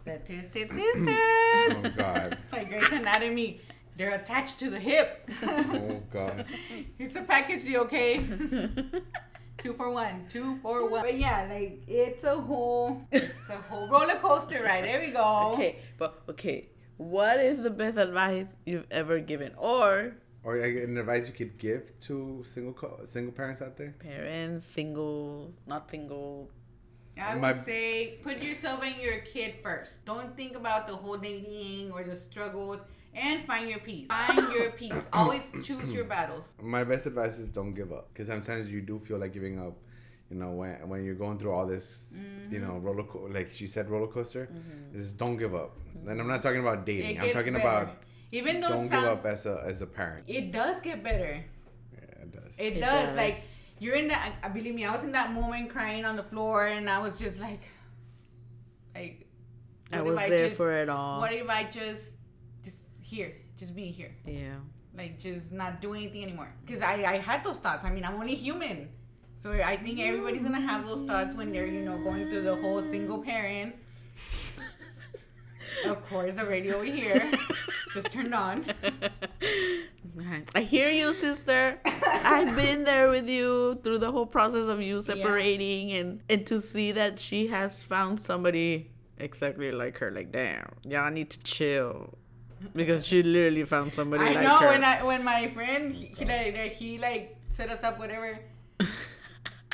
The 0.08 0.18
Twisted 0.20 0.72
Sisters. 0.72 1.76
Oh 1.86 1.92
God! 1.98 2.38
Like 2.52 2.70
Grey's 2.70 2.92
Anatomy. 2.92 3.62
They're 3.98 4.16
attached 4.16 4.60
to 4.60 4.70
the 4.70 4.80
hip. 4.80 5.30
Oh 5.44 6.02
God! 6.12 6.46
it's 7.00 7.16
a 7.16 7.22
package 7.24 7.64
deal, 7.64 7.82
okay? 7.82 8.20
two 9.58 9.74
for 9.74 9.90
one. 9.90 10.26
Two 10.30 10.58
for 10.62 10.88
one. 10.90 11.02
But 11.04 11.18
yeah, 11.18 11.48
like 11.52 11.82
it's 11.88 12.24
a 12.24 12.36
whole 12.40 13.02
it's 13.12 13.50
a 13.50 13.58
whole 13.70 13.90
roller 13.90 14.16
coaster 14.16 14.64
ride. 14.64 14.84
There 14.86 15.02
we 15.02 15.12
go. 15.12 15.52
Okay, 15.54 15.80
but 15.98 16.22
okay. 16.30 16.70
What 16.98 17.40
is 17.40 17.64
the 17.64 17.70
best 17.70 17.98
advice 17.98 18.56
you've 18.66 18.88
ever 18.90 19.20
given? 19.20 19.54
Or 19.58 20.14
Or 20.44 20.58
an 20.58 20.98
advice 20.98 21.28
you 21.28 21.34
could 21.34 21.58
give 21.60 21.92
to 22.08 22.44
single 22.48 22.74
co- 22.74 23.02
single 23.06 23.34
parents 23.34 23.62
out 23.62 23.78
there? 23.78 23.94
parents, 24.00 24.66
single, 24.66 25.54
not 25.68 25.90
single. 25.92 26.50
I 27.20 27.34
would 27.34 27.42
My- 27.42 27.58
say 27.60 28.18
put 28.24 28.44
yourself 28.44 28.84
and 28.84 28.96
your 29.02 29.20
kid 29.20 29.56
first. 29.64 30.06
Don't 30.06 30.36
think 30.36 30.56
about 30.56 30.88
the 30.88 30.96
whole 30.96 31.18
dating 31.18 31.92
or 31.92 32.04
the 32.04 32.16
struggles 32.16 32.80
and 33.14 33.44
find 33.46 33.70
your 33.70 33.80
peace. 33.80 34.08
Find 34.08 34.54
your 34.54 34.72
peace. 34.82 34.94
Always 35.12 35.42
choose 35.64 35.92
your 35.92 36.06
battles. 36.06 36.54
My 36.62 36.84
best 36.84 37.06
advice 37.08 37.40
is 37.40 37.48
don't 37.48 37.74
give 37.74 37.92
up, 37.92 38.10
because 38.14 38.28
sometimes 38.28 38.70
you 38.70 38.82
do 38.82 39.00
feel 39.00 39.18
like 39.18 39.34
giving 39.34 39.60
up. 39.60 39.76
You 40.30 40.36
know, 40.36 40.52
when 40.52 40.90
when 40.90 41.06
you're 41.06 41.16
going 41.16 41.38
through 41.40 41.54
all 41.54 41.66
this, 41.66 42.28
you 42.52 42.60
know, 42.60 42.72
mm-hmm. 42.72 42.86
roller 42.86 43.04
co- 43.04 43.30
like 43.32 43.50
she 43.52 43.66
said, 43.66 43.90
roller 43.90 44.08
coaster. 44.08 44.50
Mm-hmm. 44.52 44.98
Is 44.98 45.14
don't 45.14 45.38
give 45.38 45.56
up. 45.56 45.78
And 46.06 46.20
I'm 46.20 46.28
not 46.28 46.42
talking 46.42 46.60
about 46.60 46.86
dating. 46.86 47.20
I'm 47.22 47.32
talking 47.32 47.54
better. 47.54 47.66
about 47.68 47.96
even 48.32 48.60
though 48.60 48.70
don't 48.70 48.86
it 48.86 48.92
give 48.92 49.04
up 49.06 49.26
as 49.26 49.46
a 49.46 49.64
as 49.66 49.82
a 49.82 49.88
parent. 49.88 50.26
it 50.28 50.52
does 50.52 50.82
get 50.82 51.02
better. 51.02 51.44
Yeah, 51.94 52.24
it 52.24 52.32
does. 52.34 52.60
It, 52.60 52.64
It 52.74 52.80
does. 52.82 53.06
does. 53.08 53.16
Like 53.16 53.38
you're 53.80 53.96
in 53.96 54.08
that. 54.10 54.54
Believe 54.54 54.76
me, 54.76 54.86
I 54.86 54.92
was 54.92 55.04
in 55.04 55.12
that 55.14 55.32
moment 55.34 55.70
crying 55.70 56.06
on 56.06 56.16
the 56.16 56.24
floor, 56.24 56.68
and 56.68 56.90
I 56.90 57.00
was 57.00 57.20
just 57.20 57.40
like, 57.40 57.68
like, 58.96 59.28
I 59.92 60.02
was 60.02 60.18
there 60.18 60.46
just- 60.46 60.58
for 60.58 60.72
it 60.72 60.90
all. 60.90 61.20
What 61.20 61.34
if 61.34 61.50
I 61.50 61.64
just, 61.66 62.04
just 62.64 62.82
here, 63.02 63.34
just 63.58 63.76
be 63.76 63.86
here, 63.92 64.14
yeah. 64.26 64.56
like 64.96 65.20
just 65.20 65.52
not 65.52 65.82
do 65.82 65.94
anything 65.94 66.24
anymore? 66.24 66.54
Because 66.66 66.82
I, 66.82 66.94
I 67.04 67.18
had 67.18 67.44
those 67.44 67.60
thoughts. 67.60 67.86
I 67.86 67.92
mean, 67.92 68.04
I'm 68.04 68.16
only 68.16 68.36
human, 68.36 68.90
so 69.36 69.52
I 69.52 69.78
think 69.78 70.00
everybody's 70.00 70.44
gonna 70.44 70.60
have 70.60 70.86
those 70.86 71.04
thoughts 71.04 71.36
when 71.36 71.52
they're, 71.52 71.68
you 71.68 71.82
know, 71.82 71.98
going 72.04 72.30
through 72.30 72.44
the 72.44 72.56
whole 72.56 72.82
single 72.82 73.20
parent. 73.20 73.76
of 75.86 76.06
course, 76.10 76.36
the 76.36 76.46
radio 76.46 76.76
over 76.78 76.86
here 76.86 77.32
just 77.94 78.12
turned 78.12 78.34
on. 78.34 78.66
I 80.56 80.62
hear 80.62 80.90
you, 80.90 81.14
sister. 81.20 81.80
I've 81.86 82.56
been 82.56 82.84
there 82.84 83.10
with 83.10 83.28
you 83.30 83.80
through 83.84 84.00
the 84.00 84.12
whole 84.12 84.26
process 84.26 84.68
of 84.68 84.82
you 84.82 85.02
separating 85.02 85.92
and 85.92 86.22
and 86.30 86.46
to 86.48 86.60
see 86.62 86.92
that 86.94 87.20
she 87.20 87.48
has 87.48 87.82
found 87.82 88.20
somebody 88.20 88.92
exactly 89.18 89.72
like 89.72 89.98
her. 90.00 90.10
Like, 90.10 90.32
damn, 90.32 90.68
y'all 90.84 91.12
need 91.12 91.30
to 91.32 91.40
chill. 91.44 92.18
Because 92.74 93.06
she 93.06 93.22
literally 93.22 93.66
found 93.66 93.94
somebody 93.94 94.24
I 94.24 94.32
like 94.34 94.44
know 94.44 94.58
her. 94.60 94.68
when 94.70 94.84
I 94.84 95.04
when 95.04 95.24
my 95.24 95.48
friend 95.50 95.92
he, 95.94 96.08
he 96.18 96.26
like 96.26 96.74
he 96.74 96.98
like 96.98 97.38
set 97.50 97.70
us 97.70 97.84
up 97.84 98.00
whatever, 98.00 98.40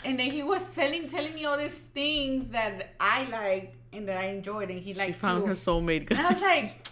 and 0.04 0.20
then 0.20 0.30
he 0.32 0.44
was 0.44 0.68
telling 0.76 1.08
telling 1.08 1.34
me 1.34 1.46
all 1.46 1.58
these 1.58 1.80
things 1.94 2.50
that 2.50 2.94
I 3.00 3.24
liked 3.30 3.78
and 3.94 4.08
that 4.10 4.18
I 4.18 4.26
enjoyed, 4.28 4.70
and 4.70 4.80
he 4.82 4.94
she 4.94 5.00
liked 5.00 5.16
found 5.16 5.44
too. 5.44 5.48
her 5.50 5.56
soulmate. 5.56 6.12
And 6.12 6.20
I 6.20 6.34
was 6.34 6.42
like, 6.42 6.86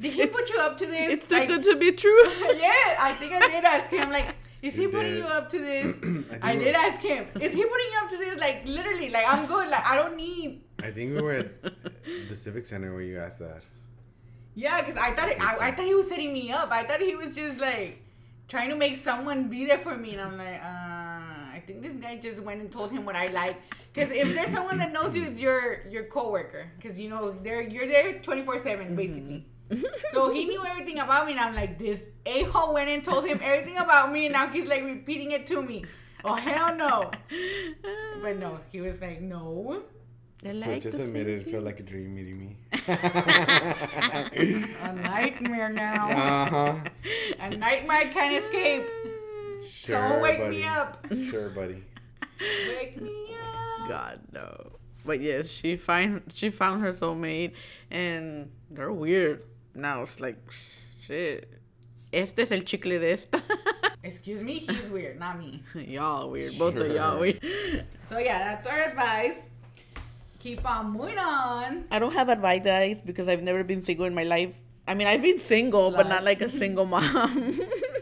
did 0.00 0.12
he 0.12 0.26
put 0.26 0.48
you 0.50 0.58
up 0.58 0.76
to 0.78 0.86
this? 0.86 1.12
it's 1.12 1.28
too 1.28 1.36
Like, 1.36 1.48
good 1.48 1.62
to 1.64 1.76
be 1.76 1.92
true. 1.92 2.22
yeah, 2.56 2.96
I 2.98 3.14
think 3.18 3.32
I 3.32 3.40
did 3.48 3.64
ask 3.64 3.90
him. 3.90 4.10
Like, 4.10 4.34
is 4.62 4.74
he 4.74 4.82
You 4.82 4.88
putting 4.88 5.14
did. 5.14 5.24
you 5.24 5.30
up 5.30 5.48
to 5.50 5.58
this? 5.58 5.96
think 6.00 6.26
I 6.44 6.54
we 6.56 6.64
did 6.64 6.74
were- 6.74 6.80
ask 6.80 7.00
him. 7.00 7.26
Is 7.40 7.52
he 7.54 7.62
putting 7.64 7.86
you 7.92 7.98
up 8.02 8.08
to 8.10 8.16
this? 8.16 8.38
Like, 8.38 8.66
literally, 8.66 9.10
like 9.10 9.24
I'm 9.32 9.46
good. 9.46 9.68
Like 9.68 9.86
I 9.86 9.94
don't 9.96 10.16
need. 10.16 10.62
I 10.82 10.90
think 10.90 11.14
we 11.14 11.20
were 11.22 11.34
at 11.34 11.62
the 12.28 12.36
Civic 12.36 12.66
Center 12.66 12.92
where 12.92 13.02
you 13.02 13.18
asked 13.18 13.38
that. 13.40 13.62
Yeah, 14.54 14.80
because 14.80 14.96
I 14.96 15.12
thought 15.12 15.28
it, 15.28 15.40
I, 15.40 15.68
I 15.68 15.70
thought 15.72 15.84
he 15.86 15.94
was 15.94 16.08
setting 16.08 16.32
me 16.32 16.50
up. 16.50 16.70
I 16.72 16.84
thought 16.84 17.00
he 17.00 17.14
was 17.14 17.34
just 17.36 17.58
like 17.60 18.02
trying 18.48 18.70
to 18.70 18.76
make 18.76 18.96
someone 18.96 19.48
be 19.48 19.64
there 19.66 19.78
for 19.78 19.96
me, 19.96 20.12
and 20.14 20.20
I'm 20.20 20.36
like, 20.38 20.60
uh, 20.60 20.66
I 20.66 20.77
think 21.68 21.82
this 21.82 21.92
guy 21.94 22.16
just 22.16 22.40
went 22.40 22.60
and 22.62 22.72
told 22.72 22.90
him 22.90 23.04
what 23.04 23.14
I 23.14 23.26
like. 23.28 23.56
Because 23.92 24.10
if 24.10 24.34
there's 24.34 24.50
someone 24.50 24.78
that 24.78 24.92
knows 24.92 25.14
you, 25.14 25.22
it's 25.24 25.38
your 25.38 25.86
your 25.88 26.04
coworker. 26.04 26.64
Because 26.76 26.98
you 26.98 27.08
know 27.12 27.36
they're 27.44 27.62
you're 27.62 27.86
there 27.86 28.18
24 28.20 28.58
seven 28.58 28.96
basically. 28.96 29.46
so 30.12 30.32
he 30.32 30.46
knew 30.46 30.64
everything 30.64 30.98
about 30.98 31.26
me, 31.26 31.32
and 31.32 31.40
I'm 31.40 31.54
like, 31.54 31.78
this 31.78 32.00
a 32.24 32.44
hole 32.44 32.72
went 32.72 32.88
and 32.88 33.04
told 33.04 33.26
him 33.26 33.38
everything 33.42 33.76
about 33.76 34.10
me, 34.12 34.24
and 34.26 34.32
now 34.32 34.46
he's 34.48 34.66
like 34.66 34.82
repeating 34.82 35.30
it 35.32 35.46
to 35.48 35.62
me. 35.62 35.84
Oh 36.24 36.34
hell 36.34 36.74
no! 36.74 37.10
But 38.22 38.38
no, 38.38 38.58
he 38.72 38.80
was 38.80 39.00
like, 39.00 39.20
no. 39.20 39.82
I 40.44 40.52
So 40.52 40.58
like 40.70 40.80
just 40.82 40.96
the 40.96 41.04
admit 41.04 41.26
it, 41.28 41.40
it 41.46 41.50
felt 41.50 41.64
like 41.64 41.80
a 41.80 41.82
dream 41.82 42.14
meeting 42.14 42.38
me. 42.38 42.56
A 44.88 44.92
nightmare 44.94 45.68
now. 45.68 46.02
uh 46.10 46.46
huh. 46.54 46.74
A 47.40 47.50
nightmare 47.56 48.10
can't 48.12 48.34
escape. 48.42 48.84
Sure, 49.62 50.08
Don't 50.08 50.22
wake 50.22 50.38
buddy. 50.38 50.56
me 50.58 50.64
up. 50.64 51.06
Sure, 51.30 51.48
buddy. 51.50 51.84
Wake 52.68 53.00
me 53.00 53.34
up. 53.80 53.88
God 53.88 54.20
no. 54.32 54.72
But 55.04 55.20
yes, 55.20 55.48
she 55.48 55.76
find 55.76 56.22
she 56.32 56.50
found 56.50 56.82
her 56.82 56.92
soulmate, 56.92 57.52
and 57.90 58.50
they're 58.70 58.92
weird 58.92 59.42
now. 59.74 60.02
It's 60.02 60.20
like 60.20 60.36
Shit. 61.00 61.48
Este 62.12 62.40
es 62.40 62.50
el 62.52 62.60
chicle 62.60 62.98
de 62.98 63.12
esta. 63.12 63.42
Excuse 64.02 64.42
me, 64.42 64.58
he's 64.58 64.90
weird, 64.90 65.18
not 65.18 65.38
me. 65.38 65.62
y'all 65.74 66.30
weird. 66.30 66.56
Both 66.58 66.76
of 66.76 66.92
y'all 66.92 67.18
weird. 67.18 67.40
So 68.08 68.18
yeah, 68.18 68.38
that's 68.54 68.66
our 68.66 68.78
advice. 68.82 69.48
Keep 70.38 70.68
on 70.68 70.92
moving 70.92 71.18
on. 71.18 71.84
I 71.90 71.98
don't 71.98 72.12
have 72.12 72.28
advice, 72.28 73.00
because 73.04 73.26
I've 73.26 73.42
never 73.42 73.64
been 73.64 73.82
single 73.82 74.04
in 74.06 74.14
my 74.14 74.22
life. 74.22 74.54
I 74.88 74.94
mean, 74.94 75.06
I've 75.06 75.20
been 75.22 75.38
single, 75.40 75.90
but 75.90 76.08
not 76.08 76.24
like 76.24 76.40
a 76.40 76.48
single 76.48 76.86
mom. 76.86 77.04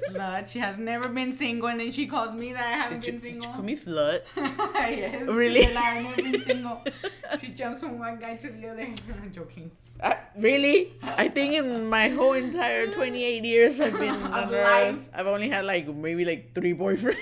Slut. 0.08 0.48
She 0.48 0.60
has 0.60 0.78
never 0.78 1.08
been 1.08 1.32
single, 1.32 1.68
and 1.68 1.80
then 1.80 1.90
she 1.90 2.06
calls 2.06 2.32
me 2.34 2.52
that 2.52 2.64
I 2.64 2.72
haven't 2.72 3.00
Did 3.00 3.06
you, 3.06 3.12
been 3.14 3.20
did 3.20 3.26
you 3.26 3.42
single. 3.42 3.52
call 3.52 3.62
me 3.64 3.74
slut? 3.74 4.20
yes. 4.36 5.28
Really? 5.28 5.62
she's 5.66 5.76
I've 5.76 6.04
never 6.04 6.22
been 6.22 6.44
single. 6.46 6.84
She 7.40 7.48
jumps 7.48 7.80
from 7.80 7.98
one 7.98 8.18
guy 8.20 8.36
to 8.36 8.48
the 8.48 8.68
other. 8.68 8.82
I'm 8.86 9.32
joking. 9.34 9.70
Uh, 10.00 10.14
really? 10.38 10.94
I 11.02 11.26
think 11.28 11.54
in 11.54 11.86
my 11.90 12.08
whole 12.08 12.34
entire 12.34 12.86
28 12.86 13.44
years 13.44 13.80
I've 13.80 13.98
been 13.98 14.14
Of 14.14 14.50
life. 14.50 15.00
I've 15.12 15.26
only 15.26 15.48
had 15.48 15.64
like 15.64 15.88
maybe 15.88 16.24
like 16.24 16.54
three 16.54 16.72
boyfriends. 16.72 17.18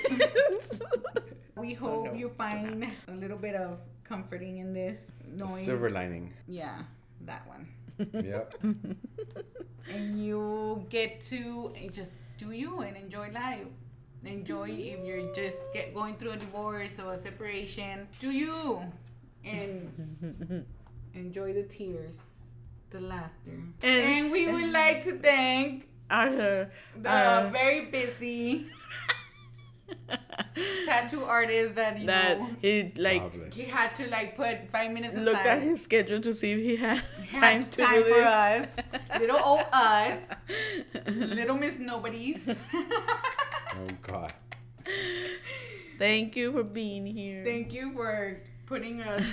We 1.56 1.74
So 1.74 1.80
hope 1.86 2.04
no, 2.06 2.12
you 2.12 2.28
find 2.36 2.84
a 3.08 3.12
little 3.14 3.38
bit 3.38 3.54
of 3.54 3.78
comforting 4.04 4.58
in 4.58 4.74
this, 4.74 5.10
knowing. 5.26 5.64
Silver 5.64 5.88
lining. 5.88 6.34
Yeah, 6.46 6.82
that 7.22 7.46
one. 7.48 7.66
Yep. 7.98 8.54
and 9.92 10.24
you 10.24 10.84
get 10.90 11.20
to 11.22 11.72
just 11.92 12.12
do 12.38 12.50
you 12.50 12.80
and 12.80 12.96
enjoy 12.96 13.30
life. 13.30 13.66
Enjoy 14.24 14.68
if 14.70 15.04
you're 15.04 15.32
just 15.34 15.58
get 15.74 15.94
going 15.94 16.16
through 16.16 16.30
a 16.32 16.36
divorce 16.36 16.92
or 17.04 17.12
a 17.12 17.18
separation. 17.18 18.08
Do 18.18 18.30
you 18.30 18.80
and 19.44 20.64
enjoy 21.14 21.52
the 21.52 21.62
tears, 21.64 22.24
the 22.90 23.00
laughter. 23.00 23.60
And, 23.82 24.04
And- 24.04 24.32
we 24.32 24.50
would 24.50 24.70
like 24.82 25.04
to 25.04 25.18
thank 25.18 25.88
Our, 26.10 26.30
the 27.00 27.10
uh, 27.10 27.50
very 27.52 27.86
busy 27.86 28.70
tattoo 30.84 31.24
artist 31.24 31.74
that 31.74 31.98
you 31.98 32.06
that 32.06 32.38
know 32.38 32.50
he 32.60 32.92
like 32.96 33.20
God 33.22 33.32
bless. 33.32 33.54
he 33.54 33.62
had 33.64 33.94
to 33.96 34.06
like 34.08 34.36
put 34.36 34.70
five 34.70 34.90
minutes 34.92 35.14
aside. 35.14 35.24
looked 35.24 35.46
at 35.46 35.62
his 35.62 35.82
schedule 35.82 36.20
to 36.20 36.32
see 36.34 36.52
if 36.52 36.58
he 36.60 36.76
had 36.76 36.98
Had 37.32 37.40
time 37.40 37.64
to 37.64 37.76
time 37.76 37.94
do 37.94 38.02
for 38.04 38.14
this. 38.14 38.78
us. 38.78 39.20
Little 39.20 39.40
old 39.44 39.64
us. 39.72 40.18
Little 41.06 41.56
Miss 41.56 41.78
Nobodies. 41.78 42.48
Oh 42.74 43.88
God. 44.02 44.32
Thank 45.98 46.36
you 46.36 46.52
for 46.52 46.62
being 46.62 47.06
here. 47.06 47.44
Thank 47.44 47.72
you 47.72 47.92
for 47.92 48.40
putting 48.66 49.00
a, 49.00 49.24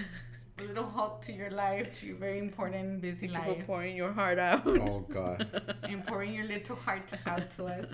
a 0.63 0.67
little 0.67 0.85
halt 0.85 1.21
to 1.23 1.31
your 1.31 1.49
life, 1.51 1.99
to 1.99 2.05
your 2.05 2.15
very 2.15 2.39
important, 2.39 3.01
busy 3.01 3.27
Thank 3.27 3.39
you 3.39 3.43
for 3.43 3.57
life, 3.57 3.67
pouring 3.67 3.95
your 3.95 4.11
heart 4.11 4.39
out. 4.39 4.65
Oh 4.65 5.05
God. 5.11 5.47
and 5.83 6.05
pouring 6.05 6.33
your 6.33 6.45
little 6.45 6.75
heart 6.75 7.11
out 7.25 7.49
to 7.51 7.65
us. 7.65 7.89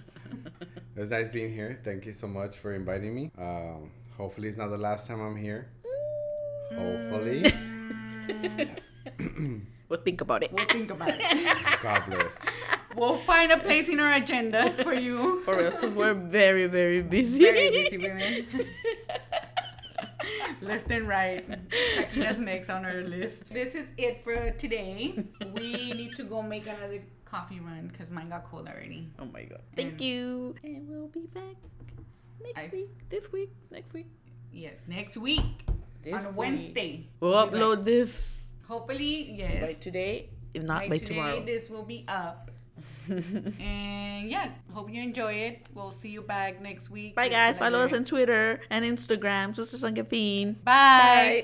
It 0.96 1.00
was 1.00 1.12
nice 1.12 1.30
being 1.30 1.54
here. 1.54 1.80
Thank 1.84 2.06
you 2.06 2.14
so 2.14 2.28
much 2.28 2.58
for 2.58 2.74
inviting 2.74 3.14
me. 3.14 3.32
Um, 3.38 3.92
hopefully 4.16 4.48
it's 4.50 4.58
not 4.58 4.70
the 4.70 4.78
last 4.78 5.08
time 5.08 5.22
I'm 5.22 5.36
here. 5.36 5.70
Hopefully. 6.74 7.54
We'll 9.90 10.02
think 10.02 10.20
about 10.20 10.44
it. 10.44 10.52
We'll 10.52 10.66
think 10.66 10.92
about 10.92 11.14
it. 11.18 11.80
God 11.82 12.04
bless. 12.08 12.38
We'll 12.96 13.20
find 13.20 13.52
a 13.52 13.58
place 13.58 13.88
in 13.88 14.00
our 14.00 14.14
agenda 14.14 14.74
for 14.84 14.94
you. 14.94 15.42
For 15.46 15.60
us, 15.60 15.76
because 15.76 15.94
we're 15.94 16.14
very, 16.14 16.68
very 16.68 17.02
busy. 17.02 17.40
Very 17.40 17.70
busy 17.70 17.98
women. 17.98 18.48
Left 20.68 20.92
and 20.92 21.08
right. 21.08 21.46
Shakira's 21.96 22.40
next 22.40 22.70
on 22.70 22.86
our 22.86 23.02
list. 23.02 23.46
This 23.54 23.74
is 23.76 23.88
it 23.98 24.24
for 24.24 24.52
today. 24.52 25.24
We 25.56 25.94
need 25.94 26.16
to 26.16 26.24
go 26.24 26.42
make 26.42 26.68
another 26.68 27.02
coffee 27.26 27.60
run 27.60 27.88
because 27.92 28.12
mine 28.12 28.30
got 28.30 28.46
cold 28.50 28.68
already. 28.68 29.10
Oh 29.20 29.26
my 29.26 29.44
god. 29.44 29.62
Thank 29.76 29.94
And- 29.94 30.02
you. 30.02 30.56
And 30.64 30.88
we'll 30.90 31.08
be 31.08 31.28
back 31.34 31.56
next 32.44 32.58
I- 32.60 32.70
week. 32.72 32.90
This 33.10 33.32
week. 33.32 33.52
Next 33.72 33.94
week. 33.94 34.08
Yes, 34.52 34.78
next 34.88 35.18
week 35.18 35.42
This 36.04 36.14
on 36.16 36.26
week. 36.28 36.36
Wednesday. 36.38 37.08
We'll 37.20 37.46
be 37.46 37.52
back. 37.52 37.60
upload 37.62 37.86
this 37.86 38.44
Hopefully, 38.68 39.32
yes. 39.38 39.62
by 39.66 39.74
today, 39.74 40.30
if 40.54 40.64
not 40.64 40.82
by 40.84 40.90
by, 40.90 40.98
today, 40.98 41.06
tomorrow. 41.16 41.46
this 41.46 41.70
will 41.70 41.84
be 41.84 42.04
up. 42.08 42.47
and 43.60 44.30
yeah, 44.30 44.50
hope 44.74 44.90
you 44.92 45.02
enjoy 45.02 45.34
it. 45.34 45.66
We'll 45.74 45.92
see 45.92 46.10
you 46.10 46.22
back 46.22 46.62
next 46.62 46.90
week. 46.90 47.16
Bye, 47.16 47.30
guys. 47.30 47.58
Follow 47.58 47.80
us 47.80 47.94
on 47.94 48.06
Twitter 48.06 48.62
and 48.70 48.84
Instagram. 48.86 49.56
Sisters 49.56 49.84
on 49.84 49.96
Caffeine. 49.96 50.54
Bye. 50.54 50.62
Bye. 50.64 51.44